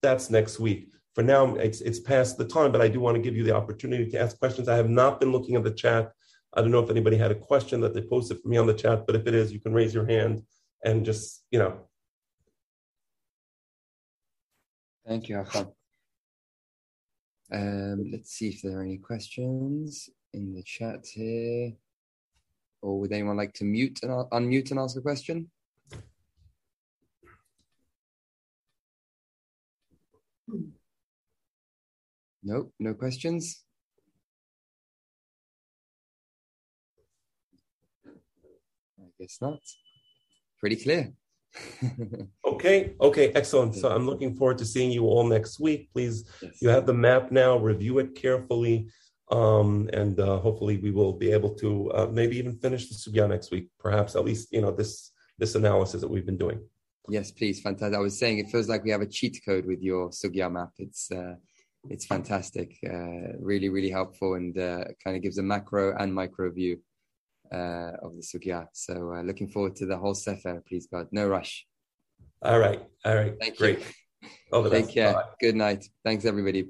That's 0.03 0.31
next 0.31 0.59
week 0.59 0.93
for 1.15 1.23
now, 1.23 1.55
it's, 1.57 1.81
it's 1.81 2.01
past 2.01 2.39
the 2.39 2.47
time, 2.47 2.73
but 2.73 2.81
I 2.81 2.89
do 2.89 3.01
want 3.01 3.17
to 3.17 3.23
give 3.23 3.37
you 3.37 3.45
the 3.45 3.55
opportunity 3.55 4.11
to 4.11 4.21
ask 4.21 4.39
questions. 4.39 4.69
I 4.69 4.77
have 4.77 4.89
not 4.89 5.21
been 5.21 5.31
looking 5.31 5.57
at 5.57 5.65
the 5.65 5.71
chat. 5.71 6.13
I 6.55 6.63
don't 6.63 6.71
know 6.71 6.83
if 6.83 6.91
anybody 6.91 7.17
had 7.17 7.31
a 7.31 7.37
question 7.37 7.81
that 7.83 7.95
they 7.95 8.03
posted 8.03 8.41
for 8.41 8.49
me 8.49 8.57
on 8.57 8.67
the 8.67 8.75
chat, 8.75 9.07
but 9.07 9.17
if 9.17 9.27
it 9.27 9.35
is, 9.35 9.53
you 9.53 9.61
can 9.61 9.75
raise 9.75 9.93
your 9.93 10.07
hand 10.07 10.43
and 10.85 11.05
just, 11.05 11.45
you 11.51 11.59
know. 11.59 11.81
Thank 15.07 15.29
you, 15.29 15.37
Hakham. 15.37 15.73
Um, 17.53 18.11
let's 18.11 18.33
see 18.33 18.49
if 18.49 18.63
there 18.63 18.79
are 18.79 18.83
any 18.83 18.99
questions 18.99 20.09
in 20.33 20.55
the 20.55 20.63
chat 20.63 21.05
here. 21.13 21.73
Or 22.81 23.01
would 23.01 23.13
anyone 23.13 23.37
like 23.37 23.53
to 23.55 23.65
mute 23.65 24.01
and 24.03 24.11
unmute 24.31 24.71
and 24.71 24.81
ask 24.81 24.97
a 24.97 25.01
question? 25.01 25.51
Nope, 32.45 32.73
no 32.79 32.95
questions. 32.95 33.65
I 38.07 39.05
guess 39.19 39.39
not. 39.41 39.61
Pretty 40.59 40.77
clear. 40.77 41.13
Okay, 42.47 42.95
okay, 43.01 43.33
excellent. 43.35 43.75
So 43.75 43.89
I'm 43.89 44.07
looking 44.07 44.35
forward 44.35 44.59
to 44.59 44.65
seeing 44.65 44.91
you 44.91 45.05
all 45.05 45.25
next 45.25 45.61
week. 45.61 45.91
Please, 45.93 46.25
yes. 46.43 46.63
you 46.63 46.69
have 46.69 46.87
the 46.87 46.95
map 46.95 47.31
now, 47.31 47.59
review 47.59 47.99
it 47.99 48.15
carefully. 48.15 48.89
Um, 49.31 49.89
and 49.93 50.19
uh, 50.21 50.39
hopefully 50.39 50.77
we 50.77 50.91
will 50.91 51.15
be 51.15 51.33
able 51.33 51.55
to 51.55 51.91
uh, 51.93 52.07
maybe 52.13 52.37
even 52.37 52.59
finish 52.59 52.89
the 52.89 52.95
sugya 52.95 53.29
next 53.29 53.51
week, 53.51 53.69
perhaps 53.79 54.15
at 54.15 54.25
least, 54.25 54.53
you 54.53 54.61
know, 54.61 54.71
this 54.71 55.11
this 55.39 55.55
analysis 55.55 56.01
that 56.03 56.09
we've 56.09 56.27
been 56.27 56.37
doing. 56.37 56.61
Yes, 57.09 57.31
please. 57.31 57.61
Fantastic. 57.61 57.97
I 57.97 58.01
was 58.01 58.19
saying 58.19 58.39
it 58.39 58.51
feels 58.51 58.69
like 58.69 58.85
we 58.85 58.91
have 58.91 59.01
a 59.01 59.07
cheat 59.07 59.41
code 59.45 59.67
with 59.67 59.81
your 59.81 60.11
sugya 60.11 60.53
map. 60.53 60.71
It's 60.79 61.11
uh, 61.11 61.35
it's 61.89 62.07
fantastic. 62.07 62.77
Uh, 62.87 63.37
really, 63.41 63.69
really 63.69 63.91
helpful 63.91 64.35
and 64.35 64.57
uh, 64.57 64.85
kind 65.03 65.17
of 65.17 65.23
gives 65.23 65.39
a 65.39 65.43
macro 65.43 65.97
and 65.97 66.15
micro 66.15 66.51
view 66.51 66.79
uh, 67.53 67.93
of 68.03 68.17
the 68.17 68.23
sugya. 68.23 68.67
So 68.73 69.15
uh, 69.15 69.23
looking 69.23 69.49
forward 69.49 69.77
to 69.77 69.87
the 69.87 69.97
whole 69.97 70.15
sefer, 70.15 70.63
please 70.67 70.89
God. 70.93 71.09
No 71.13 71.29
rush. 71.29 71.67
All 72.43 72.59
right. 72.59 72.83
All 73.05 73.15
right. 73.15 73.35
Thank 73.41 73.59
Great. 73.59 73.79
you. 73.81 74.29
All 74.53 74.63
the 74.63 74.71
Take 74.71 74.87
best. 74.87 74.95
care. 74.95 75.13
Bye. 75.15 75.25
Good 75.41 75.57
night. 75.57 75.85
Thanks, 76.05 76.25
everybody. 76.25 76.69